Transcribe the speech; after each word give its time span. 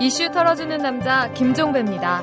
이슈 0.00 0.30
털어주는 0.30 0.78
남자 0.78 1.32
김종배입니다. 1.32 2.22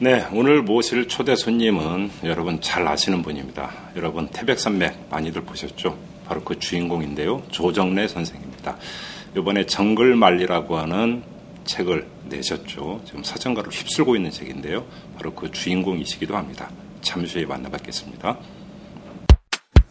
네, 0.00 0.26
오늘 0.34 0.62
모실 0.62 1.08
초대 1.08 1.34
손님은 1.34 2.10
여러분 2.24 2.60
잘 2.60 2.86
아시는 2.86 3.22
분입니다. 3.22 3.70
여러분 3.96 4.28
태백산맥 4.28 5.08
많이들 5.10 5.42
보셨죠? 5.44 5.98
바로 6.26 6.44
그 6.44 6.58
주인공인데요. 6.58 7.42
조정래 7.50 8.06
선생입니다. 8.06 8.76
이번에 9.34 9.64
정글 9.64 10.14
말리라고 10.14 10.76
하는 10.76 11.22
책을 11.64 12.06
내셨죠. 12.28 13.00
지금 13.06 13.24
사정가를 13.24 13.72
휩쓸고 13.72 14.14
있는 14.14 14.30
책인데요. 14.30 14.84
바로 15.16 15.32
그 15.32 15.50
주인공이시기도 15.50 16.36
합니다. 16.36 16.70
잠시 17.00 17.38
후에 17.38 17.46
만나뵙겠습니다. 17.46 18.36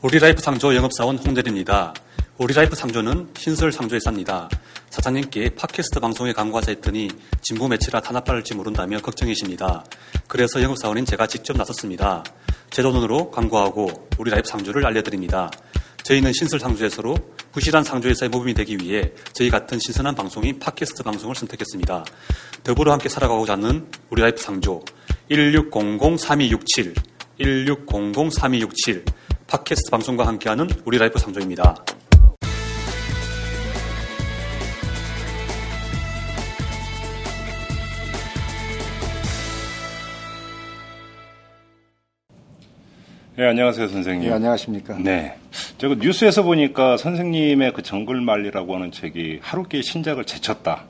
우리라이프 0.03 0.43
상조 0.43 0.75
영업사원 0.75 1.17
홍대리입니다. 1.17 1.91
우리라이프 2.37 2.75
상조는 2.75 3.29
신설 3.35 3.71
상조 3.71 3.95
회사입니다. 3.95 4.47
사장님께 4.91 5.55
팟캐스트 5.55 5.99
방송에 5.99 6.33
광고하자 6.33 6.73
했더니 6.73 7.09
진보 7.41 7.67
매치라 7.67 8.01
탄압받을지 8.01 8.53
모른다며 8.53 8.99
걱정이십니다. 8.99 9.83
그래서 10.27 10.61
영업사원인 10.61 11.03
제가 11.03 11.25
직접 11.25 11.57
나섰습니다. 11.57 12.23
제 12.69 12.83
돈으로 12.83 13.31
광고하고 13.31 14.09
우리라이프 14.19 14.47
상조를 14.47 14.85
알려드립니다. 14.85 15.49
저희는 16.03 16.31
신설 16.31 16.59
상조에서로 16.59 17.17
부실한 17.51 17.83
상조회사의 17.83 18.29
모범이 18.29 18.53
되기 18.53 18.77
위해 18.77 19.11
저희 19.33 19.49
같은 19.49 19.79
신선한 19.79 20.13
방송인 20.13 20.59
팟캐스트 20.59 21.01
방송을 21.01 21.33
선택했습니다. 21.33 22.05
더불어 22.63 22.91
함께 22.91 23.09
살아가고자 23.09 23.53
하는 23.53 23.87
우리라이프 24.11 24.39
상조 24.39 24.83
1600-3267 25.31 26.93
1600-3267 27.39 29.17
팟캐스트 29.47 29.91
방송과 29.91 30.27
함께하는 30.27 30.67
우리 30.83 30.97
라이프 30.97 31.17
상조입니다. 31.17 31.75
네, 43.37 43.45
안녕하세요, 43.45 43.87
선생님. 43.87 44.27
네, 44.27 44.35
안녕하십니까. 44.35 44.97
네. 44.97 45.37
제가 45.77 45.95
뉴스에서 45.95 46.43
보니까 46.43 46.97
선생님의 46.97 47.71
그 47.71 47.83
정글말리라고 47.83 48.75
하는 48.75 48.91
책이 48.91 49.39
하루께 49.41 49.81
신작을 49.81 50.25
제쳤다. 50.25 50.83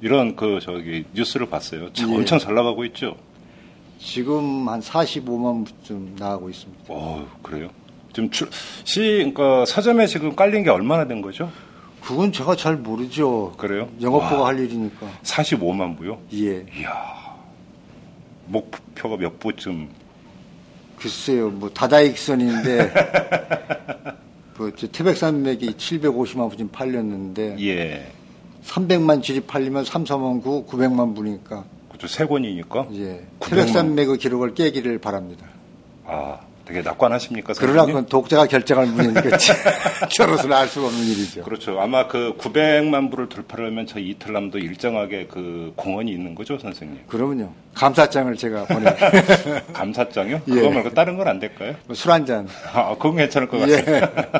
이런 0.00 0.34
그 0.34 0.58
저기 0.60 1.04
뉴스를 1.14 1.48
봤어요. 1.48 1.92
참 1.92 2.10
예. 2.10 2.16
엄청 2.16 2.38
잘 2.40 2.54
나가고 2.54 2.84
있죠. 2.86 3.16
지금 3.98 4.68
한 4.68 4.80
45만 4.80 5.66
부쯤 5.66 6.16
나가고 6.18 6.48
있습니다. 6.50 6.84
어, 6.88 7.26
그래요? 7.42 7.68
지금 8.12 8.30
출, 8.30 8.48
시, 8.84 9.00
그러니까 9.00 9.64
서점에 9.66 10.06
지금 10.06 10.34
깔린 10.34 10.62
게 10.64 10.70
얼마나 10.70 11.06
된 11.06 11.20
거죠? 11.20 11.50
그건 12.00 12.32
제가 12.32 12.56
잘 12.56 12.76
모르죠. 12.76 13.52
그래요? 13.58 13.88
영업부가 14.00 14.42
와. 14.42 14.48
할 14.48 14.60
일이니까. 14.60 15.06
45만 15.22 15.98
부요? 15.98 16.18
예. 16.32 16.64
이야. 16.78 17.36
목표가 18.46 19.16
몇 19.16 19.38
부쯤? 19.38 19.88
글쎄요, 20.96 21.50
뭐 21.50 21.70
다다익선인데 21.70 22.92
그 24.56 24.72
저 24.76 24.88
태백산맥이 24.88 25.74
750만 25.74 26.50
부 26.50 26.56
지금 26.56 26.70
팔렸는데 26.72 27.56
예. 27.60 28.12
300만 28.64 29.22
질이 29.22 29.40
팔리면 29.40 29.84
3, 29.84 30.04
4만 30.04 30.42
9, 30.42 30.66
900만 30.66 31.14
부니까 31.14 31.64
그것도 31.98 32.06
세 32.06 32.24
권이니까. 32.24 32.86
예. 32.94 33.20
900만. 33.40 33.50
태백산맥의 33.50 34.18
기록을 34.18 34.54
깨기를 34.54 34.98
바랍니다. 34.98 35.46
아, 36.06 36.38
되게 36.64 36.80
낙관하십니까? 36.82 37.54
그러나 37.58 37.80
선생님? 37.80 37.94
그건 37.94 38.08
독자가 38.08 38.46
결정할 38.46 38.86
문제니까 38.86 39.36
결혼을 40.16 40.52
알 40.52 40.68
수가 40.68 40.86
없는 40.86 41.02
일이죠. 41.02 41.42
그렇죠. 41.42 41.78
아마 41.80 42.06
그 42.06 42.34
900만 42.38 43.10
부를 43.10 43.28
돌파하려면 43.28 43.86
저 43.86 43.98
이틀남도 43.98 44.58
일정하게 44.58 45.26
그 45.26 45.72
공헌이 45.76 46.10
있는 46.10 46.34
거죠, 46.34 46.58
선생님? 46.58 47.00
그러면요. 47.08 47.52
감사장을 47.74 48.34
제가 48.36 48.64
보내 48.66 48.94
감사장이요? 49.72 50.42
예. 50.48 50.54
그거 50.54 50.70
말고 50.70 50.90
다른 50.94 51.16
건 51.16 51.26
안 51.28 51.38
될까요? 51.40 51.74
술한 51.92 52.24
잔. 52.26 52.48
아, 52.72 52.94
그건 52.94 53.16
괜찮을 53.16 53.48
것 53.48 53.68
예. 53.68 53.82
같아요. 53.82 54.30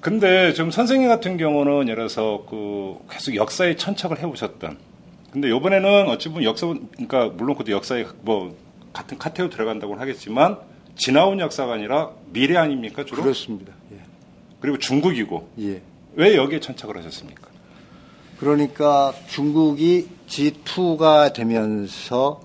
근데 0.00 0.52
지금 0.54 0.70
선생님 0.70 1.08
같은 1.08 1.36
경우는 1.36 1.82
예를 1.88 1.96
들어서 2.08 2.44
그 2.48 2.96
계속 3.10 3.34
역사에 3.34 3.76
천착을 3.76 4.20
해오셨던. 4.20 4.78
근데 5.32 5.48
이번에는 5.54 6.08
어찌 6.08 6.28
보면 6.28 6.44
역사, 6.44 6.66
그러니까 6.66 7.26
물론 7.36 7.54
그것도 7.56 7.72
역사에 7.72 8.06
뭐 8.22 8.56
같은 8.92 9.18
카테고리 9.18 9.52
들어간다고는 9.52 10.00
하겠지만 10.00 10.58
지나온 10.96 11.38
역사가 11.38 11.74
아니라 11.74 12.10
미래 12.32 12.56
아닙니까 12.56 13.04
주로? 13.04 13.22
그렇습니다. 13.22 13.72
예. 13.92 13.98
그리고 14.60 14.78
중국이고 14.78 15.48
예. 15.60 15.82
왜 16.14 16.34
여기에 16.36 16.60
천착을 16.60 16.96
하셨습니까? 16.96 17.48
그러니까 18.40 19.12
중국이 19.28 20.08
G2가 20.28 21.32
되면서 21.32 22.40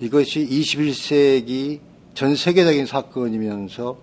이것이 0.00 0.46
21세기 0.46 1.80
전 2.14 2.34
세계적인 2.34 2.86
사건이면서 2.86 3.98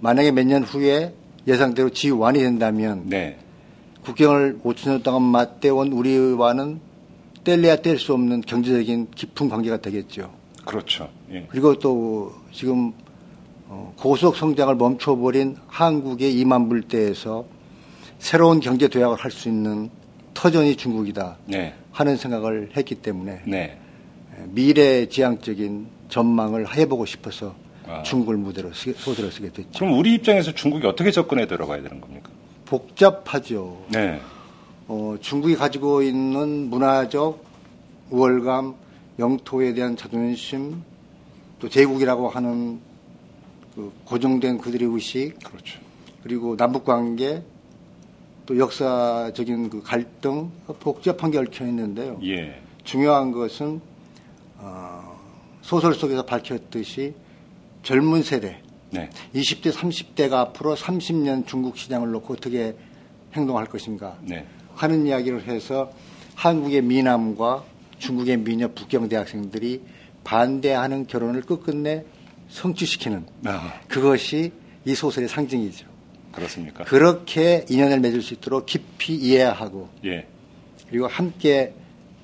만약에 0.00 0.30
몇 0.32 0.46
년 0.46 0.62
후에 0.62 1.14
예상대로 1.46 1.90
G1이 1.90 2.38
된다면 2.40 3.02
네, 3.06 3.38
국경을 4.04 4.60
5천년 4.64 5.02
동안 5.02 5.22
맞대온 5.22 5.92
우리와는 5.92 6.80
뗄래야 7.44 7.76
뗄 7.76 7.98
수 7.98 8.12
없는 8.14 8.40
경제적인 8.42 9.08
깊은 9.14 9.48
관계가 9.48 9.78
되겠죠. 9.78 10.32
그렇죠. 10.64 11.10
예. 11.30 11.46
그리고 11.50 11.78
또 11.78 12.32
지금 12.52 12.92
어, 13.68 13.92
고속 13.98 14.36
성장을 14.36 14.74
멈춰버린 14.74 15.56
한국의 15.66 16.34
2만 16.42 16.68
불대에서 16.68 17.44
새로운 18.18 18.60
경제 18.60 18.88
도약을 18.88 19.16
할 19.18 19.30
수 19.30 19.48
있는 19.48 19.90
터전이 20.32 20.76
중국이다 20.76 21.36
네, 21.46 21.74
하는 21.92 22.16
생각을 22.16 22.70
했기 22.76 22.94
때문에 22.96 23.42
네. 23.46 23.78
미래 24.48 25.06
지향적인 25.08 25.86
전망을 26.08 26.74
해보고 26.76 27.06
싶어서 27.06 27.54
아. 27.86 28.02
중국을 28.02 28.36
무대로 28.36 28.72
쓰- 28.72 28.94
소설을 28.94 29.30
쓰게 29.30 29.50
됐죠. 29.52 29.70
그럼 29.78 29.98
우리 29.98 30.14
입장에서 30.14 30.52
중국이 30.52 30.86
어떻게 30.86 31.10
접근해 31.10 31.46
들어가야 31.46 31.82
되는 31.82 32.00
겁니까? 32.00 32.30
복잡하죠. 32.64 33.84
네, 33.90 34.20
어, 34.86 35.16
중국이 35.20 35.56
가지고 35.56 36.02
있는 36.02 36.68
문화적 36.68 37.42
우월감, 38.10 38.74
영토에 39.18 39.72
대한 39.72 39.96
자존심, 39.96 40.82
또 41.58 41.68
제국이라고 41.68 42.28
하는 42.28 42.80
그 43.74 43.92
고정된 44.04 44.58
그들의 44.58 44.88
의식, 44.88 45.38
그렇죠. 45.42 45.80
그리고 46.22 46.56
남북 46.56 46.84
관계, 46.84 47.42
또 48.46 48.58
역사적인 48.58 49.70
그 49.70 49.82
갈등, 49.82 50.50
복잡한 50.80 51.30
게 51.30 51.38
얽혀 51.38 51.66
있는데요. 51.66 52.20
예, 52.24 52.60
중요한 52.84 53.32
것은 53.32 53.80
어, 54.58 55.18
소설 55.62 55.94
속에서 55.94 56.24
밝혔듯이 56.26 57.14
젊은 57.82 58.22
세대, 58.22 58.60
네, 58.90 59.08
20대, 59.34 59.72
30대가 59.72 60.34
앞으로 60.34 60.74
30년 60.76 61.46
중국 61.46 61.78
시장을 61.78 62.10
놓고 62.10 62.34
어떻게 62.34 62.76
행동할 63.32 63.66
것인가 63.66 64.16
네. 64.22 64.46
하는 64.74 65.06
이야기를 65.06 65.46
해서 65.46 65.92
한국의 66.34 66.82
미남과 66.82 67.64
중국의 67.98 68.38
미녀 68.38 68.68
북경 68.68 69.08
대학생들이 69.08 69.82
반대하는 70.24 71.06
결혼을 71.06 71.42
끝끝내 71.42 72.04
성취시키는 72.48 73.26
아, 73.46 73.74
그것이 73.88 74.52
이 74.84 74.94
소설의 74.94 75.28
상징이죠. 75.28 75.86
그렇습니까? 76.32 76.84
그렇게 76.84 77.64
인연을 77.68 78.00
맺을 78.00 78.20
수 78.20 78.34
있도록 78.34 78.66
깊이 78.66 79.14
이해하고 79.14 79.88
예, 80.04 80.26
그리고 80.88 81.06
함께 81.06 81.74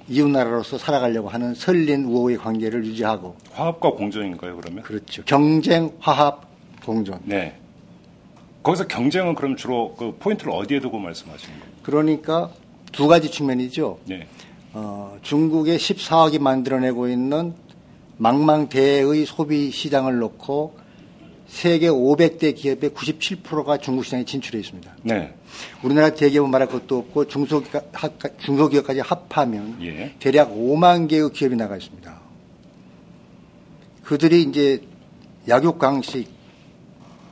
이웃 0.09 0.29
나라로서 0.29 0.77
살아가려고 0.77 1.29
하는 1.29 1.55
설린 1.55 2.05
우호의 2.05 2.37
관계를 2.39 2.85
유지하고 2.85 3.37
화합과 3.53 3.93
공존인가요, 3.93 4.57
그러면? 4.57 4.83
그렇죠. 4.83 5.23
경쟁, 5.25 5.93
화합, 6.01 6.49
공존. 6.85 7.21
네. 7.25 7.57
거기서 8.63 8.89
경쟁은 8.89 9.37
그럼 9.37 9.57
주로 9.57 9.95
그 9.95 10.17
포인트를 10.19 10.53
어디에 10.53 10.81
두고 10.81 10.99
말씀하시는 10.99 11.61
거예요? 11.61 11.70
그러니까 11.83 12.51
두 12.93 13.09
가지 13.09 13.31
측면이죠. 13.31 13.99
네, 14.05 14.27
어, 14.73 15.19
중국의 15.23 15.79
14억이 15.79 16.41
만들어내고 16.41 17.09
있는 17.09 17.55
망망대해의 18.19 19.27
소비 19.27 19.71
시장을 19.71 20.19
놓고 20.19 20.79
세계 21.47 21.89
500대 21.89 22.55
기업의 22.55 22.91
97%가 22.91 23.79
중국 23.79 24.05
시장에 24.05 24.25
진출해 24.25 24.61
있습니다. 24.61 24.97
네, 25.03 25.35
우리나라 25.83 26.15
대기업은 26.15 26.51
말할 26.51 26.69
것도 26.69 26.99
없고 26.99 27.27
중소기업, 27.27 27.91
중소기업까지 28.39 29.01
합하면 29.01 29.79
예. 29.83 30.15
대략 30.21 30.55
5만 30.55 31.09
개의 31.09 31.31
기업이 31.33 31.57
나가 31.57 31.77
있습니다. 31.77 32.21
그들이 34.05 34.43
이제 34.43 34.83
약육강식, 35.49 36.29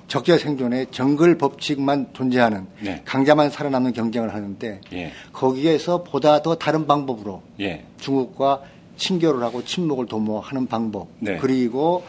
적자 0.08 0.38
생존의 0.38 0.86
정글 0.90 1.36
법칙만 1.36 2.08
존재하는 2.14 2.66
네. 2.80 3.02
강자만 3.04 3.50
살아남는 3.50 3.92
경쟁을 3.92 4.32
하는데 4.32 4.80
예, 4.94 5.12
거기에서 5.32 6.02
보다 6.02 6.40
더 6.40 6.54
다른 6.56 6.86
방법으로 6.86 7.42
예, 7.60 7.84
중국과 8.00 8.62
친교를 8.96 9.42
하고 9.42 9.62
친목을 9.62 10.06
도모하는 10.06 10.66
방법 10.66 11.08
네. 11.20 11.36
그리고 11.36 12.04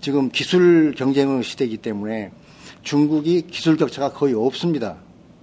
지금 0.00 0.28
기술 0.28 0.92
경쟁의 0.94 1.44
시대이기 1.44 1.78
때문에 1.78 2.32
중국이 2.82 3.46
기술 3.48 3.76
격차가 3.76 4.12
거의 4.12 4.34
없습니다. 4.34 4.96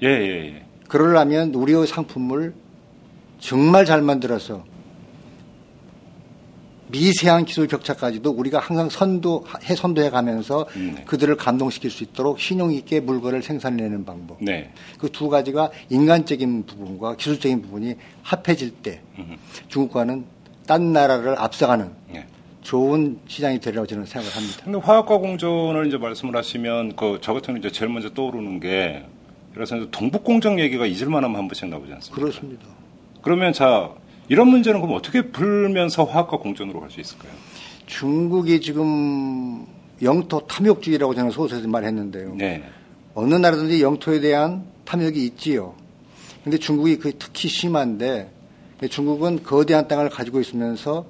예, 0.03 0.07
예, 0.07 0.55
예. 0.55 0.65
그러려면 0.89 1.53
우리의 1.55 1.87
상품을 1.87 2.53
정말 3.39 3.85
잘 3.85 4.01
만들어서 4.01 4.63
미세한 7.03 7.45
기술 7.45 7.67
격차까지도 7.67 8.29
우리가 8.29 8.59
항상 8.59 8.87
선도 8.87 9.43
해 9.67 9.75
선도해 9.75 10.11
가면서 10.11 10.67
음, 10.75 10.93
네. 10.95 11.03
그들을 11.05 11.35
감동시킬 11.35 11.89
수 11.89 12.03
있도록 12.03 12.39
신용 12.39 12.71
있게 12.71 12.99
물건을 12.99 13.41
생산해내는 13.41 14.05
방법. 14.05 14.37
네. 14.39 14.71
그 14.99 15.09
두 15.09 15.27
가지가 15.29 15.71
인간적인 15.89 16.65
부분과 16.67 17.15
기술적인 17.15 17.63
부분이 17.63 17.95
합해질 18.21 18.71
때 18.83 19.01
음, 19.17 19.37
중국과는 19.69 20.25
딴 20.67 20.93
나라를 20.93 21.37
앞서가는 21.39 21.91
예. 22.15 22.25
좋은 22.61 23.19
시장이 23.27 23.59
되리라고 23.59 23.85
저는 23.87 24.05
생각을 24.05 24.35
합니다. 24.35 24.61
근데 24.63 24.77
화학과 24.79 25.17
공존을 25.17 25.87
이제 25.87 25.97
말씀을 25.97 26.35
하시면 26.37 26.95
그 26.95 27.17
저 27.21 27.33
같은 27.33 27.57
이제 27.57 27.71
제일 27.71 27.91
먼저 27.91 28.09
떠오르는 28.13 28.59
게 28.59 29.03
그래서 29.53 29.77
이제 29.77 29.87
동북 29.91 30.23
공정 30.23 30.59
얘기가 30.59 30.85
잊을만 30.85 31.23
하면 31.23 31.37
한 31.37 31.47
번씩 31.47 31.67
나오지 31.69 31.91
않습니까? 31.93 32.15
그렇습니다. 32.21 32.65
그러면 33.21 33.51
자 33.53 33.91
이런 34.33 34.47
문제는 34.47 34.81
그럼 34.81 34.95
어떻게 34.95 35.21
풀면서 35.29 36.05
화학과 36.05 36.37
공존으로 36.37 36.79
갈 36.79 36.89
수 36.89 36.99
있을까요? 36.99 37.31
중국이 37.85 38.61
지금 38.61 39.67
영토 40.01 40.39
탐욕주의라고 40.47 41.13
저는 41.13 41.29
소설에서 41.29 41.67
말했는데요. 41.67 42.33
네. 42.33 42.63
어느 43.13 43.35
나라든지 43.35 43.83
영토에 43.83 44.21
대한 44.21 44.63
탐욕이 44.85 45.23
있지요. 45.25 45.75
근데 46.43 46.57
중국이 46.57 46.97
그게 46.97 47.15
특히 47.19 47.47
심한데 47.47 48.31
중국은 48.89 49.43
거대한 49.43 49.87
땅을 49.87 50.09
가지고 50.09 50.39
있으면서 50.39 51.05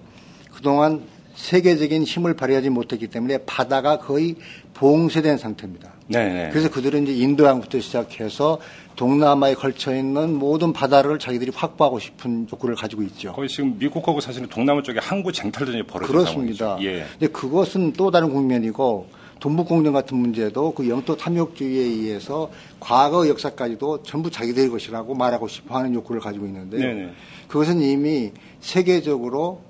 그동안 0.53 1.03
세계적인 1.35 2.03
힘을 2.03 2.33
발휘하지 2.33 2.71
못했기 2.71 3.07
때문에 3.07 3.37
바다가 3.45 3.99
거의 3.99 4.35
봉쇄된 4.73 5.37
상태입니다. 5.37 5.92
네, 6.07 6.29
네. 6.29 6.49
그래서 6.49 6.69
그들은 6.69 7.03
이제 7.03 7.13
인도양부터 7.13 7.79
시작해서 7.79 8.59
동남아에 8.95 9.55
걸쳐 9.55 9.95
있는 9.95 10.33
모든 10.35 10.73
바다를 10.73 11.17
자기들이 11.17 11.51
확보하고 11.55 11.99
싶은 11.99 12.47
욕구를 12.51 12.75
가지고 12.75 13.03
있죠. 13.03 13.33
거의 13.33 13.49
지금 13.49 13.77
미국하고 13.77 14.19
사실은 14.19 14.47
동남아 14.49 14.81
쪽에 14.81 14.99
항구 14.99 15.31
쟁탈전이 15.31 15.83
벌어진 15.83 16.13
그렇습니다. 16.13 16.65
상황이죠. 16.65 16.89
예. 16.89 17.05
근데 17.11 17.27
그것은 17.27 17.93
또 17.93 18.11
다른 18.11 18.31
국면이고 18.31 19.07
동북공정 19.39 19.93
같은 19.93 20.17
문제도 20.17 20.73
그 20.73 20.87
영토 20.87 21.17
탐욕주의에 21.17 21.81
의해서 21.83 22.49
과거 22.79 23.27
역사까지도 23.27 24.03
전부 24.03 24.29
자기들의 24.31 24.69
것이라고 24.69 25.15
말하고 25.15 25.47
싶어하는 25.47 25.93
욕구를 25.95 26.21
가지고 26.21 26.45
있는데요. 26.45 26.79
네네. 26.81 27.11
그것은 27.47 27.81
이미 27.81 28.31
세계적으로 28.61 29.61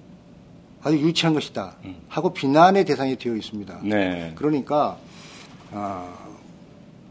아주 0.83 0.97
유치한 0.97 1.33
것이다 1.33 1.77
음. 1.85 1.95
하고 2.07 2.33
비난의 2.33 2.85
대상이 2.85 3.15
되어 3.15 3.35
있습니다. 3.35 3.79
네. 3.83 4.33
그러니까 4.35 4.97
아, 5.71 6.22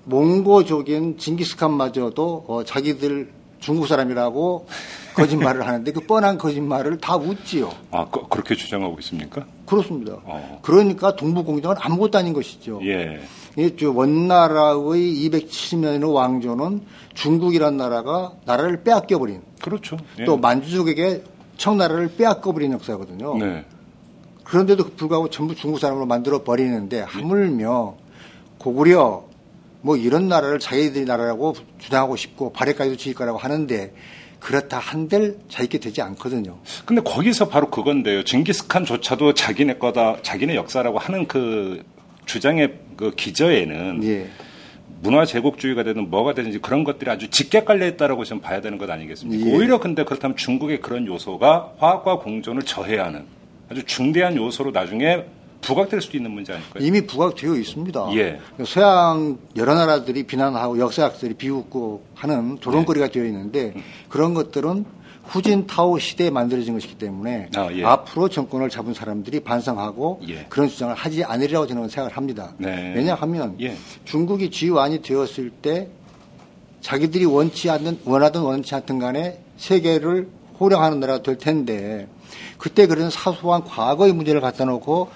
몽고족인 0.04 1.19
징기스칸마저도 1.19 2.44
어, 2.49 2.64
자기들 2.64 3.31
중국 3.60 3.87
사람이라고 3.87 4.66
거짓말을 5.14 5.66
하는데 5.66 5.93
그 5.93 6.00
뻔한 6.00 6.37
거짓말을 6.37 6.99
다 6.99 7.16
웃지요. 7.16 7.70
아, 7.90 8.06
그, 8.10 8.26
그렇게 8.28 8.54
주장하고 8.54 8.96
있습니까? 9.00 9.46
그렇습니다. 9.66 10.16
어. 10.25 10.58
그러니까 10.62 11.14
동북공정은 11.14 11.76
아무것도 11.78 12.19
아닌 12.19 12.32
것이죠. 12.32 12.81
예. 12.82 13.20
이 13.56 13.84
원나라의 13.84 15.28
270년의 15.31 16.12
왕조는 16.12 16.81
중국이란 17.14 17.76
나라가 17.76 18.32
나라를 18.46 18.82
빼앗겨 18.82 19.19
버린 19.19 19.43
그렇죠. 19.60 19.99
예. 20.19 20.25
또 20.25 20.38
만주족에게 20.38 21.22
청나라를 21.58 22.16
빼앗겨 22.16 22.52
버린 22.52 22.72
역사거든요. 22.72 23.37
네. 23.38 23.64
그런데도 24.44 24.90
불구하고 24.96 25.31
전부 25.31 25.54
중국 25.54 25.78
사람으로 25.78 26.06
만들어 26.06 26.43
버리는데 26.43 27.00
하물며 27.02 27.94
고구려 28.58 29.25
뭐 29.82 29.96
이런 29.96 30.29
나라를 30.29 30.58
자기들이 30.58 31.05
나라라고 31.05 31.55
주장하고 31.79 32.17
싶고 32.17 32.52
발해까지도 32.52 32.96
지을 32.96 33.14
거라고 33.14 33.38
하는데 33.38 33.93
그렇다 34.40 34.79
한들 34.79 35.38
자기게 35.49 35.79
되지 35.79 36.02
않거든요. 36.02 36.58
근데 36.84 37.02
거기서 37.02 37.49
바로 37.49 37.70
그건데요. 37.70 38.25
징기스칸조차도 38.25 39.34
자기네 39.34 39.79
거다, 39.79 40.17
자기네 40.23 40.56
역사라고 40.56 40.99
하는 40.99 41.29
그 41.29 41.84
주장의 42.26 42.75
그 42.96 43.12
기저에는 43.14 44.02
예. 44.05 44.29
문화 45.00 45.25
제국주의가 45.25 45.82
되든 45.82 46.11
뭐가 46.11 46.35
되든지 46.35 46.58
그런 46.58 46.85
것들이 46.85 47.11
아주 47.11 47.28
짙게 47.28 47.64
깔려 47.64 47.87
있다라고 47.87 48.25
좀 48.25 48.40
봐야 48.40 48.61
되는 48.61 48.78
것 48.78 48.88
아니겠습니까? 48.88 49.46
예. 49.46 49.55
오히려 49.55 49.78
근데 49.78 50.05
그렇다면 50.05 50.37
중국의 50.37 50.81
그런 50.81 51.06
요소가 51.06 51.75
화학과 51.78 52.19
공존을 52.19 52.62
저해하는 52.62 53.25
아주 53.69 53.85
중대한 53.85 54.37
요소로 54.37 54.70
나중에 54.73 55.25
부각될 55.62 56.03
수도 56.03 56.17
있는 56.17 56.31
문제 56.32 56.53
아닐까요? 56.53 56.85
이미 56.85 57.06
부각되어 57.06 57.55
있습니다. 57.55 58.09
예. 58.17 58.41
서양 58.67 59.38
여러 59.56 59.75
나라들이 59.75 60.25
비난하고 60.25 60.79
역사학들이 60.79 61.35
비웃고 61.35 62.03
하는 62.14 62.59
조롱거리가 62.61 63.06
네. 63.06 63.12
되어 63.12 63.25
있는데 63.25 63.75
그런 64.09 64.35
것들은 64.35 64.85
후진타오 65.25 65.99
시대에 65.99 66.31
만들어진 66.31 66.75
것이기 66.75 66.97
때문에 66.97 67.49
아, 67.56 67.70
예. 67.73 67.85
앞으로 67.85 68.29
정권을 68.29 68.69
잡은 68.69 68.93
사람들이 68.93 69.41
반성하고 69.41 70.20
예. 70.29 70.47
그런 70.49 70.69
주장을 70.69 70.93
하지 70.94 71.25
않으리라고 71.25 71.67
저는 71.67 71.88
생각을 71.88 72.17
합니다. 72.17 72.53
네. 72.59 72.93
왜냐하면 72.94 73.56
예. 73.61 73.76
중국이 74.05 74.50
지완이 74.50 75.00
되었을 75.00 75.50
때 75.50 75.88
자기들이 76.81 77.25
원치 77.25 77.70
않는 77.70 78.00
원하든 78.05 78.41
원치 78.41 78.75
않든 78.75 78.99
간에 78.99 79.41
세계를 79.56 80.29
호령하는 80.59 80.99
나라가 80.99 81.23
될 81.23 81.38
텐데 81.38 82.09
그때 82.59 82.87
그런 82.87 83.11
사소한 83.11 83.64
과거의 83.64 84.12
문제를 84.12 84.41
갖다 84.41 84.64
놓고 84.64 85.09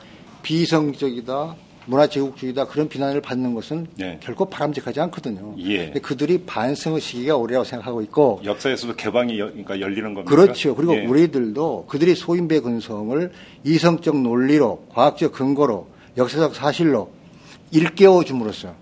비성적이다 0.47 1.57
문화 1.89 2.07
제국주의다 2.09 2.67
그런 2.67 2.89
비난을 2.89 3.21
받는 3.21 3.55
것은 3.55 3.87
예. 4.01 4.19
결코 4.23 4.45
바람직하지 4.47 5.01
않거든요. 5.03 5.55
예. 5.59 5.91
그들이 5.91 6.39
반성의 6.45 7.01
시기가 7.01 7.37
오래라고 7.37 7.65
생각하고 7.65 8.01
있고 8.03 8.41
역사에서도 8.45 8.95
개방이 8.97 9.39
여- 9.39 9.47
그러니까 9.47 9.81
열리는 9.81 10.13
겁니다. 10.15 10.29
그렇죠. 10.35 10.75
그리고 10.75 10.97
예. 10.97 11.05
우리들도 11.07 11.87
그들이 11.89 12.15
소인배 12.17 12.61
근성을 12.61 13.31
이성적 13.65 14.21
논리로 14.21 14.85
과학적 14.93 15.33
근거로 15.33 15.89
역사적 16.17 16.55
사실로 16.57 17.11
일깨워 17.71 18.25
줌으로써 18.25 18.75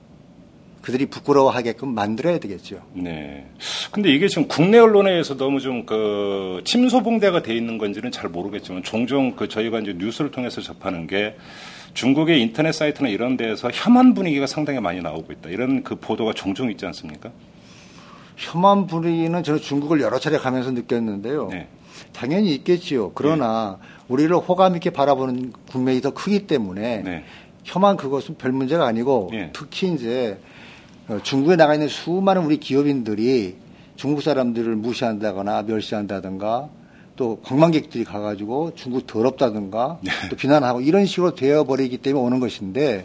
그들이 0.84 1.06
부끄러워하게끔 1.06 1.94
만들어야 1.94 2.38
되겠죠. 2.38 2.82
네. 2.92 3.46
근데 3.90 4.10
이게 4.10 4.28
지금 4.28 4.46
국내 4.46 4.76
언론에 4.78 5.12
의해서 5.12 5.34
너무 5.34 5.58
좀 5.58 5.86
그 5.86 6.60
침소봉대가 6.64 7.42
돼 7.42 7.56
있는 7.56 7.78
건지는 7.78 8.10
잘 8.10 8.28
모르겠지만 8.28 8.82
종종 8.82 9.34
그 9.34 9.48
저희가 9.48 9.80
이제 9.80 9.94
뉴스를 9.96 10.30
통해서 10.30 10.60
접하는 10.60 11.06
게 11.06 11.36
중국의 11.94 12.42
인터넷 12.42 12.72
사이트나 12.72 13.08
이런 13.08 13.38
데에서 13.38 13.70
혐한 13.72 14.12
분위기가 14.12 14.46
상당히 14.46 14.80
많이 14.80 15.00
나오고 15.00 15.32
있다. 15.32 15.48
이런 15.48 15.82
그 15.82 15.96
보도가 15.96 16.34
종종 16.34 16.70
있지 16.70 16.84
않습니까? 16.84 17.30
혐한 18.36 18.86
분위기는 18.86 19.42
저는 19.42 19.60
중국을 19.60 20.02
여러 20.02 20.18
차례 20.18 20.36
가면서 20.36 20.70
느꼈는데요. 20.72 21.48
네. 21.50 21.68
당연히 22.12 22.54
있겠지요. 22.56 23.12
그러나 23.14 23.78
우리를 24.08 24.36
호감 24.36 24.74
있게 24.76 24.90
바라보는 24.90 25.52
국면이 25.70 26.02
더 26.02 26.10
크기 26.10 26.46
때문에 26.46 27.02
네. 27.02 27.24
혐한 27.62 27.96
그것은 27.96 28.34
별 28.36 28.52
문제가 28.52 28.86
아니고 28.86 29.30
예. 29.32 29.50
특히 29.54 29.92
이제 29.94 30.38
어, 30.42 30.53
중국에 31.22 31.56
나가 31.56 31.74
있는 31.74 31.88
수많은 31.88 32.44
우리 32.44 32.58
기업인들이 32.58 33.56
중국 33.96 34.22
사람들을 34.22 34.74
무시한다거나 34.76 35.62
멸시한다든가 35.62 36.68
또 37.16 37.40
관광객들이 37.42 38.04
가가지고 38.04 38.72
중국 38.74 39.06
더럽다든가 39.06 39.98
네. 40.02 40.10
또 40.30 40.36
비난하고 40.36 40.80
이런 40.80 41.06
식으로 41.06 41.34
되어버리기 41.34 41.98
때문에 41.98 42.24
오는 42.24 42.40
것인데 42.40 43.04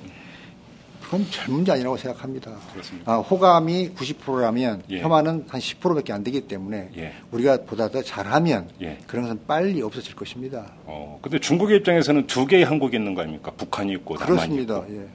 그건 1.03 1.25
별 1.31 1.55
문제 1.55 1.71
아니라고 1.71 1.97
생각합니다. 1.97 2.51
그렇습니다. 2.71 3.11
아, 3.11 3.17
호감이 3.17 3.91
90%라면 3.95 4.83
예. 4.91 5.01
혐한은 5.01 5.45
한 5.47 5.59
10%밖에 5.59 6.13
안 6.13 6.23
되기 6.23 6.41
때문에 6.41 6.89
예. 6.97 7.13
우리가 7.31 7.63
보다 7.65 7.89
더 7.89 8.03
잘하면 8.03 8.69
예. 8.81 8.99
그런 9.07 9.23
것은 9.25 9.39
빨리 9.47 9.81
없어질 9.81 10.15
것입니다. 10.15 10.71
어, 10.85 11.17
근데 11.21 11.39
중국의 11.39 11.77
입장에서는 11.77 12.27
두 12.27 12.45
개의 12.45 12.63
한국이 12.63 12.95
있는 12.97 13.15
거 13.15 13.21
아닙니까? 13.21 13.51
북한이 13.57 13.91
있고 13.93 14.15
남한이 14.19 14.37
그렇습니다. 14.37 14.77
있고. 14.79 14.95
예. 14.95 15.07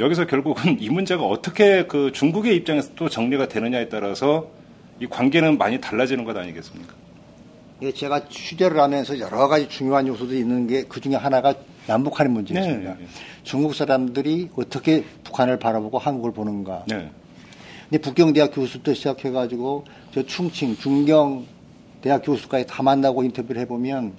여기서 0.00 0.26
결국은 0.26 0.80
이 0.80 0.88
문제가 0.88 1.24
어떻게 1.24 1.86
그 1.86 2.12
중국의 2.12 2.56
입장에서 2.56 2.90
또 2.96 3.08
정리가 3.08 3.48
되느냐에 3.48 3.88
따라서 3.88 4.48
이 5.00 5.06
관계는 5.06 5.58
많이 5.58 5.80
달라지는 5.80 6.24
것 6.24 6.36
아니겠습니까? 6.36 6.94
예, 7.82 7.92
제가 7.92 8.28
취재를 8.28 8.78
하면서 8.80 9.18
여러 9.18 9.48
가지 9.48 9.68
중요한 9.68 10.06
요소들이 10.06 10.38
있는 10.38 10.66
게 10.68 10.84
그 10.88 11.00
중에 11.00 11.16
하나가 11.16 11.54
남북한의 11.88 12.32
문제였습니다. 12.32 12.94
네, 12.94 13.00
네. 13.00 13.06
중국 13.42 13.74
사람들이 13.74 14.50
어떻게 14.54 15.04
북한을 15.24 15.58
바라보고 15.58 15.98
한국을 15.98 16.32
보는가. 16.32 16.84
네. 16.86 17.10
근데 17.90 18.00
북경대학 18.00 18.54
교수부터 18.54 18.94
시작해가지고 18.94 19.84
저 20.14 20.22
충칭, 20.22 20.76
중경 20.76 21.44
대학 22.00 22.22
교수까지 22.24 22.66
다 22.66 22.82
만나고 22.84 23.24
인터뷰를 23.24 23.60
해보면 23.62 24.12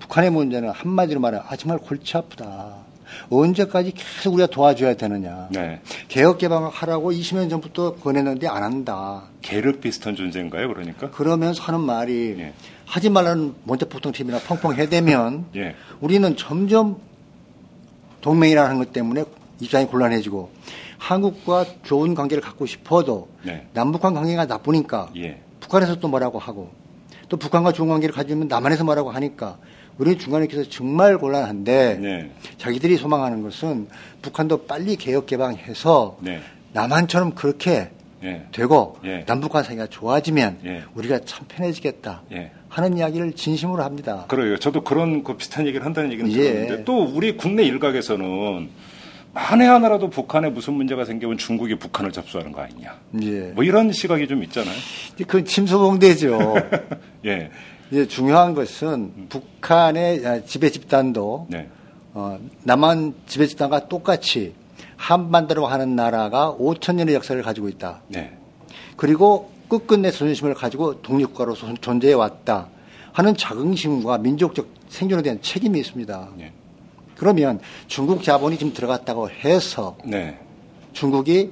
북한의 0.00 0.30
문제는 0.30 0.68
한마디로 0.70 1.18
말해 1.20 1.40
아 1.46 1.56
정말 1.56 1.78
골치 1.78 2.16
아프다. 2.16 2.81
언제까지 3.30 3.92
계속 3.92 4.34
우리가 4.34 4.46
도와줘야 4.48 4.94
되느냐. 4.94 5.48
네. 5.50 5.80
개혁 6.08 6.38
개방을 6.38 6.70
하라고 6.70 7.12
20년 7.12 7.50
전부터 7.50 7.94
권했는데 7.96 8.46
안 8.46 8.62
한다. 8.62 9.24
계륵 9.42 9.80
비슷한 9.80 10.16
존재인가요, 10.16 10.68
그러니까? 10.68 11.10
그러면서 11.10 11.62
하는 11.62 11.80
말이 11.80 12.36
예. 12.38 12.52
하지 12.86 13.10
말라는 13.10 13.54
몬테포통 13.64 14.12
팀이나 14.12 14.38
펑펑 14.40 14.74
해대면 14.74 15.46
예. 15.56 15.74
우리는 16.00 16.36
점점 16.36 16.98
동맹이라는 18.20 18.78
것 18.78 18.92
때문에 18.92 19.24
입장이 19.60 19.86
곤란해지고 19.86 20.50
한국과 20.98 21.66
좋은 21.82 22.14
관계를 22.14 22.42
갖고 22.42 22.66
싶어도 22.66 23.28
네. 23.42 23.66
남북한 23.72 24.14
관계가 24.14 24.46
나쁘니까 24.46 25.10
예. 25.16 25.40
북한에서 25.60 25.96
또 25.96 26.08
뭐라고 26.08 26.38
하고 26.38 26.70
또 27.28 27.36
북한과 27.36 27.72
좋은 27.72 27.88
관계를 27.88 28.14
가지면 28.14 28.48
남한에서 28.48 28.84
뭐라고 28.84 29.10
하니까 29.10 29.58
우리 29.98 30.18
중간에 30.18 30.46
있어서 30.50 30.68
정말 30.68 31.18
곤란한데 31.18 31.98
네. 32.00 32.30
자기들이 32.58 32.96
소망하는 32.96 33.42
것은 33.42 33.88
북한도 34.22 34.66
빨리 34.66 34.96
개혁 34.96 35.26
개방해서 35.26 36.18
네. 36.20 36.40
남한처럼 36.72 37.34
그렇게 37.34 37.90
예. 38.24 38.46
되고 38.52 38.98
예. 39.04 39.24
남북한 39.26 39.64
사이가 39.64 39.88
좋아지면 39.88 40.58
예. 40.64 40.84
우리가 40.94 41.20
참 41.24 41.44
편해지겠다 41.48 42.22
예. 42.32 42.52
하는 42.68 42.96
이야기를 42.96 43.32
진심으로 43.32 43.82
합니다. 43.82 44.26
그래요. 44.28 44.56
저도 44.58 44.84
그런 44.84 45.24
그 45.24 45.36
비슷한 45.36 45.66
얘기를 45.66 45.84
한다는 45.84 46.12
얘기는 46.12 46.30
예. 46.30 46.36
들었는데 46.36 46.84
또 46.84 47.02
우리 47.02 47.36
국내 47.36 47.64
일각에서는 47.64 48.70
만에 49.34 49.66
하나라도 49.66 50.10
북한에 50.10 50.50
무슨 50.50 50.74
문제가 50.74 51.04
생기면 51.04 51.38
중국이 51.38 51.76
북한을 51.76 52.12
접수하는 52.12 52.52
거 52.52 52.60
아니냐. 52.60 52.98
예. 53.22 53.40
뭐 53.54 53.64
이런 53.64 53.90
시각이 53.90 54.28
좀 54.28 54.42
있잖아요. 54.44 54.74
그 55.26 55.42
침소봉대죠. 55.44 56.54
예. 57.26 57.50
이제 57.90 58.06
중요한 58.06 58.54
것은 58.54 59.28
북한의 59.28 60.44
지배 60.46 60.70
집단도 60.70 61.46
네. 61.50 61.68
어, 62.14 62.38
남한 62.64 63.14
지배 63.26 63.46
집단과 63.46 63.88
똑같이 63.88 64.54
한반도로 64.96 65.66
하는 65.66 65.96
나라가 65.96 66.54
5천 66.58 66.94
년의 66.94 67.14
역사를 67.14 67.40
가지고 67.42 67.68
있다. 67.68 68.02
네. 68.08 68.36
그리고 68.96 69.50
끝끝내 69.68 70.10
자존심을 70.10 70.54
가지고 70.54 71.02
독립국가로 71.02 71.54
존재해 71.80 72.12
왔다 72.12 72.68
하는 73.12 73.36
자긍심과 73.36 74.18
민족적 74.18 74.68
생존에 74.88 75.22
대한 75.22 75.40
책임이 75.42 75.78
있습니다. 75.80 76.28
네. 76.36 76.52
그러면 77.16 77.60
중국 77.86 78.22
자본이 78.22 78.58
지금 78.58 78.72
들어갔다고 78.72 79.30
해서 79.30 79.96
네. 80.04 80.38
중국이 80.92 81.50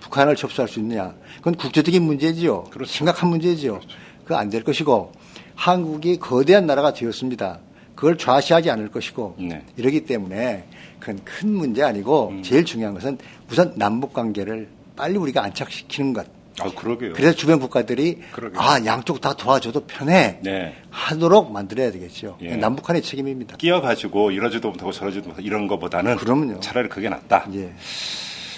북한을 0.00 0.36
접수할 0.36 0.68
수 0.68 0.80
있느냐? 0.80 1.14
그건 1.38 1.54
국제적인 1.54 2.02
문제지요. 2.02 2.64
그렇죠. 2.64 2.92
심각한 2.92 3.30
문제지요. 3.30 3.80
그거 4.22 4.36
안될 4.36 4.64
것이고 4.64 5.12
한국이 5.54 6.18
거대한 6.18 6.66
나라가 6.66 6.92
되었습니다. 6.92 7.60
그걸 7.94 8.18
좌시하지 8.18 8.70
않을 8.70 8.88
것이고 8.90 9.36
네. 9.38 9.64
이러기 9.76 10.06
때문에 10.06 10.64
그건 10.98 11.20
큰 11.24 11.52
문제 11.54 11.82
아니고 11.82 12.28
음. 12.30 12.42
제일 12.42 12.64
중요한 12.64 12.94
것은 12.94 13.18
우선 13.50 13.74
남북 13.76 14.12
관계를 14.12 14.68
빨리 14.96 15.16
우리가 15.18 15.42
안착시키는 15.44 16.12
것. 16.12 16.26
아, 16.60 16.70
그러게요. 16.74 17.14
그래서 17.14 17.34
주변 17.34 17.60
국가들이 17.60 18.20
그러게요. 18.32 18.60
아 18.60 18.84
양쪽 18.84 19.20
다 19.20 19.34
도와줘도 19.34 19.86
편해 19.86 20.38
네. 20.42 20.74
하도록 20.90 21.50
만들어야 21.50 21.90
되겠죠. 21.90 22.36
예. 22.42 22.56
남북한의 22.56 23.02
책임입니다. 23.02 23.56
끼어가지고 23.56 24.32
이러지도 24.32 24.70
못하고 24.70 24.92
저러지도 24.92 25.28
못하고 25.28 25.46
이런 25.46 25.66
것보다는 25.66 26.16
그럼요. 26.16 26.60
차라리 26.60 26.88
그게 26.88 27.08
낫다. 27.08 27.46
예. 27.54 27.72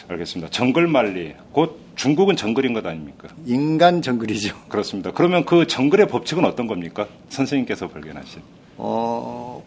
알겠습니다. 0.09 0.51
정글만리. 0.51 1.35
곧 1.53 1.81
중국은 1.97 2.37
정글인 2.37 2.73
것 2.75 2.85
아닙니까? 2.85 3.29
인간 3.47 4.03
정글이죠. 4.03 4.55
그렇습니다. 4.69 5.13
그러면 5.13 5.45
그 5.45 5.67
정글의 5.67 6.09
법칙은 6.09 6.45
어떤 6.45 6.67
겁니까? 6.67 7.09
선생님께서 7.29 7.89
발견하신. 7.89 8.43
어, 8.77 9.63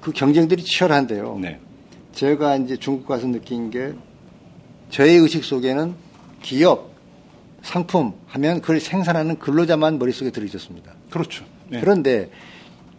그 0.00 0.12
경쟁들이 0.12 0.62
치열한데요. 0.62 1.38
네. 1.40 1.58
제가 2.12 2.56
이제 2.56 2.76
중국 2.76 3.06
가서 3.06 3.26
느낀 3.26 3.70
게 3.70 3.92
저의 4.90 5.16
의식 5.16 5.44
속에는 5.44 5.94
기업, 6.42 6.92
상품 7.62 8.12
하면 8.28 8.60
그걸 8.60 8.78
생산하는 8.80 9.38
근로자만 9.38 9.98
머릿속에 9.98 10.30
들어있었습니다. 10.30 10.92
그렇죠. 11.10 11.44
네. 11.68 11.80
그런데 11.80 12.30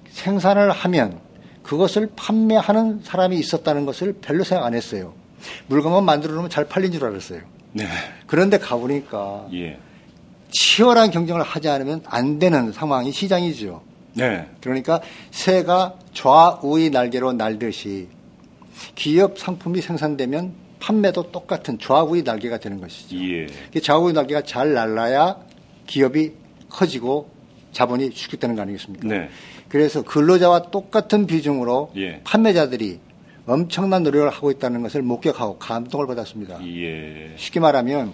생산을 0.10 0.72
하면 0.72 1.20
그것을 1.64 2.10
판매하는 2.16 3.02
사람이 3.04 3.38
있었다는 3.40 3.86
것을 3.86 4.14
별로 4.22 4.44
생각 4.44 4.66
안 4.66 4.74
했어요. 4.74 5.14
물건만 5.68 6.04
만들어 6.06 6.34
놓으면 6.34 6.50
잘 6.50 6.66
팔린 6.66 6.92
줄 6.92 7.06
알았어요. 7.06 7.42
네. 7.74 7.86
그런데 8.26 8.58
가보니까 8.58 9.48
예. 9.54 9.80
치열한 10.52 11.12
경쟁을 11.12 11.44
하지 11.44 11.70
않으면 11.70 12.04
안 12.06 12.40
되는 12.40 12.72
상황이 12.72 13.12
시장이죠. 13.12 13.82
네. 14.14 14.50
그러니까 14.62 15.02
새가 15.32 15.96
좌우의 16.14 16.90
날개로 16.90 17.34
날듯이 17.34 18.08
기업 18.96 19.38
상품이 19.38 19.82
생산되면 19.82 20.54
판매도 20.80 21.32
똑같은 21.32 21.78
좌우의 21.80 22.24
날개가 22.24 22.60
되는 22.60 22.80
것이죠. 22.80 23.18
예. 23.18 23.48
그 23.72 23.82
좌우의 23.82 24.14
날개가 24.14 24.44
잘 24.44 24.74
날라야 24.74 25.38
기업이 25.86 26.34
커지고 26.70 27.30
자본이 27.72 28.12
축적되는 28.12 28.56
거 28.56 28.64
아니겠습니까? 28.64 29.08
네. 29.08 29.30
그래서 29.70 30.02
근로자와 30.02 30.72
똑같은 30.72 31.28
비중으로 31.28 31.92
예. 31.98 32.22
판매자들이 32.24 33.00
엄청난 33.48 34.04
노력을 34.04 34.30
하고 34.30 34.52
있다는 34.52 34.84
것을 34.84 35.02
목격하고 35.02 35.58
감동을 35.58 36.06
받았습니다. 36.06 36.60
예. 36.66 37.34
쉽게 37.38 37.60
말하면 37.62 38.12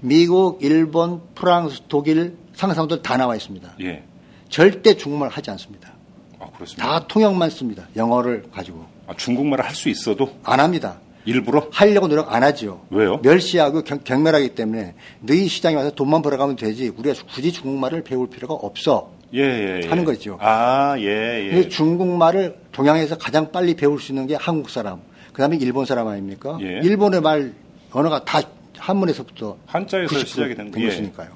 미국, 0.00 0.62
일본, 0.62 1.22
프랑스, 1.34 1.82
독일 1.88 2.36
상사원들 2.54 3.02
다 3.02 3.16
나와 3.16 3.34
있습니다. 3.36 3.76
예. 3.80 4.04
절대 4.50 4.96
중국말 4.96 5.30
하지 5.30 5.50
않습니다. 5.52 5.92
아, 6.38 6.50
그렇습니다. 6.50 6.86
다 7.00 7.06
통역만 7.06 7.50
씁니다. 7.50 7.88
영어를 7.96 8.44
가지고. 8.52 8.84
아, 9.06 9.14
중국말을 9.16 9.64
할 9.64 9.74
수 9.74 9.88
있어도 9.88 10.30
안 10.44 10.60
합니다. 10.60 11.00
일부러? 11.24 11.68
하려고 11.72 12.08
노력 12.08 12.32
안 12.32 12.42
하죠. 12.42 12.86
왜요? 12.90 13.18
멸시하고 13.22 13.82
경, 13.82 13.98
경멸하기 14.02 14.54
때문에 14.54 14.94
너희 15.20 15.46
시장에 15.48 15.76
와서 15.76 15.90
돈만 15.90 16.22
벌어가면 16.22 16.56
되지. 16.56 16.88
우리가 16.88 17.20
굳이 17.34 17.52
중국말을 17.52 18.02
배울 18.02 18.28
필요가 18.30 18.54
없어. 18.54 19.10
예, 19.34 19.40
예, 19.40 19.80
예. 19.84 19.88
하는 19.88 20.04
거죠. 20.04 20.38
아, 20.40 20.94
예, 20.98 21.50
예. 21.52 21.68
중국말을 21.68 22.56
동양에서 22.72 23.18
가장 23.18 23.50
빨리 23.52 23.74
배울 23.74 24.00
수 24.00 24.12
있는 24.12 24.26
게 24.26 24.34
한국 24.34 24.70
사람, 24.70 25.00
그 25.32 25.42
다음에 25.42 25.56
일본 25.58 25.84
사람 25.86 26.08
아닙니까? 26.08 26.58
예. 26.62 26.80
일본의 26.82 27.20
말, 27.20 27.52
언어가 27.92 28.24
다 28.24 28.40
한문에서부터 28.78 29.58
한자에서 29.66 30.14
90% 30.16 30.26
시작이 30.26 30.54
된된 30.54 30.72
거- 30.72 30.80
예. 30.80 30.86
것이니까요. 30.88 31.28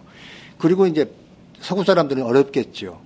그리고 0.58 0.86
이제 0.86 1.10
서구 1.60 1.84
사람들은 1.84 2.22
어렵겠죠. 2.22 3.00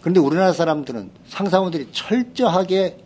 그런데 0.00 0.20
우리나라 0.20 0.52
사람들은 0.52 1.10
상사원들이 1.28 1.88
철저하게 1.92 2.98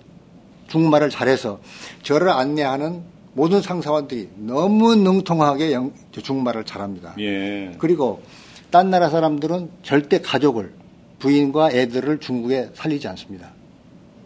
중국말을 0.68 1.10
잘해서 1.10 1.60
저를 2.02 2.28
안내하는 2.28 3.02
모든 3.32 3.62
상사원들이 3.62 4.28
너무 4.36 4.94
능통하게 4.96 5.72
영- 5.72 5.92
중국말을 6.12 6.64
잘합니다. 6.64 7.14
예. 7.18 7.72
그리고 7.78 8.22
딴 8.70 8.90
나라 8.90 9.08
사람들은 9.08 9.70
절대 9.82 10.20
가족을 10.20 10.72
부인과 11.20 11.70
애들을 11.70 12.18
중국에 12.18 12.70
살리지 12.74 13.06
않습니다. 13.08 13.50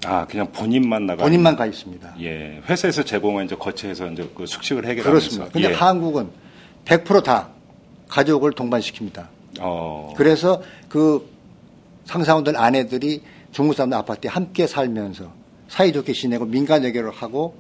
아, 0.07 0.27
그냥 0.27 0.51
본인만 0.53 1.07
나가. 1.07 1.23
본인만 1.23 1.57
가 1.57 1.67
있습니다. 1.67 2.15
예. 2.21 2.61
회사에서 2.69 3.05
제공한 3.05 3.47
이제 3.47 3.55
거치해서 3.57 4.11
이제 4.11 4.29
그 4.35 4.47
숙식을 4.47 4.85
해결하면서. 4.87 5.11
그렇습니다. 5.11 5.53
근데 5.53 5.71
예. 5.71 5.75
한국은 5.75 6.29
100%다 6.85 7.51
가족을 8.09 8.53
동반시킵니다. 8.53 9.27
어. 9.61 10.15
그래서 10.17 10.63
그 10.89 11.29
상사원들 12.05 12.57
아내들이 12.57 13.23
중국 13.53 13.75
사람들 13.75 13.97
아파트에 13.99 14.31
함께 14.31 14.67
살면서 14.67 15.33
사이좋게 15.69 16.13
지내고 16.13 16.45
민간 16.45 16.83
외교를 16.83 17.11
하고 17.11 17.57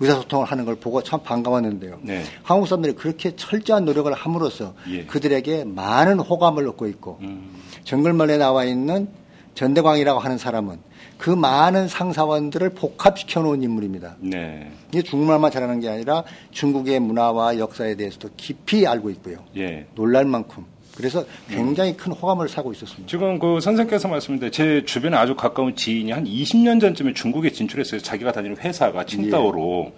의사소통을 0.00 0.46
하는 0.46 0.64
걸 0.64 0.76
보고 0.76 1.02
참 1.02 1.20
반가웠는데요. 1.22 1.98
네. 2.02 2.22
한국 2.42 2.66
사람들이 2.66 2.94
그렇게 2.94 3.34
철저한 3.34 3.84
노력을 3.84 4.12
함으로써 4.12 4.74
예. 4.90 5.04
그들에게 5.04 5.64
많은 5.64 6.20
호감을 6.20 6.66
얻고 6.68 6.86
있고 6.88 7.18
음. 7.22 7.50
정글만에 7.84 8.38
나와 8.38 8.64
있는 8.64 9.08
전대광이라고 9.54 10.20
하는 10.20 10.38
사람은 10.38 10.78
그 11.18 11.30
많은 11.30 11.88
상사원들을 11.88 12.70
복합시켜 12.70 13.42
놓은 13.42 13.62
인물입니다. 13.62 14.16
네. 14.20 14.70
이게 14.92 15.02
중국말만 15.02 15.50
잘하는 15.50 15.80
게 15.80 15.88
아니라 15.88 16.22
중국의 16.52 17.00
문화와 17.00 17.58
역사에 17.58 17.96
대해서도 17.96 18.30
깊이 18.36 18.86
알고 18.86 19.10
있고요. 19.10 19.38
예. 19.56 19.86
놀랄 19.96 20.24
만큼. 20.24 20.64
그래서 20.98 21.24
굉장히 21.48 21.96
큰 21.96 22.10
호감을 22.10 22.48
사고 22.48 22.72
있었습니다. 22.72 23.08
지금 23.08 23.38
그 23.38 23.60
선생께서 23.60 24.08
말씀드린 24.08 24.50
제 24.50 24.84
주변에 24.84 25.16
아주 25.16 25.36
가까운 25.36 25.76
지인이 25.76 26.10
한 26.10 26.24
20년 26.24 26.80
전쯤에 26.80 27.14
중국에 27.14 27.50
진출했어요. 27.50 28.00
자기가 28.00 28.32
다니는 28.32 28.56
회사가 28.58 29.04
칭따오로. 29.06 29.92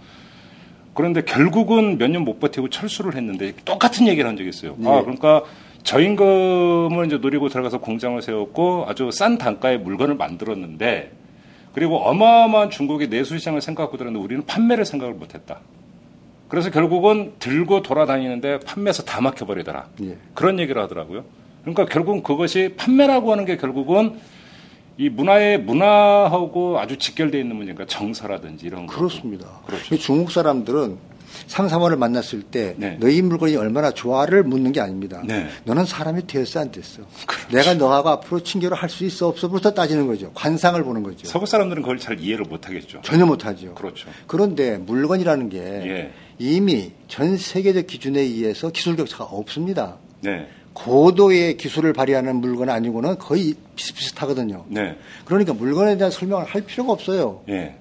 그런데 0.93 1.23
결국은 1.23 1.97
몇 1.97 2.11
년 2.11 2.23
못 2.25 2.39
버티고 2.39 2.69
철수를 2.69 3.17
했는데 3.17 3.55
똑같은 3.65 4.07
얘기를 4.09 4.29
한 4.29 4.37
적이 4.37 4.51
있어요. 4.51 4.77
아, 4.85 4.99
예. 4.99 5.01
그러니까 5.01 5.43
저임금을 5.85 7.07
이제 7.07 7.17
노리고 7.17 7.49
들어가서 7.49 7.79
공장을 7.79 8.21
세웠고 8.21 8.85
아주 8.87 9.11
싼 9.11 9.39
단가의 9.39 9.79
물건을 9.79 10.17
만들었는데 10.17 11.13
그리고 11.73 11.99
어마어마한 12.01 12.69
중국의 12.69 13.09
내수 13.09 13.39
시장을 13.39 13.63
생각하고 13.63 13.97
들었는데 13.97 14.23
우리는 14.23 14.45
판매를 14.45 14.85
생각을 14.85 15.15
못 15.15 15.35
했다. 15.35 15.61
그래서 16.51 16.71
결국은 16.71 17.33
들고 17.39 17.83
돌아다니는데 17.83 18.61
판매에서 18.61 19.05
다 19.05 19.21
막혀버리더라. 19.21 19.87
예. 20.03 20.17
그런 20.35 20.59
얘기를 20.59 20.83
하더라고요. 20.83 21.25
그러니까 21.63 21.87
결국은 21.87 22.23
그것이 22.23 22.75
판매라고 22.77 23.31
하는 23.33 23.45
게 23.45 23.57
결국은 23.57 24.19
이 24.99 25.09
문화의 25.09 25.61
문화하고 25.61 26.79
아주 26.81 26.99
직결되어 26.99 27.41
있는 27.41 27.57
문제니까 27.57 27.87
정서라든지 27.87 28.67
이런 28.67 28.87
거. 28.87 28.95
그렇습니다. 28.97 29.47
그렇죠. 29.65 29.95
이 29.95 29.99
중국 29.99 30.31
사람들은 30.33 30.99
상사원을 31.47 31.97
만났을 31.97 32.43
때 32.43 32.75
네. 32.77 32.97
너희 33.01 33.23
물건이 33.23 33.55
얼마나 33.57 33.93
좋아를 33.93 34.43
묻는 34.43 34.73
게 34.73 34.81
아닙니다. 34.81 35.23
네. 35.25 35.47
너는 35.65 35.85
사람이 35.87 36.27
되었어 36.27 36.59
안 36.61 36.73
됐어. 36.73 37.03
그렇죠. 37.27 37.57
내가 37.57 37.75
너하고 37.75 38.09
앞으로 38.09 38.43
친교를 38.43 38.77
할 38.77 38.91
수 38.91 39.05
있어 39.05 39.29
없어부터 39.29 39.71
따지는 39.73 40.09
거죠. 40.09 40.33
관상을 40.35 40.83
보는 40.83 41.05
거죠. 41.05 41.29
서구 41.29 41.47
사람들은 41.47 41.83
그걸 41.83 41.99
잘 41.99 42.19
이해를 42.19 42.45
못 42.47 42.67
하겠죠. 42.67 43.01
전혀 43.03 43.25
못 43.25 43.47
하죠. 43.47 43.75
그렇죠. 43.77 44.09
그런데 44.27 44.79
물건이라는 44.79 45.49
게 45.49 45.59
예. 45.61 46.13
이미 46.41 46.93
전 47.07 47.37
세계적 47.37 47.87
기준에 47.87 48.19
의해서 48.21 48.71
기술 48.71 48.97
격차가 48.97 49.25
없습니다. 49.25 49.99
네. 50.23 50.49
고도의 50.73 51.59
기술을 51.59 51.93
발휘하는 51.93 52.37
물건 52.37 52.71
아니고는 52.71 53.19
거의 53.19 53.55
비슷비슷하거든요. 53.77 54.65
네. 54.69 54.97
그러니까 55.27 55.53
물건에 55.53 55.99
대한 55.99 56.11
설명을 56.11 56.47
할 56.47 56.63
필요가 56.63 56.95
없어요. 56.95 57.43
예. 57.51 57.77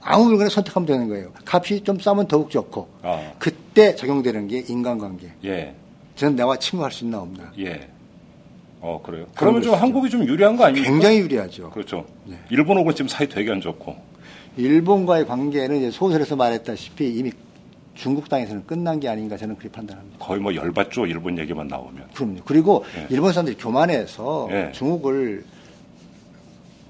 아무 0.00 0.24
물건을 0.24 0.50
선택하면 0.50 0.86
되는 0.86 1.08
거예요. 1.08 1.30
값이 1.44 1.84
좀 1.84 2.00
싸면 2.00 2.26
더욱 2.26 2.50
좋고 2.50 2.88
아. 3.02 3.32
그때 3.38 3.94
적용되는 3.94 4.48
게 4.48 4.64
인간관계. 4.66 5.32
예. 5.44 5.74
저는 6.16 6.34
내와 6.34 6.56
친구할 6.58 6.90
수 6.90 7.04
있나 7.04 7.20
없나. 7.20 7.52
예. 7.60 7.88
어, 8.80 9.00
그래요. 9.04 9.26
그러면 9.36 9.62
좀. 9.62 9.74
한국이 9.74 10.10
좀 10.10 10.26
유리한 10.26 10.56
거 10.56 10.64
아닙니까? 10.64 10.90
굉장히 10.90 11.18
유리하죠. 11.20 11.70
그렇죠. 11.70 12.04
네. 12.24 12.36
일본하고 12.50 12.92
지금 12.92 13.06
사이 13.08 13.28
되게 13.28 13.52
안 13.52 13.60
좋고. 13.60 13.94
일본과의 14.56 15.28
관계는 15.28 15.76
이제 15.76 15.90
소설에서 15.92 16.34
말했다시피 16.34 17.08
이미 17.16 17.30
중국 17.94 18.28
땅에서는 18.28 18.66
끝난 18.66 19.00
게 19.00 19.08
아닌가 19.08 19.36
저는 19.36 19.56
그렇게 19.56 19.72
판단합니다. 19.72 20.18
거의 20.24 20.40
뭐 20.40 20.54
열받죠. 20.54 21.06
일본 21.06 21.38
얘기만 21.38 21.68
나오면. 21.68 22.08
그럼요. 22.14 22.40
그리고 22.44 22.84
네. 22.94 23.06
일본 23.10 23.32
사람들이 23.32 23.56
교만해서 23.56 24.48
네. 24.50 24.72
중국을 24.72 25.44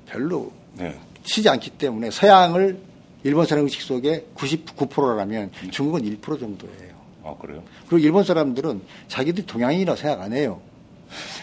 별로 0.06 0.52
네. 0.74 0.94
치지 1.24 1.48
않기 1.48 1.70
때문에 1.70 2.10
서양을 2.10 2.78
일본 3.22 3.46
사람 3.46 3.64
의식 3.64 3.82
속에 3.82 4.26
99%라면 4.34 5.50
음. 5.62 5.70
중국은 5.70 6.02
1% 6.02 6.40
정도예요. 6.40 6.90
아, 7.24 7.34
그래요? 7.38 7.62
그리고 7.88 7.98
일본 7.98 8.24
사람들은 8.24 8.80
자기들이 9.08 9.46
동양인이라고 9.46 9.96
생각 9.96 10.22
안 10.22 10.32
해요. 10.32 10.60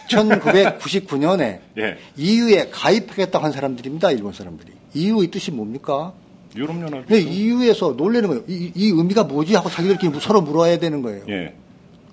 1999년에 0.09 1.59
예. 1.77 1.97
EU에 2.15 2.69
가입하겠다고 2.71 3.43
한 3.43 3.51
사람들입니다. 3.51 4.11
일본 4.11 4.33
사람들이. 4.33 4.71
EU의 4.93 5.29
뜻이 5.29 5.51
뭡니까? 5.51 6.13
유럽연합. 6.55 7.05
근데 7.07 7.19
EU에서 7.19 7.93
놀래는 7.97 8.29
거예요. 8.29 8.43
이, 8.47 8.71
이 8.75 8.87
의미가 8.89 9.25
뭐지 9.25 9.55
하고 9.55 9.69
자기들끼리 9.69 10.19
서로 10.19 10.41
물어야 10.41 10.79
되는 10.79 11.01
거예요. 11.01 11.23
예. 11.29 11.53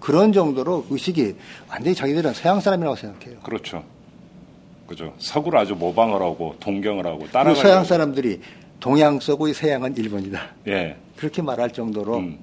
그런 0.01 0.33
정도로 0.33 0.87
의식이 0.91 1.35
완전히 1.71 1.95
자기들은 1.95 2.35
서양 2.35 2.61
사람이라고 2.61 2.97
생각해요. 2.97 3.39
그렇죠. 3.41 3.85
그죠. 4.87 5.15
서구를 5.19 5.59
아주 5.59 5.75
모방을 5.75 6.21
하고 6.21 6.57
동경을 6.61 7.07
하고 7.07 7.27
따라가고. 7.29 7.55
서양 7.55 7.85
사람들이 7.85 8.41
동양 8.81 9.19
서구의 9.19 9.55
서양은 9.55 9.97
일본이다. 9.97 10.41
예. 10.69 10.97
그렇게 11.17 11.41
말할 11.41 11.71
정도로 11.71 12.19
음. 12.19 12.39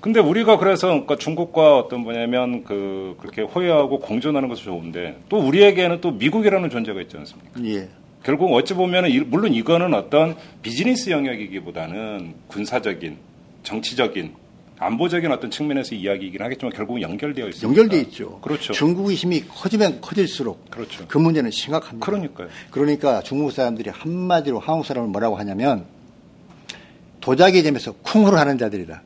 근데 0.00 0.20
우리가 0.20 0.58
그래서 0.58 0.88
그러니까 0.88 1.16
중국과 1.16 1.78
어떤 1.78 2.00
뭐냐면 2.00 2.64
그 2.64 3.16
그렇게 3.20 3.42
호혜하고 3.42 4.00
공존하는 4.00 4.48
것은 4.48 4.64
좋은데 4.64 5.18
또 5.28 5.38
우리에게는 5.38 6.00
또 6.00 6.10
미국이라는 6.12 6.70
존재가 6.70 7.00
있지 7.02 7.16
않습니까? 7.18 7.64
예. 7.64 7.88
결국 8.22 8.52
어찌 8.54 8.74
보면은 8.74 9.10
이- 9.10 9.20
물론 9.20 9.52
이거는 9.54 9.94
어떤 9.94 10.36
비즈니스 10.62 11.10
영역이기보다는 11.10 12.34
군사적인 12.48 13.16
정치적인 13.62 14.34
안보적인 14.78 15.30
어떤 15.30 15.50
측면에서 15.50 15.94
이야기이긴 15.94 16.40
하겠지만 16.42 16.72
결국은 16.72 17.02
연결되어 17.02 17.48
있습니다. 17.48 17.68
연결돼 17.68 18.00
있죠. 18.08 18.40
그렇죠. 18.40 18.72
중국의 18.72 19.14
힘이 19.16 19.44
커지면 19.46 20.00
커질수록 20.00 20.70
그렇죠. 20.70 21.04
그 21.06 21.18
문제는 21.18 21.50
심각합니다. 21.50 22.04
그러니까요. 22.04 22.48
그러니까 22.70 23.20
중국 23.22 23.52
사람들이 23.52 23.90
한마디로 23.90 24.58
한국 24.58 24.86
사람을 24.86 25.08
뭐라고 25.10 25.36
하냐면 25.36 25.84
도자기 27.20 27.62
점에서 27.62 27.92
쿵후를 27.92 28.38
하는 28.38 28.56
자들이다. 28.56 29.02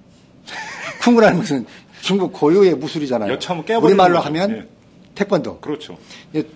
쿵후라는 1.03 1.39
것은 1.41 1.67
중국 2.03 2.33
고유의 2.33 2.75
무술이잖아요. 2.77 3.29
우리말로. 3.87 4.21
하면 4.21 4.51
예. 4.53 4.69
태권도. 5.15 5.61
그렇죠. 5.61 5.97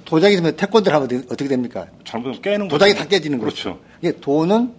도자기 0.05 0.37
점에서 0.37 0.57
태권도를 0.57 0.95
하면 0.97 1.25
어떻게- 1.31 1.49
됩니까? 1.49 1.87
잘못하면 2.05 2.43
깨는 2.43 2.69
도자기 2.69 2.93
거죠. 2.93 3.05
다 3.05 3.09
깨지는 3.09 3.39
거죠. 3.39 3.51
그렇죠. 3.51 3.81
이게 4.03 4.13
돈은 4.21 4.73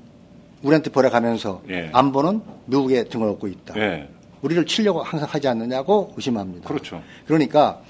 우리한테 0.61 0.91
벌어가면서 0.91 1.61
예. 1.69 1.89
안보는 1.93 2.41
미국에 2.65 3.05
등을 3.05 3.27
얻고 3.29 3.47
있다. 3.47 3.73
예. 3.77 4.09
우리를 4.41 4.65
치려고 4.65 5.01
항상 5.01 5.27
하지 5.31 5.47
않느냐고 5.47 6.13
의심합니다. 6.17 6.67
그렇죠. 6.67 7.01
그러니까 7.27 7.81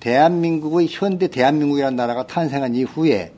대한민국의 0.00 0.88
현대 0.90 1.28
대한민국이라는 1.28 1.94
나라가 1.96 2.26
탄생한 2.26 2.74
이후에 2.74 3.32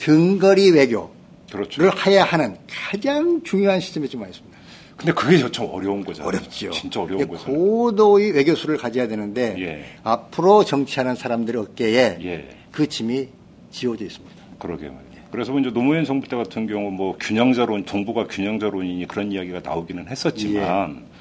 근거리 0.00 0.70
외교를 0.72 1.08
그렇죠. 1.50 1.82
해야 2.06 2.24
하는 2.24 2.56
가장 2.68 3.42
중요한 3.44 3.80
시점에 3.80 4.08
좀 4.08 4.22
와 4.22 4.28
있습니다. 4.28 4.58
근데 4.96 5.12
그게 5.12 5.38
참 5.50 5.66
어려운 5.70 6.04
거잖아요. 6.04 6.28
어렵죠. 6.28 6.70
진짜 6.70 7.00
어려운 7.00 7.26
거잖아요. 7.26 7.56
고도의 7.56 8.32
외교수를 8.32 8.76
가져야 8.76 9.08
되는데 9.08 9.56
예. 9.58 9.84
앞으로 10.04 10.64
정치하는 10.64 11.14
사람들의 11.16 11.60
어깨에 11.60 12.18
예. 12.22 12.48
그 12.70 12.88
짐이 12.88 13.28
지워져 13.70 14.04
있습니다. 14.04 14.34
그러게 14.58 14.86
말이에요. 14.86 15.24
그래서 15.30 15.58
이제 15.58 15.70
노무현 15.70 16.04
정부 16.04 16.28
때 16.28 16.36
같은 16.36 16.66
경우 16.68 16.90
뭐 16.92 17.16
균형자론, 17.18 17.84
동북아 17.84 18.28
균형자론이니 18.28 19.08
그런 19.08 19.32
이야기가 19.32 19.60
나오기는 19.64 20.08
했었지만 20.08 20.96
예. 21.00 21.14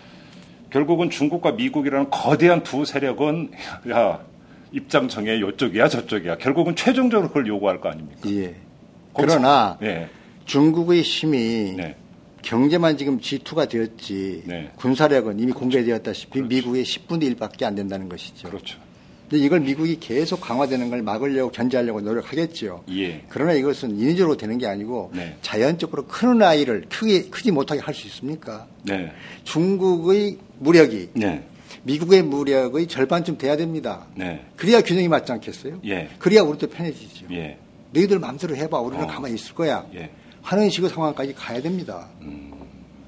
결국은 0.69 1.09
중국과 1.09 1.53
미국이라는 1.53 2.09
거대한 2.09 2.63
두 2.63 2.85
세력은 2.85 3.51
야 3.89 4.19
입장 4.71 5.07
정해 5.07 5.39
요쪽이야 5.39 5.87
저쪽이야 5.87 6.37
결국은 6.37 6.75
최종적으로 6.75 7.29
그걸 7.29 7.47
요구할 7.47 7.79
거 7.79 7.89
아닙니까? 7.89 8.21
예. 8.29 8.55
그러나 9.15 9.77
네, 9.79 10.09
중국의 10.45 11.01
힘이 11.03 11.73
네, 11.77 11.95
경제만 12.43 12.97
지금 12.97 13.19
G2가 13.19 13.67
되었지 13.67 14.43
네. 14.45 14.71
군사력은 14.75 15.39
이미 15.39 15.51
공개되었다시피 15.51 16.41
미국의 16.43 16.83
10분의 16.83 17.35
1밖에 17.35 17.63
안 17.63 17.73
된다는 17.73 18.09
것이죠. 18.09 18.47
그렇죠. 18.49 18.77
근데 19.29 19.43
이걸 19.45 19.61
미국이 19.61 19.97
계속 19.99 20.41
강화되는 20.41 20.89
걸 20.89 21.01
막으려고 21.01 21.49
견제하려고 21.51 22.01
노력하겠죠. 22.01 22.83
예, 22.91 23.23
그러나 23.29 23.53
이것은 23.53 23.97
인위적으로 23.97 24.37
되는 24.37 24.57
게 24.59 24.67
아니고 24.67 25.11
네. 25.15 25.37
자연적으로 25.41 26.05
크는 26.05 26.43
아이를 26.43 26.85
크게 26.89 27.29
크지 27.29 27.51
못하게 27.51 27.79
할 27.81 27.95
수 27.95 28.05
있습니까? 28.07 28.67
네, 28.83 29.11
중국의 29.45 30.37
무력이 30.59 31.09
네, 31.13 31.43
미국의 31.83 32.21
무력의 32.23 32.87
절반쯤 32.87 33.37
돼야 33.37 33.55
됩니다. 33.55 34.05
네, 34.15 34.45
그래야 34.57 34.81
균형이 34.81 35.07
맞지 35.07 35.31
않겠어요? 35.31 35.79
예, 35.85 36.09
그래야 36.19 36.41
우리도 36.43 36.67
편해지죠. 36.67 37.25
예, 37.31 37.57
너희들 37.91 38.19
마음대로 38.19 38.55
해봐. 38.55 38.79
우리는 38.81 39.05
어. 39.05 39.07
가만히 39.07 39.35
있을 39.35 39.55
거야. 39.55 39.85
예, 39.95 40.11
하는 40.43 40.69
식의 40.69 40.89
상황까지 40.89 41.33
가야 41.33 41.61
됩니다. 41.61 42.07
음, 42.21 42.53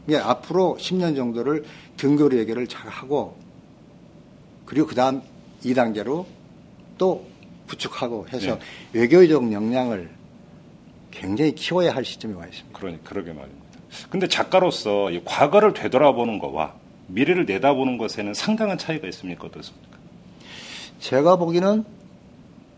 예, 0.10 0.18
앞으로 0.18 0.78
10년 0.80 1.16
정도를 1.16 1.66
등교로 1.98 2.38
얘기를 2.38 2.66
잘 2.68 2.90
하고 2.90 3.38
그리고 4.66 4.88
그 4.88 4.96
다음 4.96 5.22
2단계로 5.64 6.26
또 6.98 7.28
구축하고 7.68 8.28
해서 8.30 8.56
네. 8.56 8.60
외교적 8.94 9.52
역량을 9.52 10.10
굉장히 11.12 11.54
키워야 11.56 11.94
할 11.94 12.06
시점에 12.06 12.34
와 12.34 12.46
있습니다. 12.46 12.78
그러니 12.78 13.04
그러게 13.04 13.34
말입니다. 13.34 13.66
근데 14.10 14.28
작가로서 14.28 15.12
이 15.12 15.22
과거를 15.24 15.74
되돌아보는 15.74 16.40
거와 16.40 16.74
미래를 17.08 17.46
내다보는 17.46 17.98
것에는 17.98 18.34
상당한 18.34 18.78
차이가 18.78 19.08
있습니까 19.08 19.48
어떻습니까? 19.48 19.98
제가 21.00 21.38
보기에는 21.38 21.86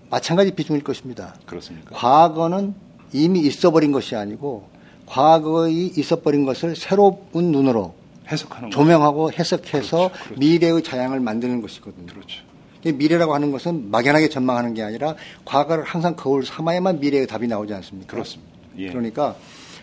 마찬가지 0.10 0.52
비중일 0.52 0.84
것입니다. 0.84 1.36
그렇습니까? 1.46 1.96
과거는 1.96 2.76
이미 3.14 3.40
있어버린 3.42 3.92
것이 3.92 4.16
아니고 4.16 4.70
과거에 5.06 5.72
있어버린 5.72 6.46
것을 6.46 6.76
새로운 6.76 7.18
눈으로 7.34 7.96
해석하는 8.30 8.70
거. 8.70 8.76
조명하고 8.76 9.32
해석해서 9.32 10.10
그렇죠, 10.10 10.24
그렇죠. 10.24 10.40
미래의 10.40 10.84
자양을 10.84 11.20
만드는 11.20 11.62
것이거든요. 11.62 12.08
그렇죠. 12.08 12.44
이 12.84 12.92
미래라고 12.92 13.34
하는 13.34 13.52
것은 13.52 13.90
막연하게 13.90 14.30
전망하는 14.30 14.74
게 14.74 14.84
아니라 14.84 15.16
과거를 15.46 15.84
항상 15.84 16.16
거울 16.16 16.46
삼아야만 16.46 17.00
미래의 17.00 17.28
답이 17.28 17.48
나오지 17.48 17.74
않습니까? 17.74 18.12
그렇습니다. 18.12 18.52
예. 18.78 18.88
그러니까 18.90 19.36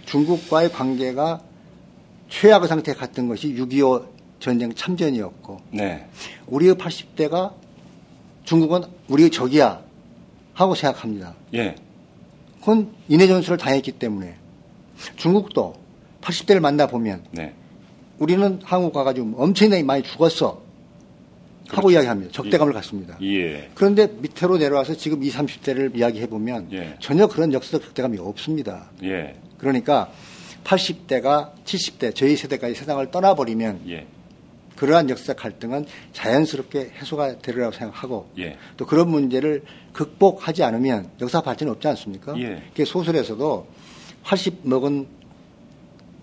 중국과의 0.07 0.73
관계가 0.73 1.41
최악의 2.29 2.69
상태에 2.69 2.95
갔던 2.95 3.29
것이 3.29 3.55
6.25 3.55 4.07
전쟁 4.41 4.75
참전이었고 4.75 5.61
네. 5.73 6.07
우리의 6.47 6.75
80대가 6.75 7.53
중국은 8.45 8.83
우리의 9.09 9.31
적이야 9.31 9.81
하고 10.53 10.75
생각합니다. 10.75 11.35
예. 11.55 11.75
그건 12.65 12.95
인해 13.09 13.27
전술을 13.27 13.59
당했기 13.59 13.93
때문에 13.93 14.37
중국도 15.17 15.75
80대를 16.23 16.61
만나 16.61 16.87
보면 16.87 17.23
네. 17.31 17.53
우리는 18.19 18.59
한국 18.65 18.95
가가지고 18.95 19.35
엄청나게 19.37 19.83
많이 19.83 20.03
죽었어 20.03 20.63
하고 21.69 21.83
그렇죠. 21.89 21.91
이야기합니다. 21.91 22.33
적대감을 22.33 22.73
갖습니다. 22.73 23.19
예. 23.23 23.69
그런데 23.75 24.07
밑으로 24.07 24.57
내려와서 24.57 24.95
지금 24.95 25.23
20, 25.23 25.41
30대를 25.41 25.95
이야기해 25.95 26.27
보면 26.27 26.69
예. 26.73 26.97
전혀 27.01 27.27
그런 27.27 27.53
역사적 27.53 27.83
적대감이 27.83 28.17
없습니다. 28.19 28.91
예. 29.03 29.35
그러니까 29.59 30.11
80대가 30.65 31.53
70대 31.67 32.15
저희 32.15 32.35
세대까지 32.35 32.75
세상을 32.75 33.11
떠나버리면 33.11 33.83
예. 33.89 34.07
그러한 34.77 35.09
역사적 35.11 35.37
갈등은 35.37 35.87
자연스럽게 36.13 36.93
해소가 37.01 37.39
되리라고 37.39 37.73
생각하고 37.73 38.29
예. 38.39 38.57
또 38.77 38.87
그런 38.87 39.09
문제를 39.09 39.63
극복하지 39.93 40.65
않으면 40.65 41.11
역사 41.21 41.41
발전이 41.41 41.71
없지 41.71 41.89
않습니까? 41.89 42.39
예. 42.39 42.63
그 42.75 42.85
소설에서도 42.85 43.67
80 44.25 44.61
먹은 44.63 45.07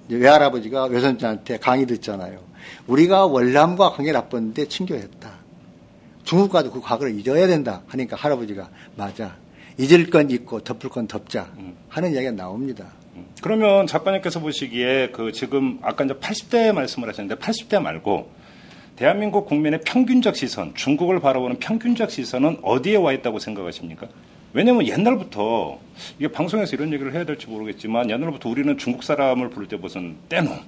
외할아버지가 0.10 0.86
외손자한테 0.86 1.58
강의 1.58 1.86
듣잖아요. 1.86 2.42
우리가 2.88 3.26
월남과 3.26 3.92
관계 3.92 4.12
나빴는데 4.12 4.68
친교했다. 4.68 5.32
중국과도 6.24 6.72
그 6.72 6.82
과거를 6.82 7.18
잊어야 7.18 7.48
된다 7.48 7.82
하니까 7.88 8.16
할아버지가 8.16 8.70
맞아. 8.96 9.38
잊을 9.78 10.10
건 10.10 10.30
잊고 10.30 10.60
덮을 10.60 10.90
건 10.90 11.08
덮자 11.08 11.52
하는 11.88 12.14
이야기가 12.14 12.34
나옵니다. 12.34 12.88
그러면 13.42 13.88
작가님께서 13.88 14.40
보시기에 14.40 15.10
그 15.12 15.32
지금 15.32 15.80
아까 15.82 16.04
이제 16.04 16.14
80대 16.14 16.72
말씀을 16.74 17.10
하셨는데 17.10 17.42
80대 17.42 17.82
말고 17.82 18.41
대한민국 18.96 19.48
국민의 19.48 19.82
평균적 19.86 20.36
시선, 20.36 20.74
중국을 20.76 21.20
바라보는 21.20 21.60
평균적 21.60 22.12
시선은 22.12 22.60
어디에 22.62 22.98
와 22.98 23.14
있다고 23.14 23.40
생각하십니까? 23.40 24.08
왜냐면 24.54 24.86
옛날부터 24.86 25.80
이게 26.20 26.28
방송에서 26.28 26.76
이런 26.76 26.94
얘기를 26.94 27.14
해야 27.14 27.24
될지 27.24 27.48
모르겠지만 27.48 28.10
옛날부터 28.10 28.50
우리는 28.50 28.78
중국 28.78 29.04
사람을 29.04 29.50
부를 29.50 29.68
때 29.68 29.78
무슨 29.78 30.18
떼놈, 30.30 30.60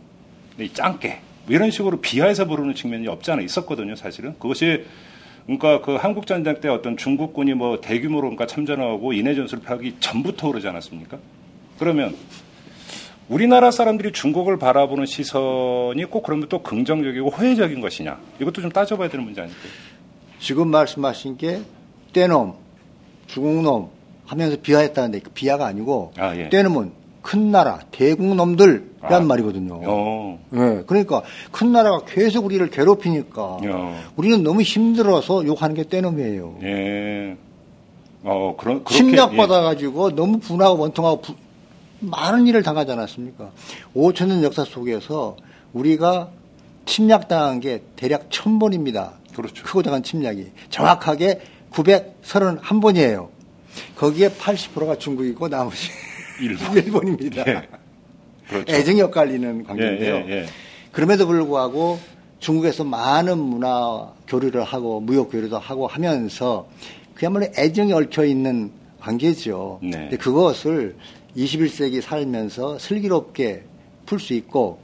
이 0.60 0.70
짱깨 0.70 1.20
뭐 1.46 1.56
이런 1.56 1.70
식으로 1.70 2.00
비하해서 2.00 2.46
부르는 2.46 2.74
측면이 2.76 3.08
없지 3.08 3.32
않아 3.32 3.42
있었거든요, 3.42 3.96
사실은. 3.96 4.34
그것이 4.40 4.86
그러니까 5.46 5.82
그 5.82 5.96
한국 5.96 6.26
전쟁 6.26 6.62
때 6.62 6.70
어떤 6.70 6.96
중국군이 6.96 7.54
뭐 7.54 7.82
대규모로 7.82 8.22
그러니까 8.22 8.48
참전하고 8.48 9.12
인해 9.14 9.36
전술을 9.36 9.64
펴기 9.64 9.96
전부터 10.00 10.48
그러지 10.48 10.68
않았습니까? 10.70 11.18
그러면 11.78 12.16
우리나라 13.30 13.72
사람들이 13.72 14.12
중국을 14.12 14.58
바라보는 14.58 15.06
시선이 15.06 16.06
꼭 16.10 16.24
그러면 16.24 16.48
또 16.50 16.62
긍정적이고 16.62 17.30
호혜적인 17.30 17.80
것이냐 17.82 18.20
이것도 18.42 18.62
좀 18.62 18.72
따져봐야 18.72 19.10
되는 19.10 19.24
문제 19.26 19.42
아닐까요? 19.42 19.72
지금 20.40 20.68
말씀하신 20.70 21.38
게 21.38 21.62
떼놈, 22.12 22.54
중국놈 23.28 23.90
하면서 24.26 24.58
비하했다는데 24.62 25.20
그 25.20 25.30
비하가 25.32 25.66
아니고 25.68 26.12
아, 26.18 26.36
예. 26.36 26.50
떼놈은 26.50 26.92
큰 27.22 27.52
나라, 27.52 27.80
대국놈들이란 27.92 28.84
아. 29.02 29.20
말이거든요. 29.22 29.80
어, 29.86 30.40
예, 30.54 30.84
그러니까 30.86 31.22
큰 31.54 31.72
나라가 31.72 32.04
계속 32.06 32.44
우리를 32.46 32.70
괴롭히니까 32.70 33.60
야. 33.66 34.04
우리는 34.18 34.44
너무 34.44 34.62
힘들어서 34.62 35.46
욕하는 35.46 35.74
게 35.76 35.88
떼놈이에요. 35.88 36.58
예, 36.64 37.38
어 38.26 38.56
그런 38.58 38.84
그렇게 38.84 38.96
침략받아 38.96 39.62
가지고 39.62 40.14
너무 40.14 40.40
분하고 40.40 40.78
원통하고 40.82 41.22
부- 41.22 41.36
많은 42.04 42.48
일을 42.48 42.64
당하지 42.64 42.92
않았습니까? 42.92 43.52
5천 43.96 44.28
년 44.28 44.44
역사 44.44 44.64
속에서 44.64 45.38
우리가 45.74 46.30
침략당한 46.86 47.60
게 47.60 47.84
대략 47.96 48.30
1000번입니다. 48.30 49.14
그렇죠. 49.36 49.64
크고 49.64 49.84
작은 49.84 50.04
침략이 50.04 50.52
정확하게 50.70 51.42
931번이에요. 51.72 53.30
거기에 53.96 54.30
80%가 54.30 54.98
중국이고 54.98 55.48
나머지 55.50 55.90
일본. 56.40 56.78
일본입니다. 56.78 57.44
예. 57.48 57.68
그렇죠. 58.48 58.72
애정이 58.74 59.02
엇갈리는 59.02 59.64
관계인데요. 59.64 60.16
예, 60.16 60.26
예, 60.28 60.32
예. 60.32 60.46
그럼에도 60.92 61.26
불구하고 61.26 62.00
중국에서 62.40 62.84
많은 62.84 63.40
문화 63.40 64.12
교류를 64.28 64.64
하고 64.64 65.00
무역 65.00 65.32
교류도 65.32 65.58
하고 65.58 65.88
하면서 65.88 66.68
그야말로 67.16 67.48
애정이 67.58 67.94
얽혀 67.94 68.26
있는 68.26 68.72
관계죠. 69.00 69.80
네. 69.82 69.92
근데 69.92 70.18
그것을 70.18 70.98
21세기 71.36 72.02
살면서 72.02 72.80
슬기롭게 72.80 73.64
풀 74.06 74.20
수 74.20 74.34
있고 74.34 74.80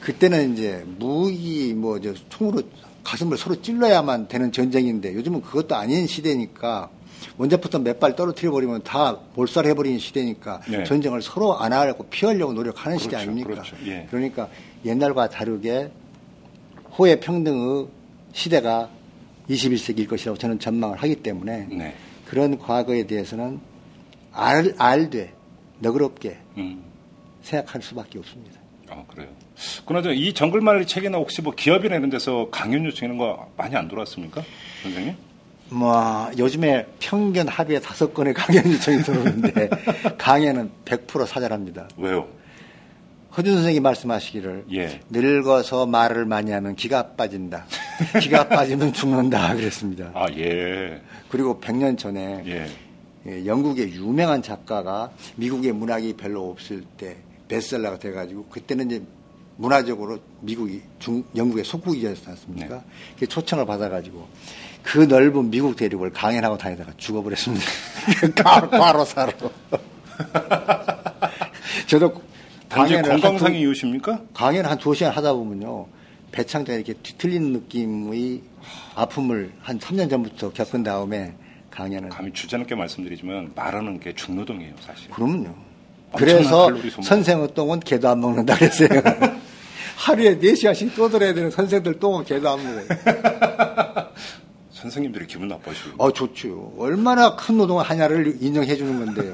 그때는 0.00 0.54
이제 0.54 0.84
무기 0.98 1.72
뭐 1.74 2.00
저 2.00 2.12
총으로 2.28 2.62
가슴을 3.04 3.36
서로 3.36 3.60
찔러야만 3.60 4.28
되는 4.28 4.52
전쟁인데 4.52 5.14
요즘은 5.14 5.42
그것도 5.42 5.74
아닌 5.74 6.06
시대니까 6.06 6.88
원자부터 7.36 7.78
몇 7.80 7.98
발 8.00 8.16
떨어뜨려 8.16 8.50
버리면 8.50 8.82
다 8.82 9.18
몰살해 9.34 9.74
버리는 9.74 9.98
시대니까 9.98 10.60
네. 10.68 10.84
전쟁을 10.84 11.22
서로 11.22 11.56
안 11.58 11.72
하려고 11.72 12.04
피하려고 12.04 12.52
노력하는 12.52 12.98
시대 12.98 13.10
그렇죠, 13.16 13.22
아닙니까? 13.30 13.50
그렇죠. 13.50 13.76
예. 13.86 14.06
그러니까 14.10 14.48
옛날과 14.84 15.28
다르게 15.30 15.90
호의 16.98 17.20
평등의 17.20 17.86
시대가 18.32 18.88
21세기일 19.50 20.08
것이라고 20.08 20.38
저는 20.38 20.58
전망을 20.58 20.98
하기 20.98 21.16
때문에 21.16 21.66
네. 21.70 21.94
그런 22.26 22.58
과거에 22.58 23.06
대해서는 23.06 23.60
알, 24.32 24.74
알되 24.78 25.32
너그럽게 25.82 26.38
음. 26.56 26.82
생각할 27.42 27.82
수밖에 27.82 28.18
없습니다. 28.18 28.60
아 28.88 29.02
그래요. 29.08 29.28
그나저나 29.86 30.14
이 30.14 30.32
정글말리 30.32 30.86
책이나 30.86 31.18
혹시 31.18 31.42
뭐 31.42 31.54
기업이나 31.54 31.96
이런 31.96 32.10
데서 32.10 32.48
강연 32.50 32.84
요청 32.84 33.06
이런 33.06 33.18
거 33.18 33.50
많이 33.56 33.74
안 33.76 33.88
들어왔습니까, 33.88 34.42
선생님? 34.82 35.16
뭐 35.70 36.30
요즘에 36.38 36.86
평균 37.00 37.48
하루에 37.48 37.80
다섯 37.80 38.12
건의 38.12 38.34
강연 38.34 38.64
요청이 38.70 39.02
들어오는데 39.02 39.70
강연은 40.18 40.70
100% 40.84 41.26
사절합니다. 41.26 41.88
왜요? 41.96 42.28
허준 43.36 43.54
선생이 43.54 43.80
말씀하시기를 43.80 44.66
예. 44.74 45.00
늙어서 45.08 45.86
말을 45.86 46.26
많이 46.26 46.50
하면 46.50 46.76
기가 46.76 47.12
빠진다. 47.14 47.64
기가 48.20 48.46
빠지면 48.46 48.92
죽는다 48.92 49.54
그랬습니다. 49.54 50.10
아 50.14 50.26
예. 50.36 51.00
그리고 51.30 51.58
100년 51.58 51.96
전에 51.96 52.42
예. 52.46 52.66
예, 53.26 53.46
영국의 53.46 53.92
유명한 53.92 54.42
작가가 54.42 55.10
미국의 55.36 55.72
문학이 55.72 56.14
별로 56.14 56.50
없을 56.50 56.82
때 56.96 57.16
베스트셀러가 57.48 57.98
돼가지고 57.98 58.46
그때는 58.46 58.86
이제 58.90 59.02
문화적으로 59.56 60.18
미국이 60.40 60.80
중, 60.98 61.22
영국의 61.36 61.64
속국이었지 61.64 62.22
않습니까? 62.26 62.76
네. 62.76 62.82
그 63.18 63.26
초청을 63.28 63.66
받아가지고 63.66 64.26
그 64.82 64.98
넓은 65.00 65.50
미국 65.50 65.76
대륙을 65.76 66.10
강연하고 66.10 66.56
다니다가 66.58 66.92
죽어버렸습니다. 66.96 67.64
과로, 68.42 68.70
과로사로. 68.70 69.32
저도 71.86 72.20
한 72.70 73.02
건강상의 73.02 73.54
두- 73.54 73.58
이유십니까? 73.60 74.22
강연 74.34 74.64
한 74.66 74.78
두 74.78 74.94
시간 74.94 75.12
하다 75.12 75.34
보면요. 75.34 75.86
배창장에 76.32 76.78
이렇게 76.78 76.94
뒤틀리는 76.94 77.52
느낌의 77.52 78.40
아픔을 78.94 79.52
한 79.60 79.78
3년 79.78 80.08
전부터 80.08 80.52
겪은 80.54 80.82
다음에 80.82 81.34
강연을 81.72 82.10
감히 82.10 82.32
주제넘게 82.32 82.74
말씀드리지만 82.74 83.52
말하는 83.56 83.98
게 83.98 84.14
중노동이에요, 84.14 84.74
사실. 84.80 85.10
그럼요. 85.10 85.54
그래서. 86.14 86.68
선생의 87.02 87.54
똥은 87.54 87.80
개도 87.80 88.08
안 88.10 88.20
먹는다 88.20 88.54
그랬어요. 88.56 88.88
하루에 89.96 90.38
4시간씩 90.38 90.94
떠들어야 90.94 91.32
되는 91.32 91.50
선생들 91.50 91.98
똥은 91.98 92.24
개도 92.24 92.48
안 92.50 92.58
먹어요. 92.62 92.84
선생님들이 94.70 95.26
기분 95.26 95.48
나빠지고. 95.48 96.02
어, 96.02 96.12
좋죠. 96.12 96.74
얼마나 96.76 97.36
큰 97.36 97.56
노동을 97.56 97.84
하냐를 97.84 98.36
인정해 98.40 98.76
주는 98.76 99.04
건데요. 99.04 99.32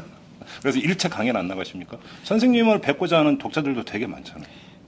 그래서 0.60 0.78
일체 0.78 1.08
강연 1.08 1.36
안 1.36 1.48
나가십니까? 1.48 1.96
선생님을 2.24 2.80
뵙고자 2.80 3.20
하는 3.20 3.38
독자들도 3.38 3.84
되게 3.84 4.06
많잖아요. 4.06 4.46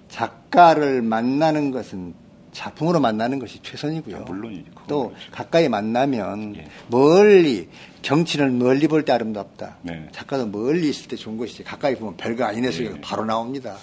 작가를 0.09 1.00
만나는 1.00 1.70
것은 1.70 2.14
작품으로 2.52 3.00
만나는 3.00 3.38
것이 3.38 3.58
최선이고요. 3.62 4.16
아, 4.16 4.20
물론이지. 4.20 4.64
그건 4.70 4.84
또 4.86 5.08
그렇죠. 5.08 5.26
가까이 5.32 5.68
만나면 5.68 6.56
예. 6.56 6.66
멀리 6.88 7.68
정치를 8.02 8.50
멀리 8.50 8.88
볼 8.88 9.04
때 9.04 9.12
아름답다. 9.12 9.76
네. 9.82 10.06
작가도 10.12 10.46
멀리 10.48 10.90
있을 10.90 11.08
때 11.08 11.16
좋은 11.16 11.36
것이지 11.38 11.64
가까이 11.64 11.94
보면 11.96 12.16
별거 12.16 12.44
아니네 12.44 12.70
소리가 12.70 12.96
예. 12.96 13.00
바로 13.00 13.24
나옵니다. 13.24 13.76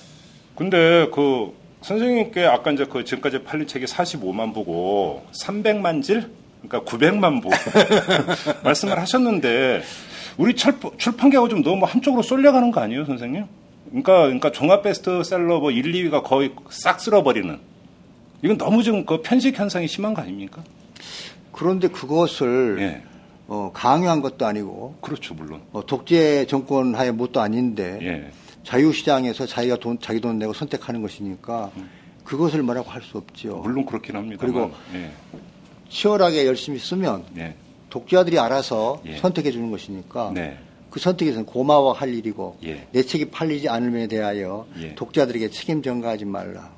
근데 0.56 1.10
그 1.14 1.54
선생님께 1.82 2.46
아까 2.46 2.72
이제 2.72 2.86
그 2.86 3.04
지금까지 3.04 3.44
팔린 3.44 3.66
책이 3.68 3.86
45만 3.86 4.54
부고 4.54 5.26
300만 5.32 6.04
질? 6.04 6.30
그러니까 6.62 6.92
900만 6.92 7.42
부 7.42 7.50
말씀을 8.64 9.00
하셨는데 9.00 9.82
우리 10.38 10.56
철- 10.56 10.78
출판계가 10.98 11.48
좀 11.48 11.64
너무 11.64 11.86
한쪽으로 11.86 12.22
쏠려가는 12.22 12.72
거 12.72 12.82
아니에요, 12.82 13.06
선생님? 13.06 13.46
그러니까 13.90 14.22
그러니까 14.24 14.52
종합 14.52 14.84
베스트셀러 14.84 15.60
뭐 15.60 15.72
1, 15.72 15.84
2위가 16.10 16.24
거의 16.24 16.52
싹 16.70 17.00
쓸어버리는 17.00 17.58
이건 18.42 18.58
너무 18.58 18.84
좀 18.84 19.06
그 19.06 19.22
편식 19.22 19.58
현상이 19.58 19.88
심한 19.88 20.14
거 20.14 20.22
아닙니까? 20.22 20.64
그런데 21.52 21.88
그것을 21.90 22.78
예. 22.80 23.04
어, 23.48 23.72
강요한 23.74 24.22
것도 24.22 24.46
아니고 24.46 24.96
그렇죠, 25.02 25.34
물론. 25.34 25.62
어, 25.74 25.86
독재 25.86 26.46
정권 26.48 26.96
하에 26.96 27.12
뭣도 27.12 27.42
아닌데 27.42 28.00
예. 28.02 28.32
자유시장에서 28.64 29.46
자기가 29.48 29.78
돈 29.78 30.00
자기 30.00 30.20
돈 30.22 30.38
내고 30.38 30.54
선택하는 30.54 31.02
것이니까 31.02 31.72
그것을 32.24 32.62
뭐라고 32.64 32.90
할 32.92 33.02
수 33.02 33.18
없죠. 33.18 33.58
물론 33.58 33.86
그렇긴 33.86 34.16
합니다. 34.16 34.38
그리고 34.40 34.72
예. 34.94 35.10
치열하게 35.90 36.46
열심히 36.46 36.78
쓰면 36.80 37.24
예. 37.38 37.56
독자들이 37.90 38.38
알아서 38.38 39.02
예. 39.08 39.18
선택해 39.18 39.52
주는 39.52 39.72
것이니까 39.72 40.32
네. 40.36 40.58
그 40.92 41.00
선택에서는 41.00 41.46
고마워할 41.48 42.14
일이고 42.14 42.58
예. 42.64 42.88
내 42.92 43.02
책이 43.02 43.32
팔리지 43.32 43.68
않음에 43.70 44.08
대하여 44.08 44.68
예. 44.80 44.94
독자들에게 44.96 45.50
책임 45.50 45.82
전가하지 45.82 46.26
말라. 46.26 46.70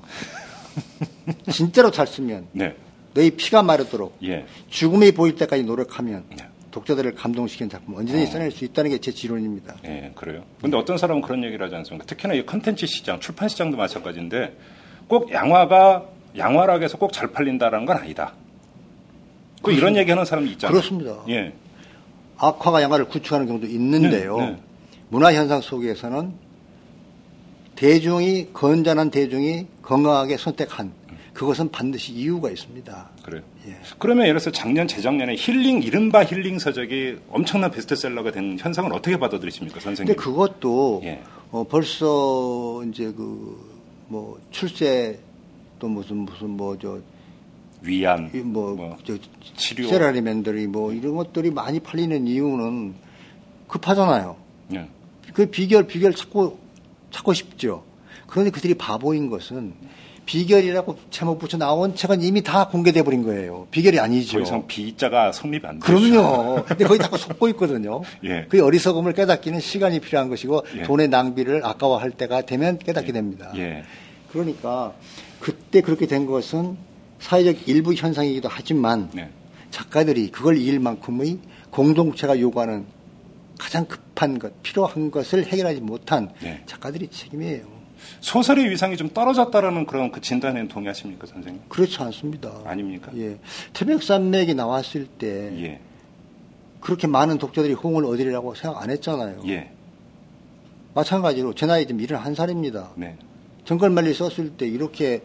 진짜로 1.52 1.92
잘 1.92 2.08
쓰면 2.08 2.48
네. 2.54 2.76
너희 3.14 3.32
피가 3.32 3.64
마르도록 3.64 4.18
예. 4.24 4.46
죽음이 4.70 5.12
보일 5.12 5.36
때까지 5.36 5.64
노력하면 5.64 6.24
네. 6.30 6.46
독자들을 6.72 7.16
감동시키는 7.16 7.70
작품 7.70 7.96
언제든지 7.96 8.32
써낼 8.32 8.52
수 8.52 8.64
있다는 8.64 8.92
게 8.92 8.98
제 9.00 9.12
지론입니다. 9.12 9.76
예, 9.86 10.12
그래요. 10.16 10.44
근데 10.62 10.78
어떤 10.78 10.98
사람은 10.98 11.22
그런 11.22 11.44
얘기를 11.44 11.66
하지 11.66 11.76
않습니까? 11.76 12.06
특히나 12.06 12.34
이 12.34 12.46
컨텐츠 12.46 12.86
시장, 12.86 13.20
출판 13.20 13.50
시장도 13.50 13.76
마찬가지인데 13.76 14.56
꼭 15.08 15.30
양화가 15.34 16.06
양화락에서 16.38 16.98
꼭 16.98 17.12
잘 17.12 17.28
팔린다라는 17.34 17.86
건 17.86 17.98
아니다. 17.98 18.34
그 19.62 19.74
이런 19.74 19.98
얘기하는 19.98 20.24
사람이 20.24 20.50
있잖아요. 20.52 20.72
그렇습니다. 20.74 21.18
예. 21.28 21.54
악화가 22.38 22.82
양화를 22.82 23.06
구축하는 23.06 23.46
경우도 23.48 23.68
있는데요. 23.68 24.38
네, 24.38 24.46
네. 24.52 24.58
문화 25.10 25.34
현상 25.34 25.60
속에서는 25.60 26.32
대중이 27.82 28.54
건전한 28.54 29.10
대중이 29.10 29.66
건강하게 29.82 30.38
선택한 30.38 30.92
그것은 31.34 31.72
반드시 31.72 32.12
이유가 32.12 32.52
있습니다. 32.52 33.10
그래요. 33.24 33.42
예. 33.68 33.78
그러면 33.98 34.28
예를 34.28 34.40
들어서 34.40 34.52
작년 34.52 34.88
재작년에 34.88 35.36
힐링 35.36 35.82
이른바 35.82 36.24
힐링 36.24 36.60
서적이 36.60 37.18
엄청난 37.30 37.72
베스트셀러가 37.72 38.32
된 38.32 38.58
현상을 38.60 38.92
어떻게 38.94 39.18
받아들이십니까, 39.18 39.80
선생님? 39.80 40.14
근데 40.16 40.24
그것도 40.24 41.02
예. 41.06 41.22
어, 41.52 41.64
벌써 41.68 42.84
이제 42.88 43.12
그 43.12 43.72
뭐 44.12 44.38
출세 44.52 45.18
또 45.80 45.88
무슨 45.88 46.18
무슨 46.18 46.50
뭐저 46.50 47.00
위안, 47.82 48.30
뭐, 48.44 48.76
뭐 48.76 48.98
저, 49.06 49.18
치료. 49.56 49.88
세라리맨들이 49.88 50.68
뭐 50.68 50.92
이런 50.92 51.16
것들이 51.16 51.50
많이 51.50 51.80
팔리는 51.80 52.28
이유는 52.28 52.94
급하잖아요. 53.68 54.36
예. 54.74 54.88
그 55.34 55.46
비결 55.46 55.88
비결 55.88 56.14
찾고 56.14 56.60
찾고 57.12 57.34
싶죠. 57.34 57.84
그런데 58.28 58.50
그들이 58.50 58.74
바보인 58.76 59.30
것은 59.30 59.74
비결이라고 60.26 60.98
제목 61.10 61.40
붙여 61.40 61.58
나온 61.58 61.96
책은 61.96 62.22
이미 62.22 62.42
다 62.42 62.68
공개돼 62.68 63.04
버린 63.04 63.24
거예요. 63.24 63.68
비결이 63.72 64.00
아니죠. 64.00 64.38
더 64.38 64.44
이상 64.44 64.68
비자가 64.68 65.32
성립이 65.32 65.66
안 65.66 65.80
되죠. 65.80 65.86
그럼요. 65.86 66.64
근데 66.64 66.86
거기 66.86 67.00
자꾸 67.00 67.18
속고 67.18 67.50
있거든요. 67.50 68.02
예. 68.24 68.46
그 68.48 68.64
어리석음을 68.64 69.14
깨닫기는 69.14 69.60
시간이 69.60 70.00
필요한 70.00 70.30
것이고 70.30 70.64
예. 70.78 70.84
돈의 70.84 71.10
낭비를 71.10 71.66
아까워할 71.66 72.12
때가 72.12 72.44
되면 72.44 72.78
깨닫게 72.78 73.12
됩니다. 73.12 73.52
예. 73.58 73.84
그러니까 74.32 74.94
그때 75.40 75.82
그렇게 75.82 76.06
된 76.06 76.26
것은 76.26 76.78
사회적 77.20 77.68
일부 77.68 77.94
현상이기도 77.94 78.48
하지만 78.50 79.10
네. 79.14 79.30
작가들이 79.72 80.32
그걸 80.32 80.58
이길 80.58 80.80
만큼의 80.80 81.40
공동체가 81.72 82.40
요구하는 82.40 82.86
가장 83.62 83.86
급한 83.86 84.40
것, 84.40 84.64
필요한 84.64 85.12
것을 85.12 85.46
해결하지 85.46 85.82
못한 85.82 86.32
네. 86.42 86.64
작가들이 86.66 87.10
책임이에요. 87.10 87.64
소설의 88.20 88.72
위상이 88.72 88.98
좀 88.98 89.10
떨어졌다라는 89.10 89.86
그런 89.86 90.12
그 90.12 90.20
진단에는 90.20 90.68
동의하십니까, 90.68 91.28
선생님? 91.28 91.62
그렇지 91.70 92.02
않습니다. 92.02 92.52
아닙니까? 92.66 93.12
예. 93.16 93.38
태백산맥이 93.74 94.56
나왔을 94.56 95.06
때 95.06 95.28
예. 95.64 95.80
그렇게 96.80 97.06
많은 97.06 97.38
독자들이 97.38 97.74
호응을 97.74 98.04
얻으리라고 98.06 98.56
생각 98.56 98.82
안 98.82 98.90
했잖아요. 98.90 99.44
예. 99.50 99.70
마찬가지로 100.96 101.54
제 101.54 101.68
나이 101.68 101.86
지금 101.86 102.02
71살입니다. 102.02 102.88
네. 102.96 103.16
정글말리 103.66 104.16
썼을 104.16 104.54
때 104.58 104.68
이렇게 104.68 105.22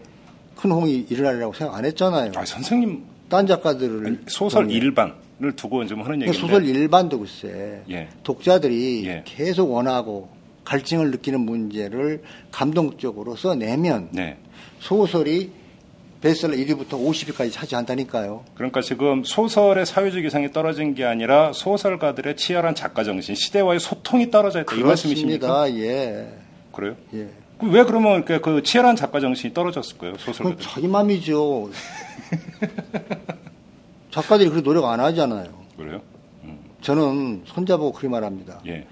큰 0.57 0.73
호응이 0.73 1.07
일어나리라고 1.09 1.55
생각 1.55 1.75
안 1.75 1.87
했잖아요. 1.87 2.33
아, 2.37 2.45
선생님 2.45 3.03
딴 3.31 3.47
작가들을 3.47 4.07
아니, 4.07 4.19
소설 4.29 4.71
일반 4.71 5.15
을 5.43 5.55
두고 5.55 5.85
좀 5.85 6.01
하는 6.01 6.23
얘기인데 6.23 6.39
소설 6.39 6.65
일반도 6.65 7.19
글쎄 7.19 7.83
예. 7.91 8.09
독자들이 8.23 9.07
예. 9.07 9.23
계속 9.27 9.71
원하고 9.71 10.31
갈증을 10.65 11.11
느끼는 11.11 11.41
문제를 11.41 12.23
감동적으로 12.51 13.37
써내면 13.37 14.09
네. 14.13 14.39
소설이 14.79 15.51
베스트셀러 16.23 16.57
1위부터 16.57 16.93
50위까지 16.93 17.53
차지한다니까요. 17.53 18.45
그러니까 18.55 18.81
지금 18.81 19.23
소설의 19.25 19.85
사회적 19.85 20.25
위상이 20.25 20.51
떨어진 20.51 20.95
게 20.95 21.05
아니라 21.05 21.53
소설가들의 21.53 22.37
치열한 22.37 22.75
작가 22.75 23.05
정신, 23.05 23.35
시대와의 23.35 23.79
소통이 23.79 24.31
떨어져 24.31 24.63
있다 24.63 24.75
이 24.75 24.81
말씀이십니까? 24.81 25.47
그렇습니다. 25.47 25.87
예. 25.87 26.33
그래요? 26.73 26.97
예. 27.15 27.29
그왜 27.59 27.85
그러면 27.85 28.25
그, 28.25 28.41
그 28.41 28.63
치열한 28.63 28.97
작가 28.97 29.21
정신이 29.21 29.53
떨어졌을 29.53 29.99
거예요, 29.99 30.15
그건 30.17 30.35
소설가들? 30.35 30.65
자기 30.65 30.89
맘이죠. 30.89 31.71
작가들이 34.17 34.49
그렇게 34.49 34.65
노력 34.65 34.87
안 34.87 34.99
하잖아요. 34.99 35.53
그래요? 35.77 36.01
음, 36.45 36.59
저는 36.81 37.43
손잡고 37.45 37.93
그렇게 37.93 38.09
말합니다. 38.09 38.61
예. 38.67 38.87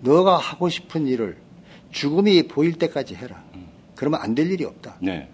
너가 0.00 0.38
하고 0.38 0.70
싶은 0.70 1.06
일을 1.06 1.36
죽음이 1.92 2.44
보일 2.48 2.78
때까지 2.78 3.14
해라. 3.14 3.44
음. 3.54 3.66
그러면 3.94 4.20
안 4.22 4.34
될 4.34 4.50
일이 4.50 4.64
없다. 4.64 4.96
네. 5.02 5.28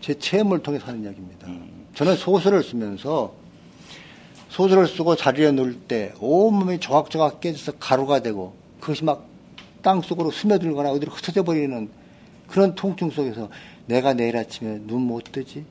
제 0.00 0.14
체험을 0.18 0.62
통해서 0.62 0.86
하는 0.86 1.04
이야기입니다. 1.04 1.48
음. 1.48 1.86
저는 1.94 2.16
소설을 2.16 2.62
쓰면서 2.62 3.34
소설을 4.48 4.86
쓰고 4.88 5.16
자리에 5.16 5.50
누울 5.50 5.80
때 5.80 6.14
온몸이 6.18 6.80
조각조각 6.80 7.40
깨져서 7.40 7.72
가루가 7.78 8.20
되고 8.20 8.54
그것이 8.80 9.04
막 9.04 9.26
땅속으로 9.82 10.30
스며들거나 10.30 10.90
어디로 10.92 11.12
흩어져 11.12 11.42
버리는 11.42 11.90
그런 12.46 12.74
통증 12.74 13.10
속에서 13.10 13.50
내가 13.86 14.14
내일 14.14 14.38
아침에 14.38 14.80
눈 14.86 15.02
못 15.02 15.24
뜨지? 15.30 15.66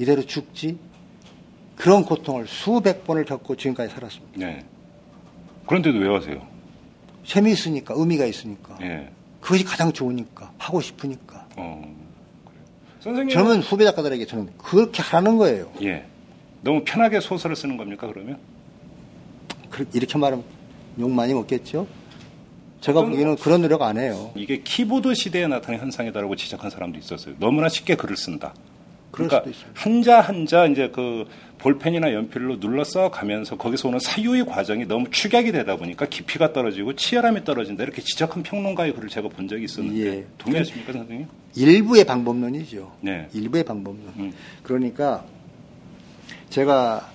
이대로 0.00 0.22
죽지? 0.26 0.78
그런 1.76 2.04
고통을 2.04 2.46
수백 2.46 3.04
번을 3.04 3.24
겪고 3.24 3.56
지금까지 3.56 3.92
살았습니다. 3.94 4.32
네. 4.38 4.64
그런데도 5.66 5.98
왜 5.98 6.08
하세요? 6.08 6.40
재미있으니까, 7.24 7.94
의미가 7.96 8.24
있으니까. 8.26 8.78
예. 8.82 9.08
그것이 9.40 9.64
가장 9.64 9.92
좋으니까, 9.92 10.52
하고 10.58 10.80
싶으니까. 10.80 11.46
어. 11.56 11.94
그래요. 12.44 12.62
선생님. 13.00 13.34
젊은 13.34 13.60
후배 13.60 13.84
작가들에게 13.84 14.24
저는 14.26 14.48
그렇게 14.58 15.02
하라는 15.02 15.36
거예요. 15.36 15.72
예. 15.82 16.04
너무 16.62 16.82
편하게 16.84 17.20
소설을 17.20 17.54
쓰는 17.56 17.76
겁니까, 17.76 18.06
그러면? 18.06 18.38
그- 19.70 19.86
이렇게 19.92 20.16
말하면 20.18 20.44
욕 20.98 21.10
많이 21.10 21.34
먹겠죠? 21.34 21.86
제가 22.80 23.02
보기에는 23.02 23.36
그런 23.36 23.62
노력 23.62 23.82
안 23.82 23.98
해요. 23.98 24.30
이게 24.36 24.62
키보드 24.62 25.12
시대에 25.14 25.46
나타난 25.48 25.80
현상이다라고 25.80 26.36
지적한 26.36 26.70
사람도 26.70 26.98
있었어요. 26.98 27.34
너무나 27.38 27.68
쉽게 27.68 27.96
글을 27.96 28.16
쓴다. 28.16 28.54
그럴 29.10 29.28
그러니까. 29.28 29.58
한자 29.74 30.20
한자 30.20 30.66
이제 30.66 30.90
그 30.94 31.26
볼펜이나 31.70 32.12
연필로 32.14 32.58
눌러써 32.60 33.10
가면서 33.10 33.56
거기서 33.56 33.88
오는 33.88 33.98
사유의 33.98 34.46
과정이 34.46 34.86
너무 34.86 35.10
축약이 35.10 35.50
되다 35.50 35.74
보니까 35.74 36.06
깊이가 36.06 36.52
떨어지고 36.52 36.94
치열함이 36.94 37.42
떨어진다 37.42 37.82
이렇게 37.82 38.02
지적한 38.02 38.44
평론가의 38.44 38.94
글을 38.94 39.08
제가 39.08 39.28
본 39.28 39.48
적이 39.48 39.64
있었는데 39.64 40.06
예. 40.06 40.26
동의하십니까 40.38 40.92
선생님? 40.92 41.26
일부의 41.56 42.04
방법론이죠. 42.04 42.92
네. 43.00 43.28
일부의 43.34 43.64
방법론. 43.64 44.00
음. 44.16 44.32
그러니까 44.62 45.24
제가 46.50 47.10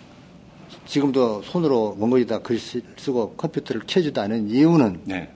지금도 0.86 1.44
손으로 1.44 1.96
원고지다 1.98 2.40
글 2.40 2.60
쓰- 2.60 2.82
쓰고 2.98 3.36
컴퓨터를 3.36 3.84
켜지도 3.88 4.20
않은 4.20 4.50
이유는 4.50 5.02
네. 5.06 5.30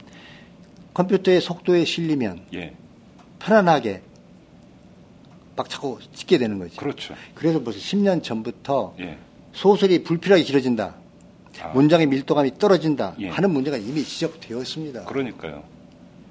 컴퓨터의 0.93 1.39
속도에 1.39 1.85
실리면 1.85 2.41
예. 2.53 2.73
편안하게 3.39 4.01
막 5.55 5.69
자꾸 5.69 5.99
찍게 6.13 6.37
되는 6.37 6.59
거죠. 6.59 6.75
그렇죠. 6.75 7.15
그래서 7.33 7.63
벌써 7.63 7.79
10년 7.79 8.21
전부터 8.23 8.95
예. 8.99 9.17
소설이 9.53 10.03
불필요하게 10.03 10.43
길어진다. 10.43 10.95
아. 11.61 11.67
문장의 11.69 12.07
밀도감이 12.07 12.57
떨어진다 12.57 13.15
예. 13.21 13.29
하는 13.29 13.51
문제가 13.51 13.77
이미 13.77 14.03
지적되었습니다. 14.03 15.05
그러니까요. 15.05 15.63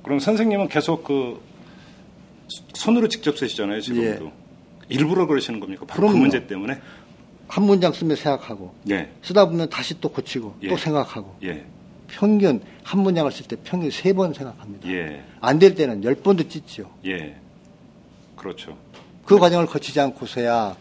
그럼 0.03 0.19
선생님은 0.19 0.69
계속 0.69 1.05
그 1.05 1.41
손으로 2.75 3.09
직접 3.09 3.39
쓰시잖아요, 3.39 3.81
지금도. 3.81 4.31
일부러 4.91 5.27
그러시는 5.27 5.61
겁니까? 5.61 5.87
바로 5.87 6.09
그 6.09 6.15
예. 6.17 6.19
문제 6.21 6.47
때문에? 6.47 6.79
한 7.49 7.65
문장 7.65 7.93
쓰면 7.93 8.17
생각하고 8.17 8.75
예. 8.91 9.11
쓰다 9.23 9.47
보면 9.49 9.71
다시 9.71 9.99
또 10.01 10.11
고치고 10.11 10.57
예. 10.63 10.69
또 10.69 10.77
생각하고 10.77 11.37
예. 11.45 11.65
평균 12.09 12.61
한 12.83 13.01
문장을 13.01 13.31
쓸 13.33 13.47
때 13.47 13.57
평균 13.65 13.91
세 13.91 14.13
번 14.13 14.35
생각합니다. 14.35 14.89
예. 14.91 15.23
안될 15.41 15.75
때는 15.75 16.05
열 16.05 16.15
번도 16.15 16.49
찢죠. 16.49 16.91
예. 17.07 17.37
그렇죠. 18.37 18.77
그 19.25 19.39
과정을 19.39 19.67
거치지 19.67 20.01
않고서야 20.01 20.77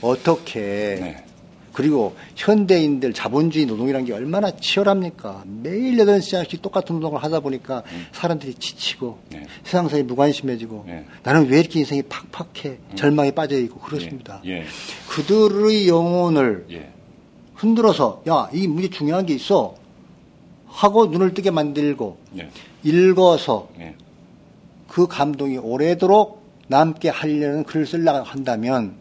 어떻게 0.00 0.60
네. 0.60 1.24
그리고 1.72 2.16
현대인들 2.34 3.12
자본주의 3.12 3.64
노동이라는 3.64 4.04
게 4.06 4.12
얼마나 4.12 4.50
치열합니까? 4.50 5.44
매일 5.46 5.96
8시간씩 5.98 6.62
똑같은 6.62 6.96
노동을 6.96 7.22
하다 7.22 7.40
보니까 7.40 7.84
사람들이 8.12 8.54
지치고 8.54 9.18
음. 9.32 9.36
네. 9.36 9.46
세상사에 9.64 10.02
무관심해지고 10.02 10.84
네. 10.86 11.06
나는 11.22 11.48
왜 11.48 11.60
이렇게 11.60 11.78
인생이 11.78 12.02
팍팍해 12.02 12.78
절망에 12.96 13.30
빠져 13.30 13.56
있고 13.58 13.78
그렇습니다. 13.80 14.40
예. 14.46 14.64
그들의 15.08 15.86
영혼을 15.88 16.66
예. 16.72 16.90
흔들어서 17.54 18.22
야 18.26 18.48
이 18.52 18.66
문제 18.66 18.88
중요한 18.90 19.24
게 19.26 19.34
있어 19.34 19.76
하고 20.66 21.06
눈을 21.06 21.34
뜨게 21.34 21.50
만들고 21.50 22.18
예. 22.38 22.50
읽어서 22.82 23.68
예. 23.78 23.94
그 24.88 25.06
감동이 25.06 25.58
오래도록 25.58 26.39
남게 26.70 27.08
하려는 27.08 27.64
글을 27.64 27.84
쓰려고 27.84 28.22
한다면 28.22 28.94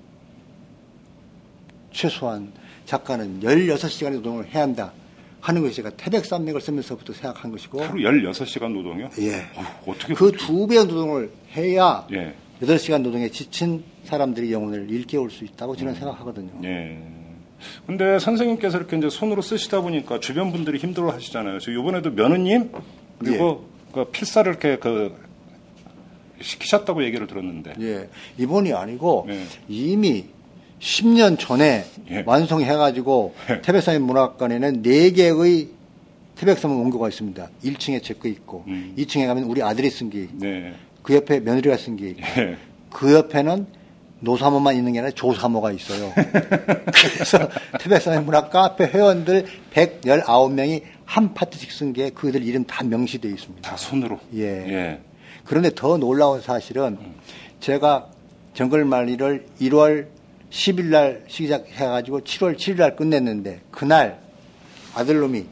최소한 1.92 2.52
작가는 2.86 3.42
16시간의 3.42 4.14
노동을 4.14 4.48
해야 4.48 4.64
한다 4.64 4.92
하는 5.40 5.62
것이 5.62 5.76
제가 5.76 5.92
태백산맥을 5.92 6.60
쓰면서부터 6.60 7.14
생각한 7.14 7.52
것이고 7.52 7.82
하루 7.82 8.00
16시간 8.00 8.74
노동이요? 8.74 9.10
예. 9.20 9.36
어휴, 9.56 9.92
어떻게 9.92 10.16
그 10.16 10.32
두 10.32 10.66
배의 10.66 10.86
노동을 10.86 11.32
해야 11.56 12.08
예. 12.12 12.34
8시간 12.62 13.04
노동에 13.04 13.30
지친 13.30 13.84
사람들의 14.04 14.52
영혼을 14.52 14.90
일깨울 14.90 15.30
수 15.30 15.46
있다고 15.46 15.76
저는 15.76 15.94
생각하거든요. 15.94 16.50
예. 16.64 16.98
근데 17.86 18.18
선생님께서 18.18 18.80
이렇게 18.80 18.98
이제 18.98 19.10
손으로 19.10 19.44
쓰시다 19.44 19.82
보니까 19.82 20.20
주변 20.20 20.52
분들이 20.52 20.80
힘들어 20.80 21.12
하시잖아요. 21.12 21.60
저 21.60 21.72
이번에도 21.72 22.10
며느님 22.10 22.72
그리고 23.20 23.68
예. 23.68 23.94
그 23.94 24.06
필사를 24.06 24.50
이렇게 24.52 24.78
그 24.78 25.29
시키셨다고 26.42 27.04
얘기를 27.04 27.28
들었는데. 27.28 27.74
예, 27.82 28.10
이번이 28.38 28.74
아니고 28.74 29.28
예. 29.30 29.44
이미 29.68 30.26
10년 30.80 31.38
전에 31.38 31.86
예. 32.10 32.24
완성해가지고 32.26 33.36
태백산 33.64 34.02
문학관에는 34.02 34.82
4개의 34.84 35.68
태백산 36.36 36.72
원고가 36.72 37.10
있습니다. 37.10 37.50
1층에 37.66 38.02
제 38.02 38.14
거 38.14 38.28
있고 38.30 38.64
음. 38.68 38.94
2층에 38.98 39.28
가면 39.28 39.44
우리 39.44 39.62
아들이 39.62 39.90
쓴 39.90 40.10
게 40.10 40.28
네. 40.34 40.74
그 41.04 41.14
옆에 41.16 41.40
며느리가 41.42 41.76
쓴 41.78 41.98
게 41.98 42.16
예. 42.38 42.56
그 42.92 43.14
옆에는 43.14 43.66
노사모만 44.22 44.76
있는 44.76 44.94
게 44.94 45.00
아니라 45.00 45.12
조사모가 45.16 45.72
있어요. 45.74 46.12
그래서 46.92 47.50
태백산의 47.80 48.24
문학 48.24 48.50
카페 48.50 48.86
회원들 48.86 49.46
119명이 49.74 50.82
한 51.06 51.34
파트씩 51.34 51.72
쓴 51.72 51.94
게 51.94 52.10
그들 52.10 52.44
이름 52.44 52.64
다 52.66 52.84
명시되어 52.84 53.32
있습니다. 53.32 53.70
다 53.70 53.76
손으로. 53.78 54.20
예. 54.36 54.44
예. 54.46 55.00
그런데 55.50 55.74
더 55.74 55.98
놀라운 55.98 56.42
사실은 56.42 56.96
제가 57.60 58.06
정글 58.54 58.86
말리를 58.86 59.48
1월 59.60 60.06
10일 60.52 60.86
날 60.86 61.24
시작해가지고 61.28 62.20
7월 62.22 62.56
7일 62.56 62.78
날 62.78 62.96
끝냈는데 62.96 63.62
그날 63.72 64.20
아들놈이 64.94 65.48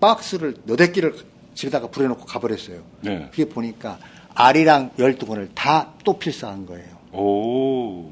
박스를 0.00 0.56
너댓 0.64 0.90
개를 0.90 1.14
집에다가 1.54 1.86
불여놓고 1.86 2.24
가버렸어요. 2.24 2.80
네. 3.02 3.28
그게 3.30 3.44
보니까 3.44 4.00
아리랑 4.34 4.90
12권을 4.98 5.50
다 5.54 5.92
또 6.02 6.18
필사한 6.18 6.66
거예요. 6.66 6.88
오, 7.12 8.10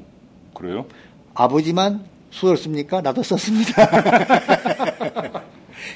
그래요? 0.53 0.85
아버지만 1.33 2.05
수을 2.31 2.55
씁니까? 2.55 3.01
나도 3.01 3.23
썼습니다. 3.23 3.89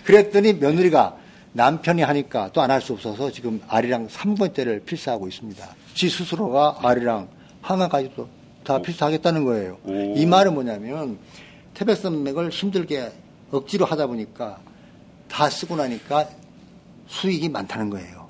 그랬더니 0.04 0.52
며느리가 0.52 1.16
남편이 1.54 2.02
하니까 2.02 2.52
또 2.52 2.62
안 2.62 2.72
할 2.72 2.82
수 2.82 2.94
없어서 2.94 3.32
지금 3.32 3.62
아리랑 3.68 4.08
3권째를 4.08 4.86
필사하고 4.86 5.28
있습니다. 5.28 5.76
지 5.94 6.10
스스로가 6.10 6.78
아리랑 6.82 7.28
한강까지도 7.62 8.28
다 8.64 8.82
필사하겠다는 8.82 9.46
거예요. 9.46 9.78
오. 9.84 10.16
이 10.16 10.26
말은 10.26 10.54
뭐냐면 10.54 11.20
태백 11.74 11.98
산맥을 11.98 12.50
힘들게 12.50 13.12
억지로 13.52 13.86
하다 13.86 14.08
보니까 14.08 14.60
다 15.30 15.50
쓰고 15.50 15.76
나니까 15.76 16.28
수익이 17.08 17.50
많다는 17.50 17.90
거예요. 17.90 18.24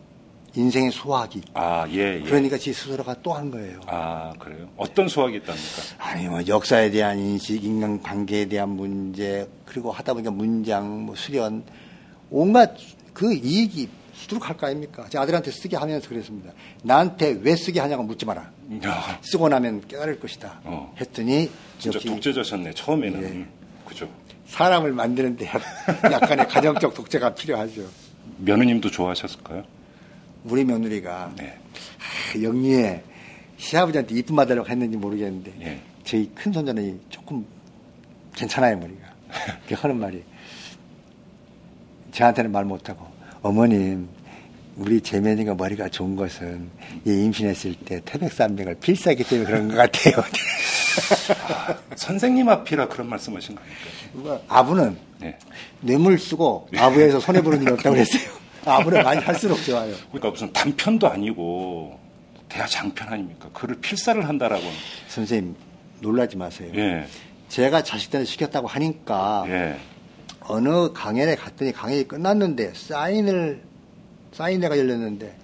인생의 0.55 0.91
수확이. 0.91 1.41
아, 1.53 1.87
예, 1.89 2.19
예. 2.19 2.21
그러니까 2.21 2.57
지 2.57 2.73
스스로가 2.73 3.15
또 3.23 3.33
한 3.33 3.49
거예요. 3.49 3.79
아, 3.87 4.33
그래요? 4.37 4.67
어떤 4.77 5.07
수학이 5.07 5.37
있답니까? 5.37 5.81
아니 5.97 6.27
뭐 6.27 6.45
역사에 6.45 6.91
대한 6.91 7.17
인식, 7.17 7.63
인간 7.63 8.01
관계에 8.01 8.45
대한 8.45 8.69
문제, 8.69 9.47
그리고 9.65 9.91
하다 9.91 10.13
보니까 10.13 10.29
문장, 10.31 11.05
뭐 11.05 11.15
수련, 11.15 11.63
온갖 12.29 12.75
그 13.13 13.33
이익이 13.33 13.89
수두룩할 14.13 14.57
거 14.57 14.67
아닙니까? 14.67 15.05
제 15.09 15.17
아들한테 15.17 15.51
쓰게 15.51 15.75
하면서 15.75 16.07
그랬습니다. 16.07 16.51
나한테 16.83 17.39
왜 17.41 17.55
쓰게 17.55 17.79
하냐고 17.79 18.03
묻지 18.03 18.25
마라. 18.25 18.49
야, 18.85 19.19
쓰고 19.21 19.49
나면 19.49 19.87
깨달을 19.87 20.19
것이다. 20.19 20.61
어. 20.63 20.93
했더니 20.99 21.49
진짜 21.79 21.95
역시 21.97 22.07
독재자셨네, 22.07 22.73
처음에는. 22.73 23.23
예. 23.23 23.45
그죠? 23.87 24.09
사람을 24.47 24.93
만드는데 24.93 25.49
약간의 26.11 26.47
가정적 26.47 26.93
독재가 26.93 27.33
필요하죠. 27.33 27.87
며느님도 28.37 28.91
좋아하셨을까요? 28.91 29.63
우리 30.45 30.63
며느리가 30.63 31.33
네. 31.37 31.57
아, 32.35 32.41
영리해 32.41 33.01
시아버지한테 33.57 34.15
이쁨 34.15 34.35
받으려고 34.35 34.69
했는지 34.69 34.97
모르겠는데 34.97 35.53
예. 35.61 35.81
저희 36.03 36.29
큰 36.35 36.51
손자는 36.51 36.99
조금 37.09 37.45
괜찮아요 38.35 38.77
머리가 38.77 39.13
그 39.67 39.75
하는 39.75 39.99
말이 39.99 40.23
저한테는 42.13 42.51
말 42.51 42.63
못하고 42.65 43.05
어머님 43.41 44.07
우리 44.75 45.01
재면이가 45.01 45.55
머리가 45.55 45.89
좋은 45.89 46.15
것은 46.15 46.69
얘 47.07 47.13
임신했을 47.13 47.75
때 47.75 48.01
태백산맥을 48.05 48.75
필사하기 48.75 49.23
때문에 49.23 49.47
그런 49.47 49.67
것 49.67 49.75
같아요. 49.75 50.23
선생님 51.95 52.49
앞이라 52.49 52.87
그런 52.87 53.07
말씀 53.09 53.35
하신 53.35 53.55
겁니까? 53.55 54.41
아부는 54.47 54.97
네. 55.19 55.37
뇌물 55.81 56.17
쓰고 56.17 56.69
아부에서 56.75 57.19
손해 57.19 57.41
보는 57.41 57.61
일이 57.61 57.71
없다고 57.71 57.93
그랬어요. 57.95 58.31
아부는 58.65 59.03
많이 59.03 59.21
할수록 59.21 59.61
좋아요. 59.63 59.93
그러니까 60.09 60.29
무슨 60.31 60.51
단편도 60.53 61.07
아니고 61.07 61.99
대하 62.49 62.65
장편 62.67 63.09
아닙니까? 63.09 63.49
그를 63.53 63.75
필사를 63.79 64.27
한다라고. 64.27 64.63
선생님 65.07 65.55
놀라지 65.99 66.37
마세요. 66.37 66.71
예. 66.75 67.05
제가 67.49 67.83
자식들한테 67.83 68.29
시켰다고 68.29 68.67
하니까 68.67 69.43
예. 69.47 69.77
어느 70.47 70.91
강연에 70.93 71.35
갔더니 71.35 71.71
강연이 71.71 72.07
끝났는데 72.07 72.73
사인을 72.75 73.61
사인회가 74.31 74.77
열렸는데 74.77 75.35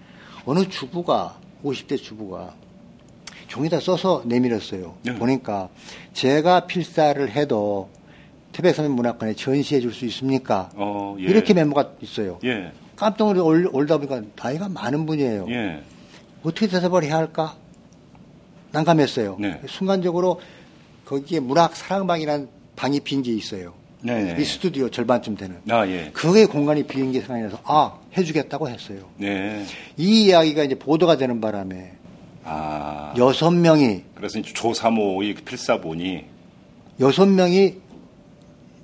어느 0.46 0.68
주부가 0.68 1.38
50대 1.64 2.02
주부가 2.02 2.54
종이다 3.48 3.80
써서 3.80 4.22
내밀었어요. 4.26 4.96
네. 5.04 5.16
보니까 5.16 5.70
제가 6.14 6.68
필사를 6.68 7.30
해도 7.32 7.90
태백산면 8.52 8.92
문학관에 8.92 9.34
전시해 9.36 9.80
줄 9.82 9.94
수 9.94 10.06
있습니까? 10.06 10.70
어, 10.76 11.16
예. 11.20 11.24
이렇게 11.24 11.54
메모가 11.54 11.94
있어요. 12.02 12.40
예. 12.44 12.72
깜짝 12.96 13.26
놀라 13.28 13.44
올- 13.44 13.70
올다 13.72 13.98
보니까 13.98 14.22
나이가 14.36 14.68
많은 14.70 15.06
분이에요. 15.06 15.48
예. 15.50 15.84
어떻게 16.44 16.68
대답을 16.68 17.04
해야 17.04 17.18
할까? 17.18 17.56
난감했어요. 18.72 19.38
네. 19.40 19.62
순간적으로 19.68 20.40
거기에 21.06 21.40
문학 21.40 21.76
사랑방이라는 21.76 22.50
방이 22.76 23.00
빈 23.02 23.24
게 23.24 23.34
있어요. 23.34 23.74
네. 24.02 24.36
이 24.40 24.46
스튜디오 24.46 24.90
절반쯤 24.90 25.36
되는. 25.36 25.58
아, 25.70 25.86
예. 25.88 26.10
그게 26.14 26.46
공간이 26.46 26.86
게 27.12 27.20
생각이 27.20 27.44
나서 27.44 27.60
아 27.64 27.98
해주겠다고 28.18 28.70
했어요. 28.70 29.10
네. 29.18 29.66
이 29.98 30.26
이야기가 30.26 30.64
이제 30.64 30.76
보도가 30.76 31.18
되는 31.18 31.42
바람에 31.42 31.92
아. 32.46 33.14
여섯 33.18 33.52
명이 33.52 34.04
그래서 34.16 34.40
이제 34.40 34.54
조사모의 34.54 35.36
필사본이 35.36 36.26
여섯 37.00 37.26
명이 37.26 37.76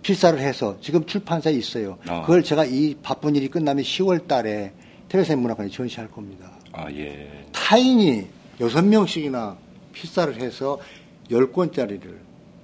필사를 0.01 0.38
해서 0.39 0.78
지금 0.82 1.06
출판사에 1.06 1.54
있어요. 1.54 1.97
어. 2.08 2.21
그걸 2.21 2.43
제가 2.43 2.65
이 2.65 2.95
바쁜 3.01 3.36
일이 3.36 3.47
끝나면 3.47 3.84
10월 3.84 4.28
달에 4.28 4.71
태백산 5.10 5.39
문학관에 5.39 5.69
전시할 5.69 6.12
겁니다. 6.12 6.51
아, 6.73 6.91
예. 6.91 7.45
타인이 7.51 8.28
여섯 8.60 8.84
명씩이나 8.84 9.58
필사를 9.93 10.39
해서 10.41 10.80
열 11.32 11.51
권짜리를 11.51 12.19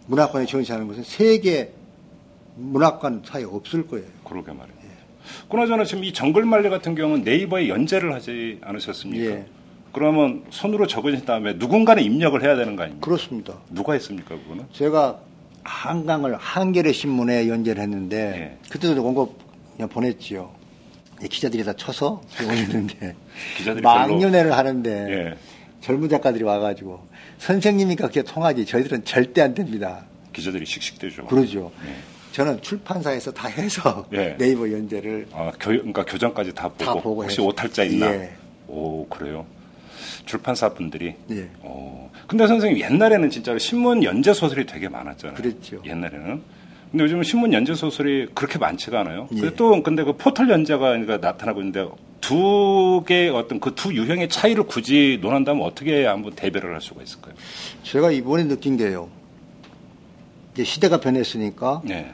문학관에 0.06 0.46
전시하는 0.46 0.88
것은 0.88 1.04
세계 1.04 1.72
문학관 2.62 3.24
사이에 3.26 3.46
없을 3.46 3.88
거예요. 3.88 4.06
그러게 4.24 4.52
말이에요. 4.52 4.82
그나저나 5.50 5.84
지금 5.86 6.04
이 6.04 6.14
정글말리 6.14 6.70
같은 6.70 6.96
경우는 6.96 7.24
네이버에 7.24 7.68
연재를 7.70 8.14
하지 8.14 8.60
않으셨습니까? 8.62 9.26
예. 9.26 9.46
그러면 9.92 10.44
손으로 10.50 10.88
적으신 10.88 11.26
다음에 11.26 11.54
누군가는 11.54 12.02
입력을 12.02 12.42
해야 12.42 12.56
되는 12.56 12.76
거 12.76 12.84
아닙니까? 12.84 13.06
그렇습니다. 13.06 13.56
누가 13.70 13.94
했습니까, 13.94 14.36
그거는? 14.36 14.66
제가 14.72 15.20
한강을 15.64 16.38
한겨레 16.38 16.92
신문에 16.92 17.48
연재를 17.48 17.84
했는데 17.84 18.18
예. 18.18 18.70
그때도 18.70 19.04
원고 19.04 19.36
그냥 19.76 19.90
보냈지요. 19.90 20.52
이 21.24 21.28
기자들이 21.28 21.64
다 21.64 21.74
쳐서 21.74 22.22
올리는데 22.48 23.16
기자들이 23.58 23.84
망년회를 23.84 24.54
하는데 24.54 24.90
예. 25.10 25.38
젊은 25.82 26.10
작가들이 26.10 26.44
와가지고 26.44 27.06
선생님이니까 27.38 28.08
그게 28.08 28.24
통하지 28.24 28.66
저희들은 28.66 29.04
절대 29.04 29.42
안 29.42 29.54
됩니다. 29.54 30.06
기자들이 30.34 30.66
씩씩대죠. 30.66 31.26
그러죠. 31.28 31.72
예. 31.86 32.11
저는 32.32 32.62
출판사에서 32.62 33.32
다 33.32 33.48
해서 33.48 34.06
예. 34.14 34.36
네이버 34.38 34.72
연재를 34.72 35.28
아, 35.34 35.52
교, 35.60 35.70
그러니까 35.72 36.06
교장까지 36.06 36.54
다 36.54 36.68
보고, 36.70 36.84
다 36.86 36.94
보고 36.94 37.22
혹시 37.24 37.36
해서. 37.36 37.44
오탈자 37.48 37.84
있나? 37.84 38.14
예. 38.14 38.32
오, 38.68 39.06
그래요. 39.08 39.46
출판사 40.26 40.70
분들이. 40.74 41.16
예. 41.32 41.50
어. 41.62 42.10
근데 42.28 42.48
선생님 42.48 42.80
옛날에는 42.82 43.30
진짜로 43.30 43.58
신문 43.60 44.04
연재 44.04 44.34
소설이 44.34 44.66
되게 44.66 44.88
많았잖아요. 44.88 45.36
그랬죠. 45.36 45.82
옛날에는. 45.86 46.42
근데 46.92 47.04
요즘은 47.06 47.24
신문 47.24 47.54
연재 47.54 47.74
소설이 47.76 48.28
그렇게 48.34 48.58
많지가 48.60 49.02
않아요. 49.02 49.28
예. 49.36 49.42
그또 49.42 49.82
근데 49.84 50.04
그 50.04 50.14
포털 50.14 50.50
연재가 50.50 50.80
그러니까 50.80 51.18
나타나고 51.18 51.60
있는데 51.62 51.88
두 52.22 53.04
개의 53.08 53.30
어떤 53.32 53.60
그 53.60 53.74
두 53.76 53.94
유형의 53.94 54.30
차이를 54.30 54.64
굳이 54.64 55.18
논한다면 55.22 55.64
어떻게 55.66 56.06
한번 56.06 56.34
대별을 56.34 56.74
할 56.74 56.82
수가 56.82 57.02
있을까요? 57.02 57.34
제가 57.84 58.12
이번에 58.12 58.48
느낀 58.48 58.78
게요. 58.78 59.10
이제 60.54 60.64
시대가 60.64 61.00
변했으니까 61.00 61.82
네. 61.84 62.12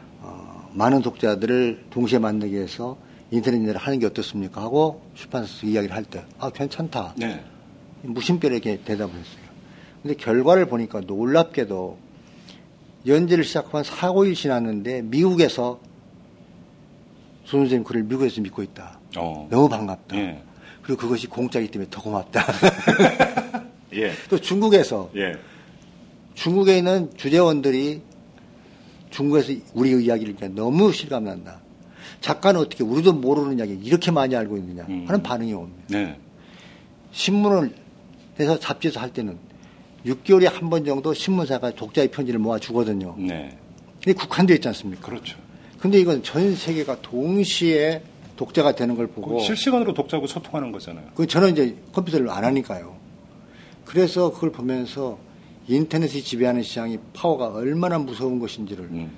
어, 0.77 0.83
많은 0.83 1.01
독자들을 1.01 1.85
동시에 1.89 2.19
만나기 2.19 2.53
위해서 2.53 2.97
인터넷 3.31 3.57
연재를 3.57 3.79
하는 3.79 3.99
게 3.99 4.05
어떻습니까? 4.05 4.61
하고 4.61 5.01
출판사에서 5.15 5.65
이야기를 5.65 5.95
할 5.95 6.03
때, 6.05 6.23
아, 6.39 6.49
괜찮다. 6.49 7.15
네. 7.17 7.43
무심결에게 8.03 8.83
대답을 8.85 9.13
했어요. 9.13 9.47
근데 10.01 10.15
결과를 10.15 10.67
보니까 10.67 11.01
놀랍게도 11.01 11.97
연재를 13.07 13.43
시작한 13.43 13.83
4, 13.83 14.11
5일 14.11 14.35
지났는데 14.35 15.01
미국에서 15.01 15.79
손 17.43 17.62
선생님 17.62 17.83
글을 17.83 18.04
미국에서 18.04 18.41
믿고 18.41 18.62
있다. 18.62 18.99
어. 19.17 19.47
너무 19.49 19.67
반갑다. 19.67 20.15
예. 20.17 20.43
그리고 20.83 21.02
그것이 21.02 21.27
공짜이기 21.27 21.71
때문에 21.71 21.89
더 21.89 22.02
고맙다. 22.02 22.45
예. 23.93 24.12
또 24.29 24.39
중국에서 24.39 25.10
예. 25.15 25.37
중국에 26.35 26.77
있는 26.77 27.10
주재원들이 27.17 28.02
중국에서 29.17 29.51
우리 29.73 29.89
이야기를 30.05 30.35
듣니까 30.35 30.55
너무 30.61 30.93
실감난다. 30.93 31.61
작가는 32.21 32.59
어떻게 32.59 32.83
우리도 32.83 33.13
모르는 33.13 33.57
이야기 33.57 33.73
이렇게 33.83 34.11
많이 34.11 34.35
알고 34.35 34.57
있느냐 34.57 34.85
음. 34.89 35.05
하는 35.07 35.23
반응이 35.23 35.53
옵니다. 35.53 35.83
네. 35.87 36.19
신문을 37.11 37.73
해서 38.39 38.59
잡지에서 38.59 38.99
할 38.99 39.11
때는 39.11 39.37
6개월에 40.05 40.51
한 40.51 40.69
번 40.69 40.85
정도 40.85 41.13
신문사가 41.13 41.71
독자의 41.71 42.09
편지를 42.11 42.39
모아 42.39 42.59
주거든요. 42.59 43.15
네. 43.17 43.57
이게 44.03 44.13
국한되어 44.13 44.55
있지 44.55 44.67
않습니까? 44.67 45.07
그렇죠. 45.07 45.37
근데 45.79 45.99
이건 45.99 46.21
전 46.21 46.55
세계가 46.55 47.01
동시에 47.01 48.03
독자가 48.35 48.75
되는 48.75 48.95
걸 48.95 49.07
보고 49.07 49.37
그 49.37 49.43
실시간으로 49.43 49.93
독자하고 49.95 50.27
소통하는 50.27 50.71
거잖아요. 50.71 51.07
그 51.15 51.25
저는 51.25 51.51
이제 51.53 51.75
컴퓨터를 51.91 52.29
안 52.29 52.43
하니까요. 52.45 52.95
그래서 53.85 54.31
그걸 54.31 54.51
보면서 54.51 55.17
인터넷이 55.67 56.23
지배하는 56.23 56.63
시장이 56.63 56.97
파워가 57.13 57.47
얼마나 57.47 57.97
무서운 57.99 58.39
것인지를 58.39 58.85
음. 58.85 59.11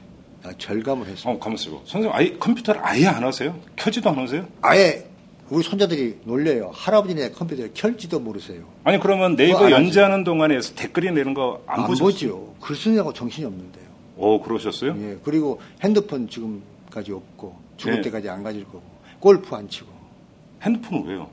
아, 0.43 0.51
절감을 0.57 1.05
했습니다. 1.07 1.29
어, 1.29 1.37
가만있어 1.39 1.71
봐. 1.71 1.77
선생님, 1.85 2.11
아예 2.13 2.31
컴퓨터를 2.37 2.81
아예 2.83 3.05
안 3.07 3.23
하세요? 3.23 3.55
켜지도 3.75 4.09
안 4.09 4.17
하세요? 4.19 4.47
아예 4.61 5.05
우리 5.49 5.63
손자들이 5.63 6.17
놀려요. 6.23 6.71
할아버지네 6.73 7.31
컴퓨터를 7.31 7.71
켤지도 7.73 8.19
모르세요. 8.19 8.63
아니, 8.83 8.99
그러면 8.99 9.35
네이버. 9.35 9.69
연재하는 9.69 10.23
동안에 10.23 10.59
댓글이 10.75 11.11
내는 11.11 11.33
거 11.33 11.61
안? 11.67 11.85
보죠. 11.85 12.53
글 12.61 12.75
쓰느라고 12.75 13.13
정신이 13.13 13.45
없는데요. 13.45 13.85
오, 14.17 14.41
그러셨어요? 14.41 14.95
예. 14.99 15.17
그리고 15.23 15.59
핸드폰 15.83 16.27
지금까지 16.29 17.11
없고 17.11 17.55
죽을 17.77 17.97
예. 17.97 18.01
때까지 18.01 18.29
안 18.29 18.43
가질 18.43 18.63
거고 18.65 18.81
골프 19.19 19.55
안 19.55 19.67
치고. 19.69 19.87
핸드폰은 20.63 21.05
왜요? 21.07 21.29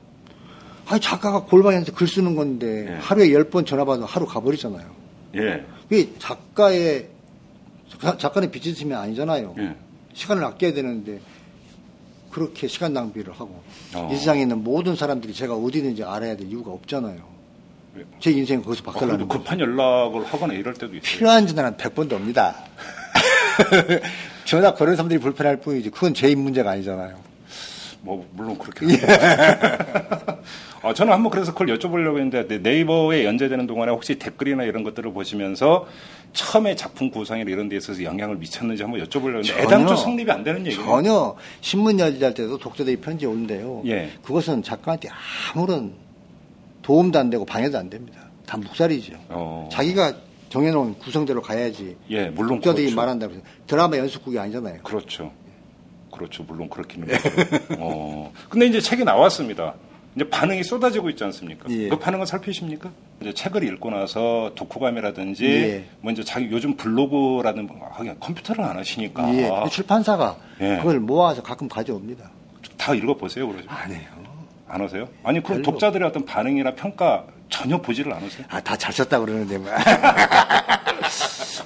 아니 0.89 1.01
작가가 1.01 1.43
골방에서 1.43 1.93
글 1.93 2.07
쓰는 2.07 2.37
건데 2.37 2.87
예. 2.89 2.95
하루에 3.01 3.33
열 3.33 3.51
번 3.51 3.65
전화 3.67 3.85
받으면 3.85 4.09
하루 4.09 4.25
가버리잖아요. 4.27 4.87
예. 5.37 5.65
그게 5.89 6.11
작가의 6.19 7.09
작가- 7.91 8.17
작가는 8.19 8.51
빚지심이 8.51 8.95
아니잖아요. 8.95 9.55
예. 9.59 9.75
시간을 10.15 10.45
아껴야 10.45 10.73
되는데 10.73 11.21
그렇게 12.31 12.67
시간 12.69 12.93
낭비를 12.93 13.33
하고 13.33 13.63
어. 13.95 14.11
이 14.13 14.17
세상에 14.17 14.43
있는 14.43 14.63
모든 14.63 14.95
사람들이 14.97 15.33
제가 15.33 15.55
어디 15.55 15.79
있는지 15.79 16.03
알아야 16.05 16.37
될 16.37 16.47
이유가 16.49 16.71
없잖아요. 16.73 17.19
왜? 17.95 18.05
제 18.21 18.31
인생 18.31 18.63
거기서 18.63 18.83
아, 18.87 18.93
그래도 18.93 19.27
거죠. 19.27 19.29
급한 19.29 19.59
연락을 19.61 20.25
하거나 20.27 20.53
이럴 20.55 20.75
때도 20.75 20.89
있어요. 20.97 21.01
필요한 21.01 21.47
전화는 21.47 21.77
100번도 21.79 22.13
옵니다. 22.15 22.55
전화 24.45 24.75
거는 24.75 24.97
사람들이 24.97 25.19
불편할 25.21 25.57
뿐이지 25.59 25.91
그건 25.91 26.13
제 26.15 26.35
문제가 26.35 26.73
아니잖아요. 26.73 27.17
뭐 28.03 28.27
물론 28.33 28.57
그렇게. 28.59 28.87
아, 30.83 30.93
저는 30.95 31.13
한번 31.13 31.31
그래서 31.31 31.53
그걸 31.53 31.77
여쭤보려고 31.77 32.17
했는데 32.17 32.47
네- 32.47 32.59
네이버에 32.59 33.25
연재되는 33.25 33.67
동안에 33.67 33.91
혹시 33.93 34.19
댓글이나 34.19 34.65
이런 34.65 34.83
것들을 34.85 35.13
보시면서 35.13 35.87
처음에 36.33 36.77
작품 36.77 37.11
구성이나 37.11 37.51
이런 37.51 37.69
데 37.69 37.77
있어서 37.77 38.03
영향을 38.03 38.37
미쳤는지 38.37 38.83
한번 38.83 39.01
여쭤보려고 39.03 39.39
했는데 39.39 39.49
전혀. 39.49 39.63
애당초 39.65 39.97
성립이 39.97 40.31
안 40.31 40.45
되는 40.45 40.65
얘기예요. 40.67 40.85
전혀 40.85 41.37
신문 41.61 41.99
열리할 41.99 42.35
때도 42.35 42.59
독자들이 42.59 42.97
편지 42.97 43.27
오는데요. 43.27 43.83
예. 43.87 44.11
그것은 44.23 44.63
작가한테 44.63 45.09
아무런 45.55 45.95
도움도 46.83 47.19
안 47.19 47.31
되고 47.31 47.45
방해도 47.45 47.79
안 47.79 47.91
됩니다. 47.91 48.21
다 48.47 48.57
묵살이죠. 48.59 49.15
어. 49.31 49.69
자기가 49.73 50.15
정해놓은 50.51 50.95
구성대로 50.99 51.43
가야지. 51.43 51.97
예, 52.11 52.27
물론 52.27 52.57
독자들이 52.61 52.85
그렇죠. 52.87 52.97
말한다고 52.97 53.35
드라마 53.67 53.97
연습국이 53.97 54.39
아니잖아요. 54.39 54.79
그렇죠. 54.85 55.33
그렇죠. 56.17 56.43
물론 56.45 56.69
그렇기는 56.69 57.09
해요. 57.11 57.19
어. 57.79 58.33
근데 58.49 58.67
이제 58.67 58.81
책이 58.81 59.05
나왔습니다. 59.05 59.75
이제 60.15 60.29
반응이 60.31 60.65
쏟아지고 60.65 61.11
있지 61.11 61.23
않습니까? 61.25 61.69
예. 61.69 61.89
그 61.89 61.99
반응은 61.99 62.25
살피십니까? 62.25 62.91
이제 63.21 63.35
책을 63.35 63.63
읽고 63.65 63.91
나서 63.91 64.51
독후감이라든지 64.55 65.45
예. 65.47 65.85
뭐 66.01 66.11
이제 66.11 66.25
자기 66.25 66.49
요즘 66.51 66.75
블로그라든 66.77 67.69
하긴 67.93 68.19
컴퓨터를 68.19 68.65
안 68.65 68.79
하시니까 68.79 69.35
예. 69.35 69.51
그 69.65 69.69
출판사가 69.71 70.37
예. 70.63 70.77
그걸 70.79 71.01
모아서 71.01 71.43
가끔 71.43 71.69
가져옵니다. 71.69 72.31
다 72.79 72.95
읽어보세요, 72.95 73.47
그러죠. 73.47 73.67
안 73.69 73.91
해요. 73.93 74.01
안 74.69 74.81
하세요? 74.81 75.07
아니, 75.23 75.41
그럼 75.43 75.63
별로. 75.63 75.73
독자들의 75.73 76.09
어떤 76.09 76.25
반응이나 76.25 76.75
평가 76.75 77.25
전혀 77.49 77.81
보지를 77.81 78.13
않으세요? 78.13 78.45
아, 78.51 78.61
다 78.61 78.75
잘 78.77 78.93
썼다 78.93 79.21
그러는데 79.21 79.59
뭐. 79.59 79.71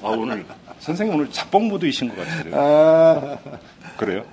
아, 0.02 0.08
오늘, 0.08 0.44
선생님 0.80 1.14
오늘 1.14 1.30
작봉 1.30 1.68
무드이신 1.68 2.08
것 2.14 2.16
같아요. 2.26 2.54
아, 2.54 3.38
그래요? 3.96 4.24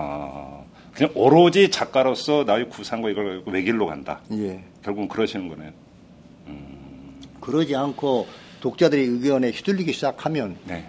아, 0.00 0.62
그냥 0.94 1.12
오로지 1.16 1.70
작가로서 1.70 2.44
나의 2.44 2.68
구상과 2.68 3.10
이걸 3.10 3.42
외길로 3.46 3.86
간다. 3.86 4.20
예. 4.30 4.62
결국은 4.82 5.08
그러시는 5.08 5.48
거네요. 5.48 5.72
그러지 7.40 7.74
않고 7.74 8.28
독자들의 8.60 9.04
의견에 9.04 9.50
휘둘리기 9.50 9.92
시작하면 9.92 10.56
네. 10.66 10.88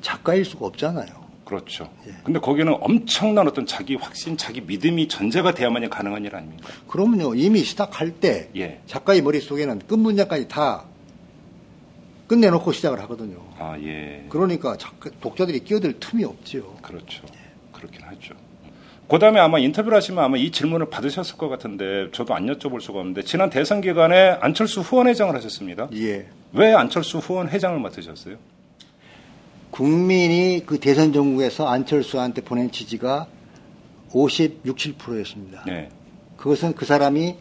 작가일 0.00 0.44
수가 0.44 0.66
없잖아요. 0.66 1.28
그렇죠. 1.44 1.88
예. 2.06 2.12
근데 2.24 2.40
거기는 2.40 2.76
엄청난 2.80 3.46
어떤 3.46 3.64
자기 3.64 3.94
확신, 3.94 4.36
자기 4.36 4.60
믿음이 4.60 5.06
전제가 5.06 5.54
돼야만이 5.54 5.88
가능한 5.88 6.24
일 6.24 6.34
아닙니까? 6.34 6.68
그러면요, 6.88 7.34
이미 7.36 7.60
시작할 7.60 8.10
때 8.10 8.50
예. 8.56 8.80
작가의 8.86 9.22
머릿속에는 9.22 9.78
끝 9.86 9.94
문장까지 9.94 10.48
다 10.48 10.84
끝내놓고 12.26 12.72
시작을 12.72 13.00
하거든요. 13.02 13.38
아, 13.58 13.78
예. 13.80 14.26
그러니까 14.28 14.76
작가, 14.76 15.10
독자들이 15.20 15.60
끼어들 15.60 16.00
틈이 16.00 16.24
없죠. 16.24 16.76
그렇죠. 16.82 17.24
그렇긴 17.72 18.02
하죠. 18.02 18.34
그 19.08 19.18
다음에 19.18 19.40
아마 19.40 19.58
인터뷰를 19.58 19.96
하시면 19.96 20.22
아마 20.22 20.36
이 20.36 20.50
질문을 20.50 20.90
받으셨을 20.90 21.38
것 21.38 21.48
같은데 21.48 22.10
저도 22.12 22.34
안 22.34 22.46
여쭤볼 22.46 22.82
수가 22.82 22.98
없는데 22.98 23.22
지난 23.22 23.48
대선 23.48 23.80
기간에 23.80 24.36
안철수 24.40 24.80
후원회장을 24.80 25.34
하셨습니다. 25.34 25.88
예. 25.94 26.26
왜 26.52 26.74
안철수 26.74 27.18
후원회장을 27.18 27.78
맡으셨어요? 27.80 28.36
국민이 29.70 30.62
그 30.66 30.78
대선 30.78 31.12
정국에서 31.12 31.68
안철수한테 31.68 32.42
보낸 32.42 32.70
지지가 32.70 33.26
56, 34.12 34.76
7%였습니다. 34.76 35.64
네. 35.66 35.88
그것은 36.36 36.74
그 36.74 36.84
사람이 36.84 37.36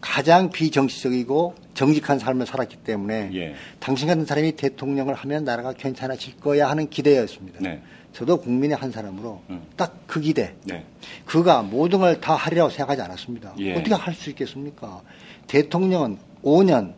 가장 0.00 0.50
비정치적이고 0.50 1.54
정직한 1.74 2.18
삶을 2.18 2.46
살았기 2.46 2.76
때문에 2.78 3.30
예. 3.34 3.54
당신 3.78 4.08
같은 4.08 4.26
사람이 4.26 4.52
대통령을 4.52 5.14
하면 5.14 5.44
나라가 5.44 5.72
괜찮아질 5.72 6.40
거야 6.40 6.68
하는 6.68 6.90
기대였습니다. 6.90 7.60
네. 7.60 7.82
저도 8.12 8.40
국민의 8.40 8.76
한 8.76 8.90
사람으로 8.90 9.40
음. 9.50 9.62
딱그 9.76 10.20
기대. 10.20 10.54
네. 10.64 10.84
그가 11.26 11.62
모든 11.62 12.00
걸 12.00 12.20
다 12.20 12.34
하리라고 12.34 12.70
생각하지 12.70 13.00
않았습니다. 13.02 13.54
예. 13.58 13.72
어떻게 13.74 13.94
할 13.94 14.14
수 14.14 14.30
있겠습니까? 14.30 15.00
대통령은 15.46 16.18
5년 16.42 16.92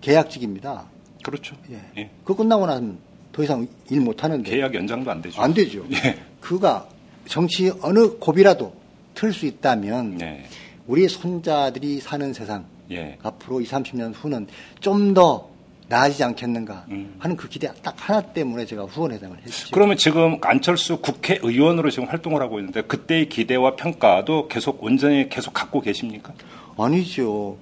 계약직입니다. 0.00 0.86
그렇죠. 1.22 1.56
예. 1.70 1.80
예. 1.98 2.10
그거 2.24 2.36
끝나고 2.42 2.66
나면 2.66 2.98
더 3.32 3.42
이상 3.42 3.66
일 3.90 4.00
못하는데 4.00 4.48
계약 4.50 4.74
연장도 4.74 5.10
안 5.10 5.20
되죠. 5.22 5.40
안 5.40 5.52
되죠. 5.54 5.84
예. 5.92 6.18
그가 6.40 6.88
정치 7.26 7.72
어느 7.82 8.10
고비라도 8.18 8.72
틀 9.14 9.32
수 9.32 9.46
있다면 9.46 10.18
네. 10.18 10.44
우리 10.86 11.08
손자들이 11.08 12.00
사는 12.00 12.32
세상 12.32 12.64
예. 12.90 13.18
앞으로 13.22 13.60
20, 13.60 13.72
30년 13.72 14.12
후는 14.14 14.46
좀 14.80 15.12
더 15.14 15.48
나아지지 15.88 16.22
않겠는가 16.22 16.84
음. 16.90 17.14
하는 17.18 17.36
그 17.36 17.48
기대 17.48 17.70
딱 17.82 17.94
하나 17.96 18.20
때문에 18.20 18.66
제가 18.66 18.84
후원회장을 18.84 19.36
했죠. 19.38 19.68
그러면 19.72 19.96
지금 19.96 20.38
안철수 20.42 20.98
국회의원으로 20.98 21.90
지금 21.90 22.08
활동을 22.08 22.42
하고 22.42 22.58
있는데 22.58 22.82
그때의 22.82 23.28
기대와 23.28 23.76
평가도 23.76 24.48
계속 24.48 24.82
온전히 24.82 25.28
계속 25.28 25.52
갖고 25.52 25.80
계십니까? 25.80 26.34
아니죠. 26.76 27.56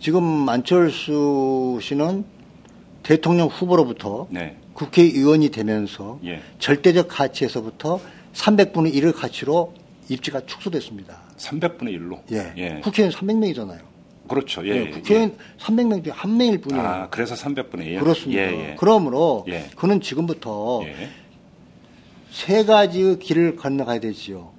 지금 0.00 0.48
안철수 0.48 1.78
씨는 1.82 2.24
대통령 3.02 3.48
후보로부터 3.48 4.28
네. 4.30 4.56
국회의원이 4.74 5.50
되면서 5.50 6.18
예. 6.24 6.40
절대적 6.58 7.08
가치에서부터 7.08 8.00
300분의 8.32 8.94
1의 8.94 9.14
가치로 9.14 9.74
입지가 10.08 10.46
축소됐습니다. 10.46 11.18
300분의 11.36 11.98
1로. 11.98 12.20
예. 12.32 12.80
국회의원 12.80 13.12
300명이잖아요. 13.12 13.91
그렇죠. 14.28 14.66
예. 14.66 14.70
예, 14.70 14.76
예. 14.86 14.90
국회의원 14.90 15.36
300명 15.58 16.04
중에 16.04 16.12
한 16.14 16.36
명일 16.36 16.60
뿐이에요. 16.60 16.82
아, 16.86 17.08
그래서 17.10 17.34
300분의 17.34 17.84
1. 17.86 18.00
그렇습니다. 18.00 18.42
예, 18.42 18.46
예. 18.70 18.76
그러므로 18.78 19.44
예. 19.48 19.68
그는 19.76 20.00
지금부터 20.00 20.82
예. 20.84 21.08
세 22.30 22.64
가지의 22.64 23.18
길을 23.18 23.56
건너가야 23.56 24.00
되지요. 24.00 24.52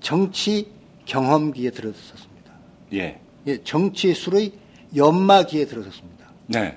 정치 0.00 0.68
경험기에 1.06 1.70
들어섰습니다. 1.70 2.52
예. 2.94 3.18
예, 3.46 3.62
정치 3.62 4.12
술의 4.14 4.52
연마기에 4.94 5.66
들어섰습니다. 5.66 6.26
네. 6.46 6.76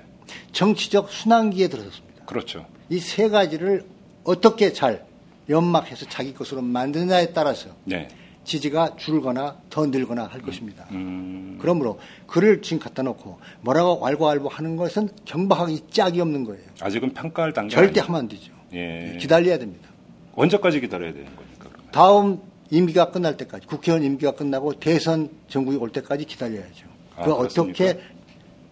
정치적 0.52 1.10
순환기에 1.10 1.68
들어섰습니다. 1.68 2.24
그렇죠. 2.24 2.66
이 2.90 2.98
세 3.00 3.28
가지를 3.28 3.84
어떻게 4.24 4.72
잘 4.72 5.04
연막해서 5.48 6.06
자기 6.08 6.32
것으로 6.32 6.62
만드냐에 6.62 7.32
따라서 7.32 7.70
네. 7.84 8.08
지지가 8.44 8.96
줄거나 8.96 9.56
더 9.70 9.86
늘거나 9.86 10.26
할 10.26 10.40
것입니다. 10.42 10.86
음. 10.92 11.58
그러므로 11.60 11.98
글을 12.26 12.62
지금 12.62 12.78
갖다 12.78 13.02
놓고 13.02 13.38
뭐라고 13.62 13.98
왈고왈고 14.00 14.48
하는 14.48 14.76
것은 14.76 15.08
경박하기 15.24 15.84
짝이 15.90 16.20
없는 16.20 16.44
거예요. 16.44 16.62
아직은 16.80 17.14
평가할 17.14 17.52
단계 17.52 17.74
절대 17.74 18.00
하면 18.00 18.20
안 18.20 18.28
되죠. 18.28 18.52
예. 18.72 19.16
기다려야 19.20 19.58
됩니다. 19.58 19.88
언제까지 20.34 20.80
기다려야 20.80 21.12
되는 21.12 21.26
거니까 21.36 21.68
그러면. 21.70 21.90
다음 21.90 22.40
임기가 22.70 23.10
끝날 23.10 23.36
때까지 23.36 23.66
국회의원 23.66 24.02
임기가 24.04 24.32
끝나고 24.32 24.74
대선 24.74 25.30
전국이 25.48 25.76
올 25.76 25.90
때까지 25.90 26.24
기다려야죠. 26.24 26.86
아, 27.16 27.24
그 27.24 27.32
어떻게? 27.32 28.00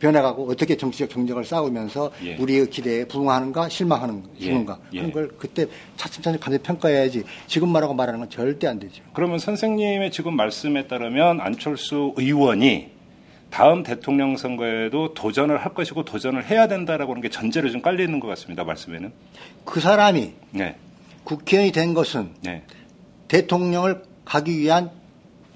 변해가고 0.02 0.50
어떻게 0.50 0.76
정치적 0.76 1.10
경쟁을 1.10 1.44
싸우면서 1.44 2.10
예. 2.24 2.36
우리의 2.36 2.68
기대에 2.70 3.04
부응하는가 3.04 3.68
실망하는 3.68 4.24
예. 4.40 4.44
주는가 4.46 4.78
예. 4.94 4.98
하는 4.98 5.12
걸 5.12 5.28
그때 5.38 5.66
차츰차츰 5.96 6.40
감히 6.40 6.58
평가해야지 6.58 7.22
지금 7.46 7.68
말하고 7.68 7.94
말하는 7.94 8.18
건 8.18 8.28
절대 8.28 8.66
안 8.66 8.80
되죠. 8.80 9.04
그러면 9.14 9.38
선생님의 9.38 10.10
지금 10.10 10.34
말씀에 10.34 10.88
따르면 10.88 11.40
안철수 11.40 12.14
의원이 12.16 12.90
다음 13.50 13.84
대통령 13.84 14.36
선거에도 14.36 15.14
도전을 15.14 15.58
할 15.58 15.72
것이고 15.74 16.04
도전을 16.04 16.50
해야 16.50 16.66
된다라고 16.66 17.12
하는 17.12 17.22
게 17.22 17.28
전제로 17.28 17.70
좀 17.70 17.80
깔려 17.80 18.02
있는 18.02 18.18
것 18.18 18.26
같습니다. 18.28 18.64
말씀에는. 18.64 19.12
그 19.64 19.78
사람이 19.78 20.32
네. 20.50 20.74
국회의원이 21.22 21.70
된 21.70 21.94
것은 21.94 22.30
네. 22.42 22.64
대통령을 23.28 24.02
가기 24.24 24.58
위한 24.58 24.90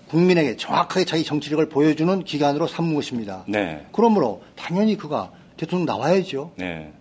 국민에게 0.09 0.57
정확하게 0.57 1.05
자기 1.05 1.25
정치력을 1.25 1.69
보여주는 1.69 2.23
기관으로 2.25 2.67
삼은 2.67 2.95
것입니다. 2.95 3.45
네. 3.49 3.87
그러므로 3.93 4.43
당연히 4.55 4.97
그가 4.97 5.31
대통령 5.57 5.87
나와야죠. 5.87 6.53
네. 6.57 6.93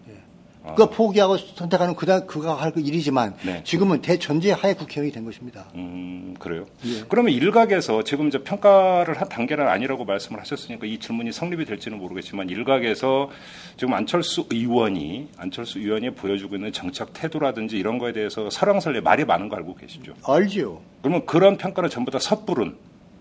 아. 0.66 0.74
그가 0.74 0.90
포기하고 0.90 1.38
선택하는 1.38 1.96
그다 1.96 2.26
그가 2.26 2.56
할그 2.56 2.80
일이지만 2.80 3.36
네. 3.46 3.62
지금은 3.64 4.02
대전제 4.02 4.52
하에 4.52 4.74
국회의원이 4.74 5.12
된 5.12 5.24
것입니다. 5.24 5.66
음, 5.76 6.34
그래요? 6.40 6.66
예. 6.86 7.04
그러면 7.08 7.34
일각에서 7.34 8.04
지금 8.04 8.28
이제 8.28 8.40
평가를 8.40 9.22
한 9.22 9.30
단계는 9.30 9.68
아니라고 9.68 10.06
말씀을 10.06 10.42
하셨으니까 10.42 10.88
이 10.88 10.98
질문이 10.98 11.32
성립이 11.32 11.66
될지는 11.66 12.00
모르겠지만 12.00 12.50
일각에서 12.50 13.30
지금 13.78 13.94
안철수 13.94 14.48
의원이 14.50 15.30
안철수 15.38 15.80
의원이 15.80 16.12
보여주고 16.12 16.56
있는 16.56 16.74
정책 16.74 17.14
태도라든지 17.14 17.78
이런 17.78 18.00
거에 18.00 18.12
대해서 18.12 18.50
설왕설래 18.50 19.02
말이 19.02 19.24
많은 19.24 19.50
거 19.50 19.58
알고 19.58 19.76
계시죠? 19.76 20.14
알지요. 20.26 20.82
그러면 21.04 21.26
그런 21.28 21.58
평가는 21.58 21.92
전부 21.92 22.10
다 22.10 22.18
섣부른 22.18 22.76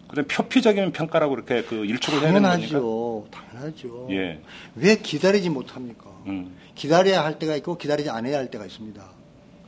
그냥 0.08 0.26
표피적인 0.26 0.92
평가라고 0.92 1.34
이렇게 1.34 1.62
그 1.62 1.84
일축을 1.84 2.20
해야 2.20 2.32
되는 2.32 2.42
겁니까? 2.42 2.68
당연하죠. 2.68 3.26
당연하죠. 3.30 4.08
예. 4.10 4.40
왜 4.76 4.96
기다리지 4.96 5.50
못합니까? 5.50 6.04
음. 6.26 6.56
기다려야 6.74 7.24
할 7.24 7.38
때가 7.38 7.56
있고 7.56 7.76
기다리지 7.76 8.10
않아야 8.10 8.38
할 8.38 8.50
때가 8.50 8.64
있습니다. 8.66 9.02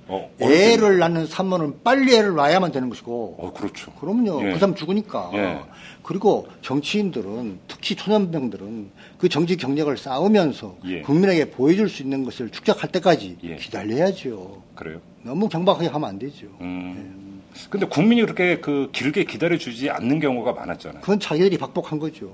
어, 0.09 0.31
애를 0.41 0.99
낳는 0.99 1.27
산모는 1.27 1.83
빨리 1.83 2.15
애를 2.15 2.37
낳아야만 2.37 2.71
되는 2.71 2.89
것이고 2.89 3.37
어, 3.41 3.53
그렇죠. 3.53 3.93
그럼요. 3.95 4.41
예. 4.47 4.53
그 4.53 4.59
사람 4.59 4.75
죽으니까. 4.77 5.31
예. 5.35 5.61
그리고 6.05 6.47
정치인들은 6.63 7.59
특히 7.67 7.97
초년병들은 7.97 8.91
그 9.19 9.29
정치 9.29 9.57
경력을 9.57 9.97
쌓으면서 9.97 10.77
예. 10.85 11.01
국민에게 11.03 11.51
보여줄 11.51 11.89
수 11.89 12.03
있는 12.05 12.25
것을 12.25 12.51
축적할 12.51 12.93
때까지 12.93 13.39
예. 13.43 13.57
기다려야죠. 13.57 14.63
그래요. 14.77 15.01
너무 15.23 15.49
경박하게 15.49 15.89
하면 15.89 16.09
안 16.09 16.19
되죠. 16.21 16.47
음. 16.61 17.26
근데 17.71 17.87
국민이 17.87 18.23
그렇게 18.23 18.59
그 18.61 18.91
길게 18.93 19.25
기다려 19.25 19.57
주지 19.59 19.91
않는 19.91 20.21
경우가 20.21 20.53
많았잖아요. 20.53 21.01
그건 21.01 21.21
자기들이 21.21 21.59
박복한 21.59 21.99
거죠. 21.99 22.31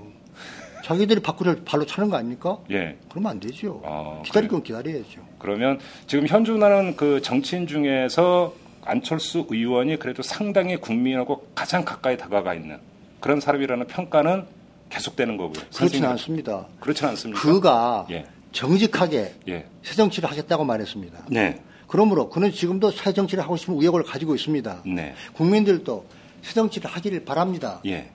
자기들이 0.84 1.20
바꾸를 1.20 1.62
발로 1.64 1.86
차는 1.86 2.10
거 2.10 2.16
아닙니까? 2.16 2.58
예. 2.70 2.98
그러면 3.08 3.32
안 3.32 3.40
되죠. 3.40 3.80
아, 3.84 4.20
기다릴? 4.24 4.48
건 4.48 4.62
기다려야죠. 4.62 5.20
그러면 5.38 5.78
지금 6.06 6.26
현존하는 6.26 6.96
그 6.96 7.22
정치인 7.22 7.66
중에서 7.66 8.54
안철수 8.84 9.46
의원이 9.48 9.98
그래도 9.98 10.22
상당히 10.22 10.76
국민하고 10.76 11.46
가장 11.54 11.84
가까이 11.84 12.16
다가가 12.16 12.54
있는 12.54 12.78
그런 13.20 13.40
사람이라는 13.40 13.86
평가는 13.86 14.44
계속되는 14.90 15.36
거고요. 15.36 15.62
그렇지는. 15.74 16.08
않습니다. 16.10 16.66
그렇지는 16.80 17.10
않습니까? 17.10 17.40
그가 17.40 18.06
예. 18.10 18.26
정직하게 18.50 19.34
예. 19.48 19.66
새 19.82 19.94
정치를 19.94 20.28
하겠다고 20.30 20.64
말했습니다. 20.64 21.26
네. 21.30 21.60
그러므로 21.92 22.30
그는 22.30 22.50
지금도 22.50 22.90
새 22.90 23.12
정치를 23.12 23.44
하고 23.44 23.54
싶은 23.58 23.74
의욕을 23.78 24.02
가지고 24.02 24.34
있습니다. 24.34 24.84
네. 24.86 25.14
국민들도 25.34 26.06
새 26.40 26.54
정치를 26.54 26.88
하기를 26.88 27.26
바랍니다. 27.26 27.82
예. 27.84 28.10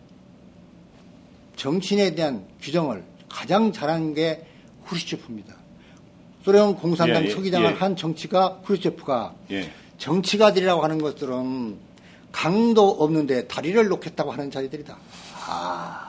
정치인에 1.58 2.16
대한 2.16 2.44
규정을 2.60 3.04
가장 3.30 3.72
잘한 3.72 4.16
게 4.16 4.48
후르츠프입니다. 4.86 5.56
소련 6.44 6.76
공산당 6.76 7.22
예, 7.22 7.28
예, 7.28 7.32
서기장을 7.32 7.70
예. 7.70 7.76
한 7.76 7.96
정치가 7.96 8.60
흐루쇼프가 8.64 9.36
예. 9.52 9.72
정치가들이라고 10.00 10.82
하는 10.84 10.98
것들은 10.98 11.78
강도 12.32 12.90
없는데 12.90 13.48
다리를 13.48 13.88
놓겠다고 13.90 14.32
하는 14.32 14.50
자들이다. 14.50 14.98
아, 15.46 16.07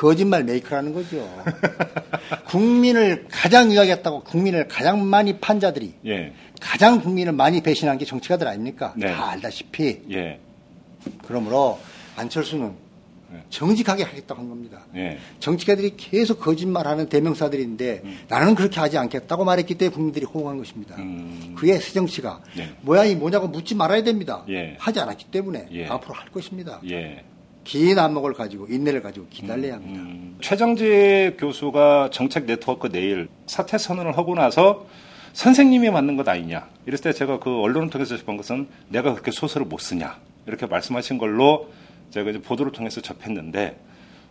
거짓말 0.00 0.44
메이커라는 0.44 0.94
거죠. 0.94 1.28
국민을 2.48 3.26
가장 3.30 3.70
이야기했다고 3.70 4.24
국민을 4.24 4.66
가장 4.66 5.06
많이 5.06 5.38
판 5.38 5.60
자들이 5.60 5.92
예. 6.06 6.32
가장 6.58 7.02
국민을 7.02 7.34
많이 7.34 7.60
배신한 7.60 7.98
게 7.98 8.06
정치가들 8.06 8.48
아닙니까? 8.48 8.94
네. 8.96 9.12
다 9.12 9.28
알다시피. 9.28 10.00
예. 10.10 10.40
그러므로 11.26 11.78
안철수는 12.16 12.72
네. 13.30 13.42
정직하게 13.50 14.04
하겠다고 14.04 14.40
한 14.40 14.48
겁니다. 14.48 14.86
예. 14.96 15.18
정치가들이 15.38 15.96
계속 15.98 16.40
거짓말하는 16.40 17.10
대명사들인데 17.10 18.02
나는 18.28 18.54
그렇게 18.54 18.80
하지 18.80 18.96
않겠다고 18.96 19.44
말했기 19.44 19.74
때문에 19.74 19.94
국민들이 19.94 20.24
호응한 20.24 20.56
것입니다. 20.56 20.96
음. 20.96 21.54
그의 21.58 21.78
새 21.78 21.92
정치가 21.92 22.40
네. 22.56 22.74
모양이 22.80 23.14
뭐냐고 23.14 23.48
묻지 23.48 23.74
말아야 23.74 24.02
됩니다. 24.02 24.46
예. 24.48 24.76
하지 24.78 24.98
않았기 24.98 25.26
때문에 25.26 25.68
예. 25.72 25.86
앞으로 25.88 26.14
할 26.14 26.30
것입니다. 26.30 26.80
예. 27.60 27.64
긴 27.64 27.98
안목을 27.98 28.32
가지고 28.34 28.66
인내를 28.68 29.02
가지고 29.02 29.26
기다려야 29.28 29.74
합니다. 29.74 30.00
음, 30.00 30.36
최정재 30.40 31.36
교수가 31.38 32.10
정책 32.12 32.46
네트워크 32.46 32.90
내일 32.90 33.28
사퇴 33.46 33.78
선언을 33.78 34.16
하고 34.16 34.34
나서 34.34 34.86
선생님이 35.32 35.90
맞는 35.90 36.16
것 36.16 36.28
아니냐. 36.28 36.68
이랬을 36.86 37.02
때 37.04 37.12
제가 37.12 37.38
그 37.38 37.60
언론을 37.60 37.90
통해서 37.90 38.16
접한 38.16 38.36
것은 38.36 38.68
내가 38.88 39.12
그렇게 39.12 39.30
소설을 39.30 39.66
못 39.66 39.78
쓰냐. 39.78 40.18
이렇게 40.46 40.66
말씀하신 40.66 41.18
걸로 41.18 41.68
제가 42.10 42.30
이제 42.30 42.40
보도를 42.40 42.72
통해서 42.72 43.00
접했는데 43.00 43.78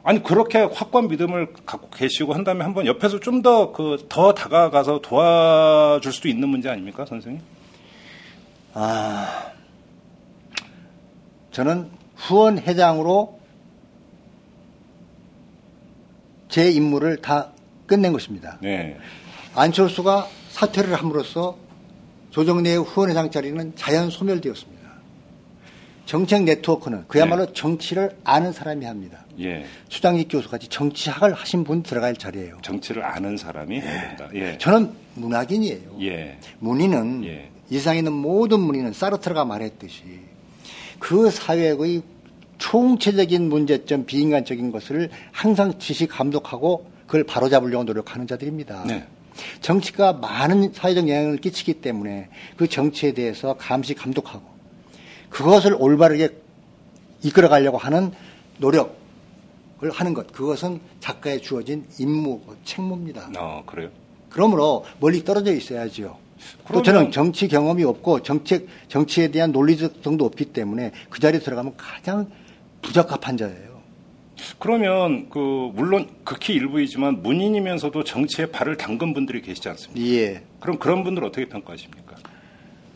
아니 0.03 0.23
그렇게 0.23 0.59
확고한 0.59 1.07
믿음을 1.07 1.53
갖고 1.65 1.89
계시고 1.89 2.34
한다면 2.34 2.65
한번 2.65 2.86
옆에서 2.86 3.19
좀 3.19 3.41
더 3.41 3.71
그더 3.71 4.34
다가가서 4.34 4.99
도와줄 5.01 6.11
수도 6.11 6.27
있는 6.27 6.49
문제 6.49 6.69
아닙니까, 6.69 7.05
선생님? 7.05 7.41
아, 8.73 9.51
저는 11.51 11.89
후원 12.20 12.59
회장으로 12.59 13.39
제 16.49 16.70
임무를 16.70 17.17
다 17.22 17.51
끝낸 17.88 18.11
것입니다. 18.11 18.57
네. 18.61 18.97
안철수가 19.55 20.28
사퇴를 20.49 20.93
함으로써 20.95 21.57
조정래의 22.32 22.84
후원회장 22.84 23.32
자리는 23.32 23.74
자연 23.76 24.09
소멸되었습니다. 24.09 24.80
정책 26.05 26.43
네트워크는 26.43 27.05
그야말로 27.07 27.53
정치를 27.53 28.17
아는 28.24 28.51
사람이 28.51 28.86
합니다. 28.86 29.26
예. 29.39 29.65
수장직 29.89 30.28
교수같이 30.30 30.67
정치학을 30.67 31.34
하신 31.34 31.63
분 31.63 31.84
들어갈 31.84 32.15
자리예요. 32.15 32.57
정치를 32.61 33.03
아는 33.03 33.38
사람이 33.38 33.80
해야 33.80 34.07
된다. 34.07 34.28
예. 34.34 34.57
저는 34.57 34.91
문학인이에요. 35.15 35.97
예. 36.01 36.39
문인은 36.59 37.26
예. 37.26 37.51
이 37.70 37.76
세상에 37.76 37.99
있는 37.99 38.11
모든 38.11 38.59
문인은 38.59 38.93
사르트르가 38.93 39.45
말했듯이 39.45 40.28
그 40.99 41.31
사회의 41.31 42.01
총체적인 42.57 43.49
문제점, 43.49 44.05
비인간적인 44.05 44.71
것을 44.71 45.09
항상 45.31 45.79
지시 45.79 46.07
감독하고 46.07 46.91
그걸 47.07 47.23
바로잡으려고 47.23 47.85
노력하는 47.85 48.27
자들입니다. 48.27 48.83
네. 48.85 49.07
정치가 49.61 50.13
많은 50.13 50.73
사회적 50.73 51.07
영향을 51.07 51.37
끼치기 51.37 51.75
때문에 51.75 52.29
그 52.57 52.67
정치에 52.67 53.13
대해서 53.13 53.55
감시 53.57 53.95
감독하고 53.95 54.43
그것을 55.29 55.75
올바르게 55.79 56.35
이끌어가려고 57.23 57.77
하는 57.77 58.11
노력을 58.57 58.91
하는 59.91 60.13
것 60.13 60.31
그것은 60.31 60.81
작가에 60.99 61.39
주어진 61.39 61.85
임무, 61.97 62.41
책무입니다. 62.65 63.31
어, 63.37 63.63
그래요? 63.65 63.89
그러므로 64.29 64.85
멀리 64.99 65.23
떨어져 65.23 65.53
있어야지요. 65.53 66.17
또 66.71 66.81
저는 66.81 67.11
정치 67.11 67.47
경험이 67.47 67.83
없고 67.83 68.23
정책 68.23 68.67
정치에 68.87 69.29
대한 69.29 69.51
논리적성도 69.51 70.25
없기 70.25 70.45
때문에 70.45 70.91
그 71.09 71.19
자리에 71.19 71.39
들어가면 71.39 71.73
가장 71.77 72.29
부적합한 72.81 73.37
자예요. 73.37 73.79
그러면 74.57 75.29
그 75.29 75.71
물론 75.73 76.09
극히 76.23 76.53
일부이지만 76.53 77.21
문인이면서도 77.21 78.03
정치에 78.03 78.47
발을 78.47 78.77
담근 78.77 79.13
분들이 79.13 79.41
계시지 79.41 79.67
않습니까? 79.69 80.07
예. 80.07 80.41
그럼 80.59 80.79
그런 80.79 81.03
분들 81.03 81.23
어떻게 81.23 81.45
평가하십니까? 81.45 82.15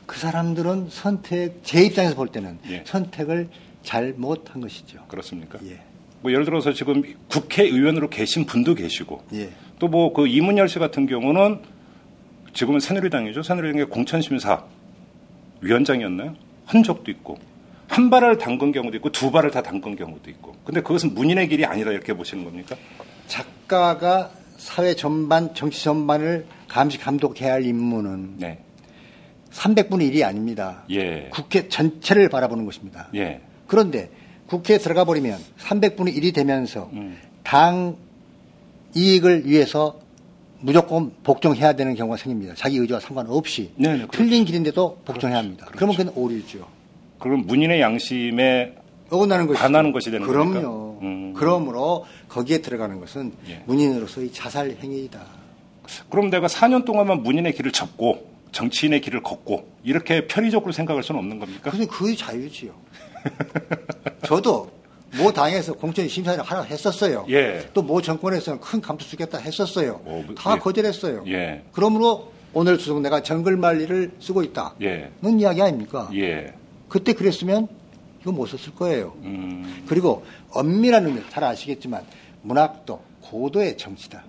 그 0.05 0.19
사람들은 0.19 0.87
선택 0.89 1.59
제 1.63 1.83
입장에서 1.83 2.15
볼 2.15 2.27
때는 2.27 2.59
예. 2.69 2.83
선택을 2.85 3.49
잘 3.83 4.13
못한 4.15 4.61
것이죠. 4.61 4.99
그렇습니까? 5.07 5.59
예. 5.65 5.81
뭐 6.21 6.31
예를 6.31 6.45
들어서 6.45 6.71
지금 6.71 7.03
국회의원으로 7.29 8.09
계신 8.09 8.45
분도 8.45 8.75
계시고 8.75 9.23
예. 9.33 9.49
또뭐 9.79 10.13
그 10.13 10.27
이문열 10.27 10.69
씨 10.69 10.79
같은 10.79 11.05
경우는 11.05 11.59
지금은 12.53 12.79
새누리당이죠. 12.79 13.43
새누리당의 13.43 13.89
공천심사 13.89 14.63
위원장이었나요? 15.61 16.35
한 16.65 16.83
적도 16.83 17.11
있고 17.11 17.37
한 17.87 18.09
발을 18.09 18.37
담근 18.37 18.71
경우도 18.71 18.97
있고 18.97 19.11
두 19.11 19.31
발을 19.31 19.51
다 19.51 19.61
담근 19.61 19.95
경우도 19.95 20.29
있고. 20.31 20.55
근데 20.63 20.81
그것은 20.81 21.13
문인의 21.13 21.47
길이 21.49 21.65
아니라 21.65 21.91
이렇게 21.91 22.13
보시는 22.13 22.43
겁니까? 22.43 22.75
작가가 23.27 24.31
사회 24.57 24.95
전반 24.95 25.53
정치 25.53 25.83
전반을 25.83 26.45
감시 26.67 26.97
감독해야 26.97 27.53
할 27.53 27.65
임무는 27.65 28.37
네. 28.37 28.59
300분의 29.51 30.11
1이 30.11 30.23
아닙니다. 30.23 30.83
예. 30.89 31.29
국회 31.31 31.67
전체를 31.67 32.29
바라보는 32.29 32.65
것입니다. 32.65 33.09
예. 33.15 33.41
그런데 33.67 34.09
국회에 34.47 34.77
들어가 34.77 35.03
버리면 35.03 35.39
300분의 35.59 36.15
1이 36.15 36.33
되면서 36.33 36.89
음. 36.93 37.17
당 37.43 37.97
이익을 38.95 39.45
위해서 39.45 39.99
무조건 40.64 41.11
복종해야 41.24 41.74
되는 41.74 41.93
경우가 41.93 42.16
생깁니다. 42.16 42.53
자기 42.55 42.78
의지와 42.78 43.01
상관없이 43.01 43.72
네네, 43.76 43.97
그렇죠. 43.97 44.11
틀린 44.11 44.45
길인데도 44.45 45.01
복종해야 45.03 45.39
합니다. 45.39 45.66
그렇죠. 45.66 45.78
그러면 45.78 45.95
그건 45.97 46.24
오류죠. 46.24 46.66
그럼 47.20 47.45
문인의 47.45 47.82
양심에 47.82 48.74
어긋나는 49.09 49.45
것이 49.47 49.59
반하는 49.59 49.91
것이 49.91 50.09
되는 50.09 50.26
그럼요. 50.26 50.53
겁니까? 50.53 51.05
음. 51.05 51.34
그러므로 51.36 52.05
거기에 52.30 52.59
들어가는 52.59 52.97
것은 53.01 53.34
예. 53.49 53.61
문인으로서의 53.66 54.32
자살 54.32 54.72
행위이다. 54.82 55.20
그럼 56.09 56.30
내가 56.30 56.47
4년 56.47 56.86
동안만 56.86 57.24
문인의 57.24 57.53
길을 57.55 57.74
접고 57.74 58.32
정치인의 58.53 59.01
길을 59.01 59.22
걷고 59.22 59.68
이렇게 59.84 60.28
편의적으로 60.28 60.72
생각할 60.72 61.03
수는 61.03 61.20
없는 61.20 61.39
겁니까? 61.39 61.72
그것은 61.72 61.88
그의 61.88 62.16
자유지요. 62.16 62.72
저도 64.26 64.72
모 65.18 65.32
당에서 65.32 65.74
공천 65.74 66.07
심사를 66.07 66.41
하라 66.43 66.64
했었어요. 66.64 67.26
예. 67.30 67.70
또 67.74 67.82
모 67.84 68.01
정권에서는 68.01 68.59
큰 68.59 68.82
감투 68.82 69.05
쓰겠다 69.07 69.38
했었어요. 69.38 70.01
어, 70.05 70.24
뭐, 70.26 70.36
다 70.36 70.55
예. 70.55 70.59
거절했어요. 70.59 71.24
예. 71.28 71.64
그러므로 71.72 72.32
오늘 72.53 72.80
수석 72.80 73.01
내가 73.01 73.22
정글말리를 73.22 74.14
쓰고 74.20 74.43
있다. 74.43 74.76
예. 74.82 75.11
는 75.22 75.39
이야기 75.39 75.61
아닙니까? 75.61 76.09
예. 76.16 76.53
그때 76.89 77.14
그랬으면 77.14 77.68
이거 78.22 78.32
못 78.32 78.45
썼을 78.47 78.76
거예요. 78.76 79.14
음, 79.24 79.84
그리고 79.88 80.26
엄밀한 80.51 81.05
의미 81.05 81.22
잘 81.30 81.43
아시겠지만 81.43 82.03
문학도 82.43 83.01
고도의 83.22 83.78
정치다. 83.78 84.24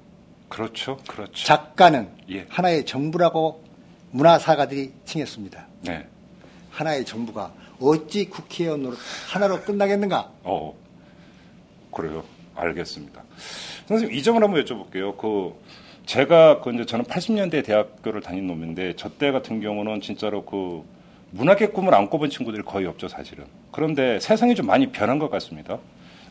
그렇죠. 0.48 0.98
그렇죠. 1.08 1.32
작가는 1.32 2.08
예. 2.30 2.46
하나의 2.48 2.84
정부라고 2.86 3.62
문화사가들이 4.10 4.92
칭했습니다. 5.04 5.66
네. 5.82 6.06
하나의 6.70 7.04
정부가 7.04 7.52
어찌 7.80 8.28
국회의원으로 8.28 8.94
하나로 9.30 9.60
끝나겠는가? 9.62 10.30
어, 10.44 10.74
그래요. 11.92 12.24
알겠습니다. 12.54 13.22
선생님, 13.86 14.16
이 14.16 14.22
점을 14.22 14.42
한번 14.42 14.64
여쭤볼게요. 14.64 15.16
그, 15.16 15.54
제가, 16.06 16.60
그, 16.60 16.72
이제 16.72 16.84
저는 16.86 17.04
80년대 17.06 17.64
대학교를 17.64 18.20
다닌 18.20 18.46
놈인데, 18.46 18.94
저 18.96 19.08
때 19.10 19.30
같은 19.32 19.60
경우는 19.60 20.00
진짜로 20.00 20.44
그, 20.44 20.82
문학의 21.32 21.72
꿈을 21.72 21.94
안 21.94 22.08
꿔본 22.08 22.30
친구들이 22.30 22.62
거의 22.62 22.86
없죠, 22.86 23.08
사실은. 23.08 23.44
그런데 23.72 24.20
세상이 24.20 24.54
좀 24.54 24.66
많이 24.66 24.92
변한 24.92 25.18
것 25.18 25.30
같습니다. 25.30 25.78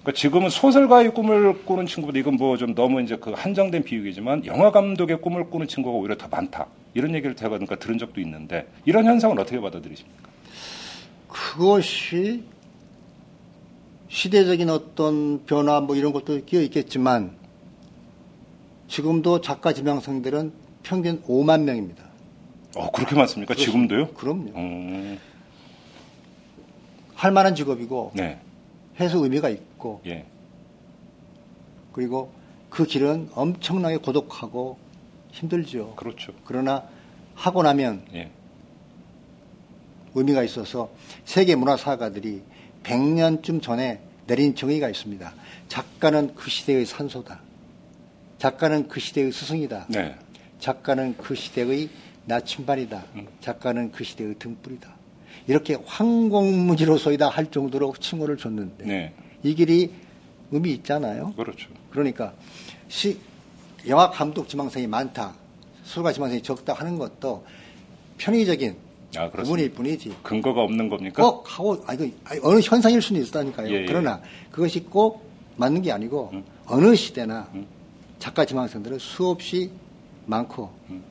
그러니까 0.02 0.12
지금은 0.20 0.50
소설가의 0.50 1.14
꿈을 1.14 1.66
꾸는 1.66 1.86
친구보다 1.88 2.20
이건 2.20 2.36
뭐 2.36 2.56
좀 2.58 2.74
너무 2.76 3.02
이제 3.02 3.16
그 3.18 3.32
한정된 3.32 3.84
비유이지만 3.84 4.46
영화 4.46 4.72
감독의 4.72 5.22
꿈을 5.22 5.50
꾸는 5.50 5.68
친구가 5.68 5.98
오히려 5.98 6.18
더 6.18 6.28
많다. 6.30 6.68
이런 6.94 7.14
얘기를 7.16 7.36
제가 7.36 7.50
그러니까 7.50 7.76
들은 7.78 7.98
적도 7.98 8.20
있는데 8.22 8.68
이런 8.86 9.06
현상은 9.06 9.38
어떻게 9.40 9.60
받아들이십니까? 9.60 10.30
그것이 11.34 12.44
시대적인 14.08 14.70
어떤 14.70 15.44
변화 15.46 15.82
뭐 15.82 15.96
이런 15.96 16.14
것도 16.14 16.46
끼어 16.46 16.62
있겠지만 16.62 17.36
지금도 18.88 19.42
작가 19.42 19.74
지망생들은 19.74 20.54
평균 20.84 21.24
5만 21.24 21.64
명입니다. 21.64 22.04
어, 22.76 22.92
그렇게 22.92 23.16
많습니까? 23.16 23.56
지금도요? 23.56 24.14
그럼요. 24.14 24.52
음, 24.56 25.18
할 27.16 27.32
만한 27.32 27.56
직업이고 27.56 28.12
네. 28.14 28.40
해서 29.00 29.18
의미가 29.18 29.50
있고 29.50 30.02
예. 30.06 30.26
그리고 31.92 32.32
그 32.70 32.86
길은 32.86 33.32
엄청나게 33.34 33.98
고독하고 33.98 34.78
힘들죠. 35.32 35.96
그렇죠. 35.96 36.34
그러나 36.46 36.84
하고 37.34 37.64
나면 37.64 38.06
예. 38.14 38.30
의미가 40.16 40.44
있어서 40.44 40.92
세계 41.26 41.56
문화사가들이 41.56 42.42
100년쯤 42.84 43.62
전에 43.62 44.00
내린 44.28 44.56
정의가 44.56 44.90
있습니다. 44.90 45.34
작가는 45.68 46.36
그 46.36 46.50
시대의 46.50 46.86
산소다. 46.86 47.42
작가는 48.38 48.88
그 48.88 49.00
시대의 49.00 49.32
스승이다. 49.32 49.88
네. 49.90 50.16
작가는 50.60 51.16
그 51.18 51.36
시대의 51.36 51.90
나침반이다. 52.26 53.06
작가는 53.42 53.92
그 53.92 54.04
시대의 54.04 54.36
등불이다. 54.40 54.94
이렇게 55.48 55.78
황공무지로서이다 55.86 57.28
할 57.30 57.52
정도로 57.52 57.94
칭호를 58.00 58.38
줬는데 58.38 58.86
네. 58.86 59.14
이 59.44 59.56
길이 59.56 59.92
의미 60.52 60.72
있잖아요. 60.74 61.34
그렇죠. 61.34 61.70
그러니까 61.90 62.34
시, 62.88 63.20
영화 63.88 64.10
감독 64.10 64.48
지망생이 64.48 64.88
많다, 64.88 65.36
술가 65.84 66.14
지망생이 66.14 66.42
적다 66.44 66.74
하는 66.74 66.98
것도 66.98 67.46
편의적인 68.18 68.78
아. 69.18 69.30
부분일 69.30 69.72
뿐이지. 69.74 70.14
근거가 70.24 70.62
없는 70.62 70.90
겁니까? 70.90 71.24
꼭 71.24 71.44
하고 71.48 71.84
아 71.88 71.94
이거 71.94 72.06
아니, 72.26 72.40
어느 72.44 72.60
현상일 72.62 73.02
수는 73.02 73.22
있다니까요. 73.24 73.70
예, 73.70 73.82
예. 73.82 73.86
그러나 73.86 74.22
그것이 74.52 74.82
꼭 74.84 75.30
맞는 75.58 75.82
게 75.82 75.92
아니고 75.92 76.32
음. 76.34 76.44
어느 76.66 76.96
시대나 76.96 77.48
음. 77.54 77.66
작가 78.20 78.46
지망생들은 78.46 78.98
수없이 79.00 79.70
많고 80.26 80.72
음. 80.90 81.04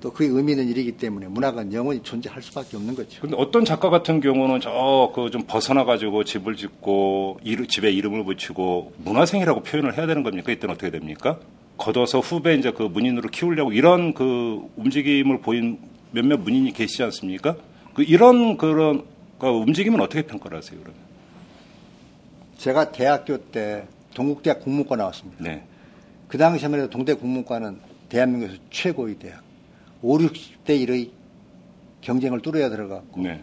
또 0.00 0.12
그의 0.12 0.30
의미 0.30 0.52
있는 0.52 0.68
일이기 0.68 0.92
때문에 0.92 1.28
문학은 1.28 1.72
영원히 1.72 2.02
존재할 2.02 2.42
수밖에 2.42 2.76
없는 2.76 2.94
거죠. 2.96 3.20
근데 3.20 3.36
어떤 3.38 3.64
작가 3.64 3.88
같은 3.88 4.20
경우는 4.20 4.60
저 4.60 5.12
그 5.14 5.30
좀 5.30 5.44
벗어나 5.46 5.84
가지고 5.84 6.24
집을 6.24 6.56
짓고 6.56 7.38
이르- 7.44 7.66
집에 7.68 7.90
이름을 7.90 8.24
붙이고 8.24 8.92
문화생이라고 8.98 9.62
표현을 9.62 9.96
해야 9.96 10.06
되는 10.06 10.22
겁니까? 10.24 10.50
이때는 10.52 10.74
어떻게 10.74 10.90
됩니까? 10.90 11.38
걷어서 11.78 12.18
후배 12.20 12.54
이제 12.56 12.72
그 12.72 12.82
문인으로 12.82 13.28
키우려고 13.30 13.72
이런 13.72 14.12
그 14.12 14.60
움직임을 14.76 15.40
보인 15.40 15.78
몇몇 16.12 16.38
문인이 16.38 16.72
계시지 16.72 17.02
않습니까? 17.04 17.56
그 17.94 18.02
이런 18.02 18.56
그런 18.56 19.04
그 19.38 19.46
움직임은 19.48 20.00
어떻게 20.00 20.22
평가를 20.22 20.58
하세요, 20.58 20.78
그러면? 20.80 21.00
제가 22.58 22.92
대학교 22.92 23.38
때 23.38 23.84
동국대학 24.14 24.60
국문과 24.60 24.96
나왔습니다. 24.96 25.42
네. 25.42 25.64
그 26.28 26.38
당시에만 26.38 26.80
해도 26.80 26.90
동대 26.90 27.14
국문과는 27.14 27.78
대한민국에서 28.08 28.60
최고의 28.70 29.16
대학. 29.16 29.42
5, 30.02 30.18
60대 30.18 30.68
1의 30.86 31.10
경쟁을 32.00 32.40
뚫어야 32.40 32.68
들어갔고 32.70 33.20
네. 33.20 33.40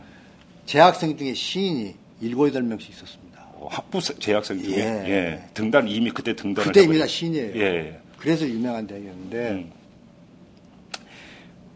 재학생 0.66 1.18
중에 1.18 1.34
시인이 1.34 1.96
7, 2.22 2.32
8명씩 2.36 2.90
있었습니다. 2.90 3.40
어, 3.54 3.68
학부 3.72 4.00
세- 4.02 4.14
재학생 4.20 4.62
중에 4.62 4.76
예. 4.78 4.82
예. 5.10 5.44
등단 5.54 5.88
이미 5.88 6.12
그때 6.12 6.36
등단을 6.36 6.68
그때입니다, 6.72 7.08
시인이에요. 7.08 7.56
예. 7.62 8.00
그래서 8.18 8.46
유명한 8.48 8.86
대학이었는데 8.86 9.50
음. 9.52 9.72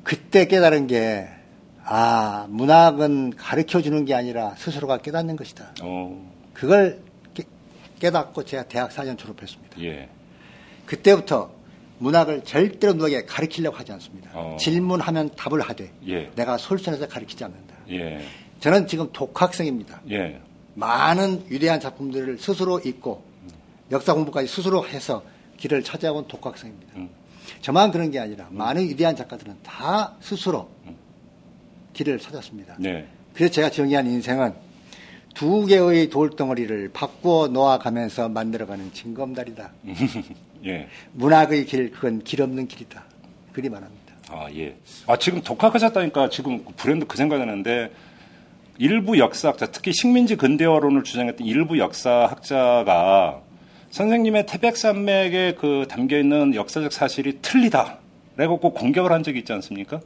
그때 0.04 0.46
깨달은 0.46 0.88
게 0.88 1.28
아, 1.86 2.46
문학은 2.50 3.36
가르쳐 3.36 3.82
주는 3.82 4.06
게 4.06 4.14
아니라 4.14 4.56
스스로가 4.56 5.00
깨닫는 5.00 5.36
것이다. 5.36 5.74
어. 5.82 6.32
그걸 6.54 7.02
깨, 7.34 7.44
깨닫고 8.00 8.46
제가 8.46 8.64
대학 8.64 8.92
4년 8.92 9.18
졸업했습니다. 9.18 9.82
예. 9.82 10.10
그때부터 10.86 11.52
문학을 12.00 12.44
절대로 12.44 12.94
누구에게 12.94 13.26
가르치려고 13.26 13.78
하지 13.78 13.92
않습니다. 13.94 14.32
어. 14.34 14.58
질문하면 14.60 15.32
답을 15.36 15.62
하되 15.62 15.92
예. 16.08 16.32
내가 16.36 16.58
솔선해서 16.58 17.08
가르치지 17.08 17.44
않는다. 17.44 17.76
예. 17.92 18.26
저는 18.60 18.88
지금 18.88 19.10
독학생입니다. 19.12 20.02
예. 20.12 20.40
많은 20.76 21.46
위대한 21.50 21.80
작품들을 21.80 22.38
스스로 22.40 22.80
읽고 22.80 23.24
역사 23.92 24.14
공부까지 24.14 24.48
스스로 24.48 24.88
해서 24.88 25.24
길을 25.58 25.84
찾아온 25.84 26.28
독학생입니다. 26.28 26.94
음. 26.96 27.10
저만 27.62 27.92
그런 27.92 28.12
게 28.12 28.20
아니라 28.20 28.48
많은 28.52 28.84
위대한 28.84 29.16
작가들은 29.16 29.58
다 29.64 30.16
스스로 30.22 30.70
길을 31.94 32.20
찾았습니다. 32.20 32.76
네. 32.80 33.08
그래서 33.34 33.54
제가 33.54 33.70
정의한 33.70 34.08
인생은 34.08 34.54
두 35.34 35.66
개의 35.66 36.10
돌덩어리를 36.10 36.92
바꾸어 36.94 37.48
놓아가면서 37.48 38.30
만들어가는 38.30 38.94
징검다리다. 38.94 39.72
예. 40.66 40.88
문학의 41.14 41.66
길, 41.66 41.92
그건 41.92 42.24
길 42.24 42.42
없는 42.42 42.68
길이다. 42.68 43.04
그리 43.52 43.70
말합니다. 43.70 44.14
아, 44.30 44.48
예. 44.56 44.76
아, 45.08 45.18
지금 45.18 45.42
독학하셨다니까 45.42 46.30
지금 46.30 46.64
브랜드 46.78 47.06
그 47.06 47.18
생각나는데 47.18 47.92
일부 48.78 49.18
역사학자, 49.18 49.68
특히 49.72 49.92
식민지 49.94 50.36
근대화론을 50.36 51.04
주장했던 51.04 51.46
일부 51.46 51.78
역사학자가 51.78 53.42
선생님의 53.94 54.48
태백산맥에 54.48 55.54
그 55.54 55.86
담겨 55.88 56.18
있는 56.18 56.56
역사적 56.56 56.92
사실이 56.92 57.44
틀리다. 57.44 58.00
라고 58.36 58.60
꼭 58.60 58.74
공격을 58.74 59.12
한 59.12 59.22
적이 59.22 59.40
있지 59.40 59.54
않습니까? 59.54 60.02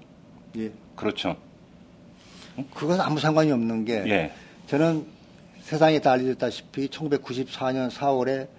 예. 0.57 0.71
그렇죠. 0.97 1.37
그건 2.75 2.99
아무 2.99 3.17
상관이 3.17 3.49
없는 3.49 3.85
게 3.85 4.03
예. 4.07 4.31
저는 4.65 5.05
세상에 5.61 5.99
다 5.99 6.11
알려졌다시피 6.11 6.89
1994년 6.89 7.89
4월에 7.89 8.49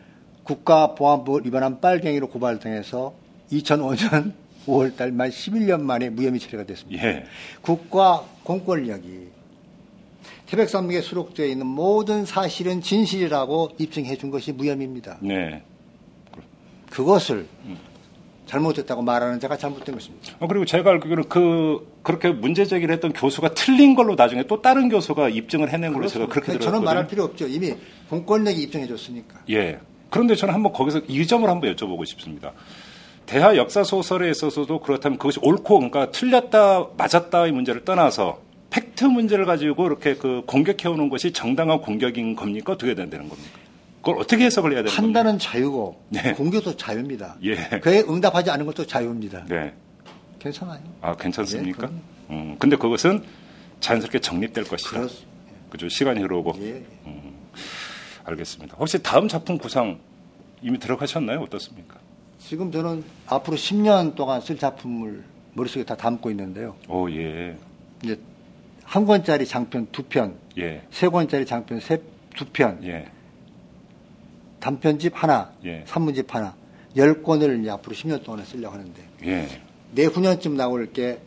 국가보안법 0.44 1.44
위반한 1.44 1.78
빨갱이로 1.82 2.30
고발당해서 2.30 3.12
2005년 3.52 4.32
5월달 4.66 5.12
만 5.12 5.28
11년 5.28 5.82
만에 5.82 6.08
무혐의 6.08 6.40
처리가 6.40 6.64
됐습니다. 6.64 7.06
예. 7.06 7.26
국가 7.60 8.24
공권력이 8.44 9.28
태백산맥에 10.48 11.02
수록되어 11.02 11.46
있는 11.46 11.66
모든 11.66 12.24
사실은 12.24 12.80
진실이라고 12.80 13.70
입증해 13.78 14.16
준 14.16 14.30
것이 14.30 14.52
무혐의입니다. 14.52 15.18
네. 15.20 15.62
그것을 16.90 17.46
잘못했다고 18.46 19.02
말하는 19.02 19.40
자가 19.40 19.58
잘못된 19.58 19.94
것입니다. 19.94 20.32
어, 20.40 20.46
그리고 20.48 20.64
제가 20.64 20.90
알기로는 20.90 21.28
그, 21.28 21.86
그렇게 22.02 22.30
문제 22.30 22.64
제기를 22.64 22.94
했던 22.94 23.12
교수가 23.12 23.52
틀린 23.52 23.94
걸로 23.94 24.14
나중에 24.14 24.44
또 24.44 24.62
다른 24.62 24.88
교수가 24.88 25.28
입증을 25.28 25.70
해낸 25.70 25.92
걸로 25.92 26.06
제가 26.06 26.26
그렇게 26.26 26.52
들었거든요. 26.52 26.70
저는 26.70 26.84
말할 26.84 27.06
필요 27.06 27.24
없죠. 27.24 27.46
이미 27.46 27.74
공권력이 28.08 28.62
입증해 28.62 28.86
줬으니까. 28.86 29.40
예. 29.50 29.78
그런데 30.08 30.34
저는 30.34 30.54
한번 30.54 30.72
거기서 30.72 31.02
이 31.08 31.26
점을 31.26 31.46
한번 31.46 31.74
여쭤보고 31.74 32.06
싶습니다. 32.06 32.52
대하 33.26 33.54
역사 33.56 33.84
소설에 33.84 34.30
있어서도 34.30 34.80
그렇다면 34.80 35.18
그것이 35.18 35.40
옳고 35.42 35.74
그러니까 35.74 36.10
틀렸다 36.10 36.86
맞았다의 36.96 37.52
문제를 37.52 37.84
떠나서 37.84 38.47
팩트 38.70 39.04
문제를 39.04 39.44
가지고 39.46 39.86
이렇게 39.86 40.14
그 40.16 40.42
공격해 40.46 40.88
오는 40.88 41.08
것이 41.08 41.32
정당한 41.32 41.80
공격인 41.80 42.36
겁니까? 42.36 42.72
어떻게 42.72 42.94
된다는 42.94 43.28
겁니까? 43.28 43.58
그걸 44.02 44.18
어떻게 44.20 44.44
해석을 44.44 44.72
해야 44.72 44.82
되는 44.82 44.94
겁니까? 44.94 45.02
판단은 45.02 45.38
자유고 45.38 46.02
네. 46.10 46.32
공격도 46.34 46.76
자유입니다. 46.76 47.36
예. 47.44 47.56
그에 47.80 48.00
응답하지 48.00 48.50
않은 48.50 48.66
것도 48.66 48.86
자유입니다. 48.86 49.44
네. 49.48 49.72
괜찮아요. 50.38 50.80
아, 51.00 51.16
괜찮습니까? 51.16 51.88
예. 51.90 52.34
음, 52.34 52.56
근데 52.58 52.76
그것은 52.76 53.24
자연스럽게 53.80 54.20
정립될 54.20 54.64
것이다. 54.64 54.90
그렇, 54.90 55.08
그죠? 55.70 55.88
시간이 55.88 56.20
흐르고. 56.20 56.54
예. 56.60 56.84
알겠습니다. 58.24 58.76
혹시 58.78 59.02
다음 59.02 59.26
작품 59.28 59.56
구상 59.58 59.98
이미 60.60 60.78
들어가셨나요? 60.78 61.40
어떻습니까? 61.40 61.96
지금 62.38 62.70
저는 62.70 63.02
앞으로 63.26 63.56
10년 63.56 64.14
동안 64.14 64.40
쓸 64.40 64.58
작품을 64.58 65.24
머릿속에 65.54 65.84
다 65.84 65.96
담고 65.96 66.30
있는데요. 66.30 66.76
오, 66.88 67.10
예. 67.10 67.56
이제 68.02 68.18
한 68.88 69.04
권짜리 69.04 69.44
장편 69.44 69.88
두 69.92 70.04
편, 70.04 70.38
예. 70.56 70.82
세 70.90 71.08
권짜리 71.08 71.44
장편 71.44 71.80
세, 71.80 72.02
두 72.34 72.46
편, 72.46 72.82
예. 72.84 73.06
단편집 74.60 75.12
하나, 75.14 75.52
예. 75.62 75.84
산문집 75.86 76.34
하나, 76.34 76.56
열 76.96 77.22
권을 77.22 77.60
이제 77.60 77.70
앞으로 77.70 77.94
10년 77.94 78.24
동안 78.24 78.46
쓰려고 78.46 78.74
하는데 78.74 79.02
예. 79.24 79.46
내후년쯤 79.92 80.56
나올 80.56 80.90
게 80.90 81.20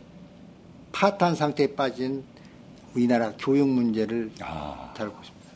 파탄 0.90 1.36
상태에 1.36 1.76
빠진 1.76 2.24
우리나라 2.94 3.32
교육 3.38 3.68
문제를 3.68 4.32
아, 4.40 4.92
다루고 4.96 5.16
있습니다. 5.20 5.50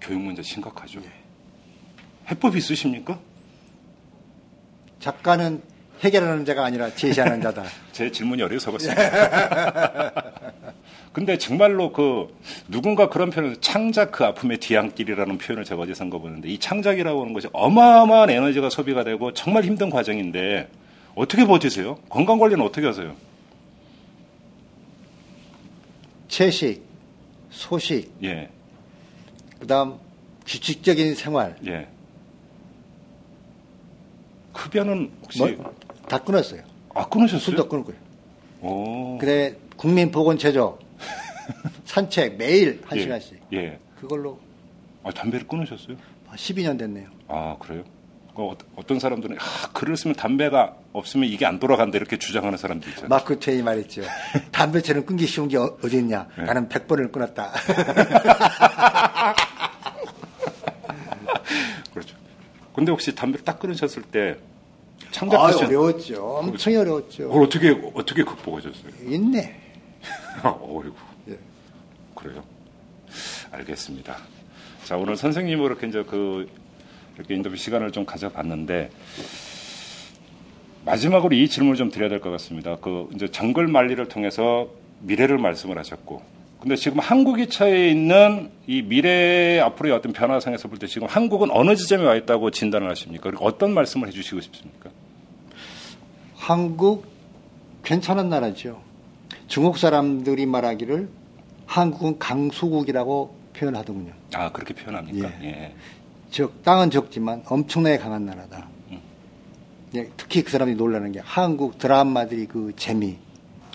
교육 0.00 0.20
문제 0.20 0.42
심각하죠. 0.42 1.00
해법 2.30 2.54
있으십니까? 2.54 3.18
작가는 5.00 5.60
해결하는 6.02 6.44
자가 6.44 6.64
아니라 6.64 6.94
제시하는 6.94 7.40
자다. 7.40 7.64
제 7.92 8.10
질문이 8.10 8.42
어려서겠습니다. 8.42 10.12
근데 11.12 11.36
정말로 11.36 11.92
그 11.92 12.28
누군가 12.68 13.08
그런 13.08 13.30
표현을 13.30 13.56
창작 13.60 14.12
그 14.12 14.24
아픔의 14.24 14.58
뒤안길이라는 14.58 15.38
표현을 15.38 15.64
제가 15.64 15.82
어제 15.82 15.94
선거 15.94 16.18
보는데 16.18 16.48
이 16.48 16.58
창작이라고 16.58 17.22
하는 17.22 17.32
것이 17.32 17.48
어마어마한 17.52 18.30
에너지가 18.30 18.70
소비가 18.70 19.02
되고 19.02 19.32
정말 19.32 19.64
힘든 19.64 19.90
과정인데 19.90 20.68
어떻게 21.16 21.44
버티세요? 21.44 21.96
건강 22.08 22.38
관리는 22.38 22.64
어떻게 22.64 22.86
하세요? 22.86 23.16
채식, 26.28 26.82
소식, 27.50 28.12
예, 28.22 28.48
그다음 29.58 29.94
규칙적인 30.46 31.14
생활 31.14 31.56
예. 31.66 31.88
흡연은 34.54 35.10
혹시 35.22 35.38
뭐, 35.38 35.74
다 36.08 36.18
끊었어요. 36.18 36.62
아 36.94 37.06
끊으셨어요? 37.08 37.40
술도 37.40 37.68
끊고요. 37.68 37.96
오, 38.60 39.18
그다음에 39.18 39.54
국민 39.76 40.10
보건 40.10 40.36
체조, 40.38 40.78
산책 41.84 42.36
매일 42.36 42.82
한 42.86 42.98
예, 42.98 43.02
시간씩 43.02 43.40
예. 43.52 43.78
그걸로 44.00 44.40
아 45.04 45.10
담배를 45.12 45.46
끊으셨어요? 45.46 45.96
12년 46.34 46.78
됐네요. 46.78 47.08
아 47.28 47.56
그래요? 47.60 47.84
그 48.34 48.42
어- 48.42 48.56
어떤 48.76 48.98
사람들은 49.00 49.36
아, 49.38 49.68
글을 49.72 49.96
쓰면 49.96 50.14
담배가 50.16 50.74
없으면 50.92 51.28
이게 51.28 51.44
안 51.46 51.58
돌아간다 51.58 51.96
이렇게 51.98 52.18
주장하는 52.18 52.56
사람도 52.58 52.88
있잖아요. 52.90 53.08
마크 53.08 53.38
트웨이 53.38 53.62
말했죠. 53.62 54.02
담배처럼 54.52 55.04
끊기 55.06 55.26
쉬운 55.26 55.48
게 55.48 55.56
어- 55.56 55.76
어디 55.84 55.98
있냐? 55.98 56.26
네. 56.36 56.44
나는 56.44 56.68
100번을 56.68 57.10
끊었다. 57.12 57.52
그렇죠. 61.92 62.16
근데 62.74 62.90
혹시 62.92 63.14
담배를 63.14 63.44
딱 63.44 63.58
끊으셨을 63.58 64.02
때 64.02 64.36
아, 64.38 64.57
창작하신 65.10 65.66
어려웠죠. 65.66 66.24
엄청 66.24 66.76
어려웠죠. 66.76 67.28
그걸 67.28 67.42
어떻게 67.44 67.70
어떻게 67.94 68.22
극복하셨어요? 68.22 68.92
있네. 69.08 69.56
어이구. 70.44 70.94
예. 71.30 71.38
그래요. 72.14 72.44
알겠습니다. 73.50 74.16
자 74.84 74.96
오늘 74.96 75.16
선생님으로 75.16 75.66
이렇게 75.68 75.86
이제 75.86 76.02
그 76.04 76.48
이렇게 77.16 77.34
인터뷰 77.34 77.56
시간을 77.56 77.90
좀 77.92 78.04
가져봤는데 78.04 78.90
마지막으로 80.84 81.34
이 81.34 81.48
질문을 81.48 81.76
좀 81.76 81.90
드려야 81.90 82.08
될 82.08 82.20
것 82.20 82.30
같습니다. 82.30 82.76
그 82.76 83.08
이제 83.14 83.28
정글 83.28 83.66
만리를 83.66 84.06
통해서 84.08 84.68
미래를 85.00 85.36
말씀을 85.38 85.76
하셨고, 85.78 86.22
근데 86.60 86.76
지금 86.76 86.98
한국이 86.98 87.48
처해 87.48 87.90
있는 87.90 88.50
이 88.66 88.82
미래 88.82 89.60
앞으로의 89.60 89.94
어떤 89.94 90.12
변화상에서 90.12 90.68
볼 90.68 90.78
때 90.78 90.86
지금 90.86 91.06
한국은 91.06 91.50
어느 91.50 91.76
지점에 91.76 92.04
와 92.04 92.14
있다고 92.16 92.50
진단을 92.50 92.88
하십니까? 92.90 93.24
그리고 93.24 93.44
어떤 93.44 93.74
말씀을 93.74 94.08
해주시고 94.08 94.40
싶습니까? 94.40 94.90
한국 96.52 97.04
괜찮은 97.82 98.30
나라죠. 98.30 98.80
중국 99.48 99.76
사람들이 99.76 100.46
말하기를 100.46 101.06
한국은 101.66 102.18
강소국이라고 102.18 103.36
표현하더군요. 103.52 104.12
아 104.32 104.50
그렇게 104.50 104.72
표현합니까? 104.72 105.28
예. 105.42 105.74
즉 106.30 106.62
땅은 106.64 106.90
적지만 106.90 107.42
엄청나게 107.46 107.98
강한 107.98 108.24
나라다. 108.24 108.66
음. 108.90 108.98
예, 109.94 110.08
특히 110.16 110.42
그 110.42 110.50
사람들이 110.50 110.78
놀라는 110.78 111.12
게 111.12 111.20
한국 111.22 111.76
드라마들이 111.76 112.46
그 112.46 112.72
재미, 112.76 113.18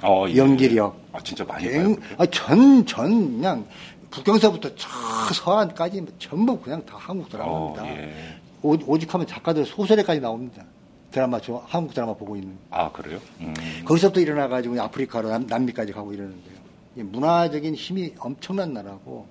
어, 0.01 0.25
예. 0.29 0.35
연기력, 0.35 0.99
아 1.13 1.19
진짜 1.23 1.43
많이 1.43 1.69
갱- 1.69 1.95
봐요. 1.95 2.05
아, 2.17 2.25
전, 2.25 2.83
전 2.87 3.33
그냥 3.35 3.67
북경서부터 4.09 4.69
저 4.77 4.89
서안까지 5.31 6.03
전부 6.17 6.59
그냥 6.59 6.83
다 6.87 6.95
한국 6.97 7.27
어, 7.27 7.29
드라마입니다. 7.29 7.85
예. 8.01 8.13
오, 8.63 8.75
오직 8.87 9.13
하면 9.13 9.27
작가들 9.27 9.63
소설에까지 9.63 10.19
나옵니다. 10.21 10.63
드라마 11.13 11.39
저 11.39 11.63
한국 11.67 11.93
드라마 11.93 12.13
보고 12.15 12.35
있는. 12.35 12.57
아 12.71 12.91
그래요? 12.91 13.19
음. 13.39 13.53
거기서부터 13.85 14.19
일어나가지고 14.19 14.81
아프리카로 14.81 15.29
남, 15.29 15.45
남미까지 15.47 15.93
가고 15.93 16.11
이러는데요. 16.11 16.55
이 16.97 17.03
문화적인 17.03 17.75
힘이 17.75 18.13
엄청난 18.19 18.73
나라고 18.73 19.27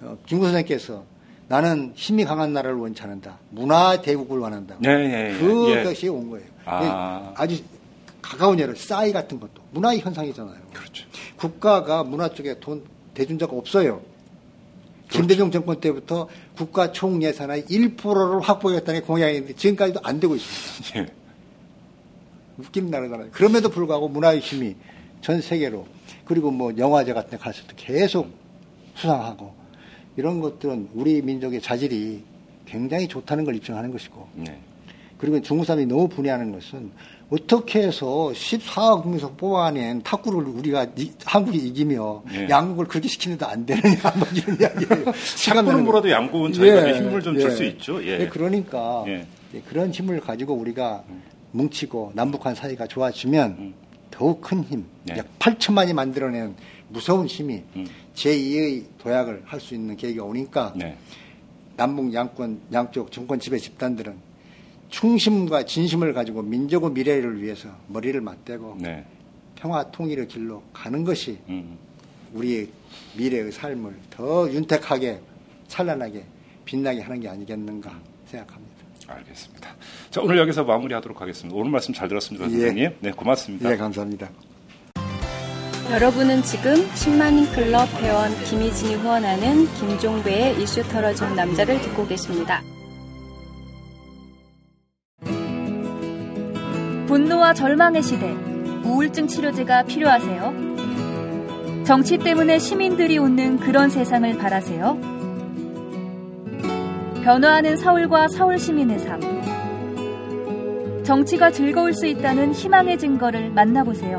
어, 0.00 0.16
김구 0.26 0.44
선생께서 0.46 1.04
나는 1.48 1.92
힘이 1.96 2.24
강한 2.24 2.52
나라를 2.52 2.76
원치 2.76 3.02
않는다. 3.02 3.38
문화 3.50 4.00
대국을 4.00 4.38
원한다. 4.38 4.76
예, 4.84 4.88
예, 4.90 5.34
예. 5.34 5.38
그것이 5.38 6.08
온 6.08 6.30
거예요. 6.30 6.46
아. 6.64 7.34
아주 7.36 7.62
가까운 8.22 8.58
예로 8.58 8.74
싸이 8.76 9.12
같은 9.12 9.38
것도 9.38 9.62
문화의 9.72 10.00
현상이잖아요. 10.00 10.56
그렇죠. 10.72 11.06
국가가 11.36 12.04
문화 12.04 12.28
쪽에 12.28 12.58
돈 12.60 12.84
대준 13.12 13.38
적 13.38 13.52
없어요. 13.52 14.00
그렇죠. 15.08 15.18
김대중 15.18 15.50
정권 15.50 15.80
때부터 15.80 16.28
국가 16.56 16.92
총 16.92 17.22
예산의 17.22 17.64
1%를 17.64 18.40
확보하겠다는 18.40 19.00
게 19.00 19.06
공약인데 19.06 19.54
지금까지도 19.54 20.00
안 20.02 20.20
되고 20.20 20.34
있습니다. 20.34 21.00
예. 21.00 21.06
웃긴 22.58 22.90
나라잖아요. 22.90 23.30
그럼에도 23.32 23.68
불구하고 23.68 24.08
문화의 24.08 24.40
힘이 24.40 24.76
전 25.20 25.40
세계로 25.40 25.86
그리고 26.24 26.50
뭐 26.50 26.72
영화제 26.76 27.12
같은 27.12 27.30
데 27.30 27.36
갔을 27.36 27.66
때 27.66 27.74
계속 27.76 28.30
수상하고 28.94 29.54
이런 30.16 30.40
것들은 30.40 30.90
우리 30.94 31.20
민족의 31.22 31.60
자질이 31.60 32.22
굉장히 32.66 33.08
좋다는 33.08 33.44
걸 33.44 33.56
입증하는 33.56 33.90
것이고 33.90 34.28
네. 34.34 34.60
그리고 35.18 35.40
중국 35.40 35.64
사람이 35.64 35.86
너무 35.86 36.08
분해하는 36.08 36.52
것은 36.52 36.90
어떻게 37.34 37.82
해서 37.82 38.06
14억 38.32 39.02
국민에서 39.02 39.32
뽑아낸 39.32 40.02
탁구를 40.02 40.46
우리가 40.48 40.86
이- 40.96 41.10
한국이 41.24 41.58
이기며 41.58 42.22
예. 42.32 42.48
양국을 42.48 42.86
그렇게 42.86 43.08
시키는데 43.08 43.44
안 43.44 43.66
되느냐 43.66 43.98
뭐 44.16 44.28
이런 44.34 44.60
이야기예요. 44.60 45.04
탁구는 45.48 45.84
뭐라도 45.84 46.02
거. 46.08 46.10
양국은 46.10 46.52
저희가 46.52 46.88
예, 46.90 46.94
힘을 46.98 47.20
좀줄 47.22 47.50
예. 47.50 47.54
수 47.54 47.64
있죠. 47.64 48.04
예. 48.04 48.20
예, 48.20 48.28
그러니까 48.28 49.04
그런 49.68 49.90
힘을 49.90 50.20
가지고 50.20 50.54
우리가 50.54 51.02
뭉치고 51.52 52.12
남북한 52.14 52.54
사이가 52.54 52.86
좋아지면 52.86 53.50
음. 53.58 53.74
더욱 54.10 54.40
큰 54.40 54.62
힘, 54.64 54.84
네. 55.04 55.16
약 55.18 55.26
8천만이 55.40 55.92
만들어낸 55.92 56.54
무서운 56.88 57.26
힘이 57.26 57.62
음. 57.74 57.86
제2의 58.14 58.84
도약을 58.98 59.42
할 59.44 59.60
수 59.60 59.74
있는 59.74 59.96
계기가 59.96 60.22
오니까 60.24 60.72
네. 60.76 60.96
남북 61.76 62.12
양권 62.14 62.60
양쪽 62.72 63.10
정권 63.10 63.40
지배 63.40 63.58
집단들은 63.58 64.14
충심과 64.94 65.64
진심을 65.64 66.12
가지고 66.12 66.42
민족의 66.42 66.92
미래를 66.92 67.42
위해서 67.42 67.68
머리를 67.88 68.20
맞대고 68.20 68.78
네. 68.80 69.04
평화 69.56 69.82
통일의 69.90 70.28
길로 70.28 70.62
가는 70.72 71.02
것이 71.02 71.38
음. 71.48 71.76
우리의 72.32 72.68
미래의 73.16 73.50
삶을 73.50 73.92
더 74.10 74.48
윤택하게 74.48 75.20
찬란하게 75.66 76.24
빛나게 76.64 77.00
하는 77.00 77.18
게 77.18 77.28
아니겠는가 77.28 77.92
생각합니다. 78.26 78.74
알겠습니다. 79.08 79.74
자, 80.10 80.20
오늘 80.22 80.38
여기서 80.38 80.62
마무리하도록 80.62 81.20
하겠습니다. 81.20 81.58
오늘 81.58 81.72
말씀 81.72 81.92
잘 81.92 82.06
들었습니다, 82.08 82.46
예. 82.46 82.50
선생님. 82.50 82.90
네, 83.00 83.10
고맙습니다. 83.10 83.68
네, 83.68 83.76
감사합니다. 83.76 84.30
여러분은 85.90 86.42
지금 86.42 86.74
10만인 86.74 87.52
클럽 87.52 87.88
회원 88.00 88.32
김희진이 88.44 88.94
후원하는 88.94 89.66
김종배의 89.74 90.62
이슈 90.62 90.82
털어준 90.84 91.34
남자를 91.34 91.80
듣고 91.82 92.06
계십니다. 92.06 92.62
분노와 97.14 97.54
절망의 97.54 98.02
시대, 98.02 98.34
우울증 98.82 99.28
치료제가 99.28 99.84
필요하세요? 99.84 101.84
정치 101.84 102.18
때문에 102.18 102.58
시민들이 102.58 103.18
웃는 103.18 103.60
그런 103.60 103.88
세상을 103.88 104.36
바라세요? 104.36 104.98
변화하는 107.22 107.76
서울과 107.76 108.26
서울 108.26 108.58
시민의 108.58 108.98
삶. 108.98 109.20
정치가 111.04 111.52
즐거울 111.52 111.92
수 111.92 112.08
있다는 112.08 112.52
희망의 112.52 112.98
증거를 112.98 113.50
만나보세요. 113.50 114.18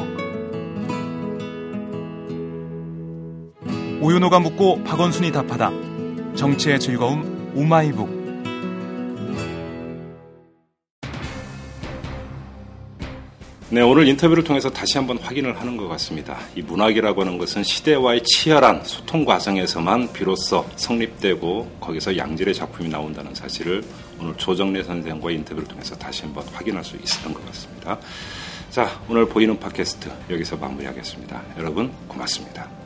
오윤호가 4.01 4.39
묻고 4.39 4.85
박원순이 4.85 5.33
답하다. 5.33 5.69
정치의 6.35 6.79
즐거움 6.79 7.51
오마이북. 7.57 8.14
네, 13.69 13.81
오늘 13.81 14.07
인터뷰를 14.07 14.43
통해서 14.43 14.69
다시 14.69 14.99
한번 14.99 15.17
확인을 15.17 15.59
하는 15.59 15.75
것 15.75 15.87
같습니다. 15.87 16.37
이 16.55 16.61
문학이라고 16.61 17.21
하는 17.21 17.39
것은 17.39 17.63
시대와의 17.63 18.21
치열한 18.23 18.83
소통 18.83 19.25
과정에서만 19.25 20.13
비로소 20.13 20.63
성립되고 20.75 21.77
거기서 21.79 22.15
양질의 22.15 22.53
작품이 22.53 22.89
나온다는 22.89 23.33
사실을 23.33 23.83
오늘 24.19 24.35
조정래 24.37 24.83
선생과의 24.83 25.37
인터뷰를 25.37 25.67
통해서 25.67 25.95
다시 25.95 26.21
한번 26.21 26.45
확인할 26.53 26.83
수 26.83 26.95
있었던 26.95 27.33
것 27.33 27.43
같습니다. 27.47 27.97
자, 28.69 29.01
오늘 29.09 29.27
보이는 29.27 29.59
팟캐스트 29.59 30.11
여기서 30.29 30.57
마무리하겠습니다. 30.57 31.41
여러분 31.57 31.91
고맙습니다. 32.07 32.84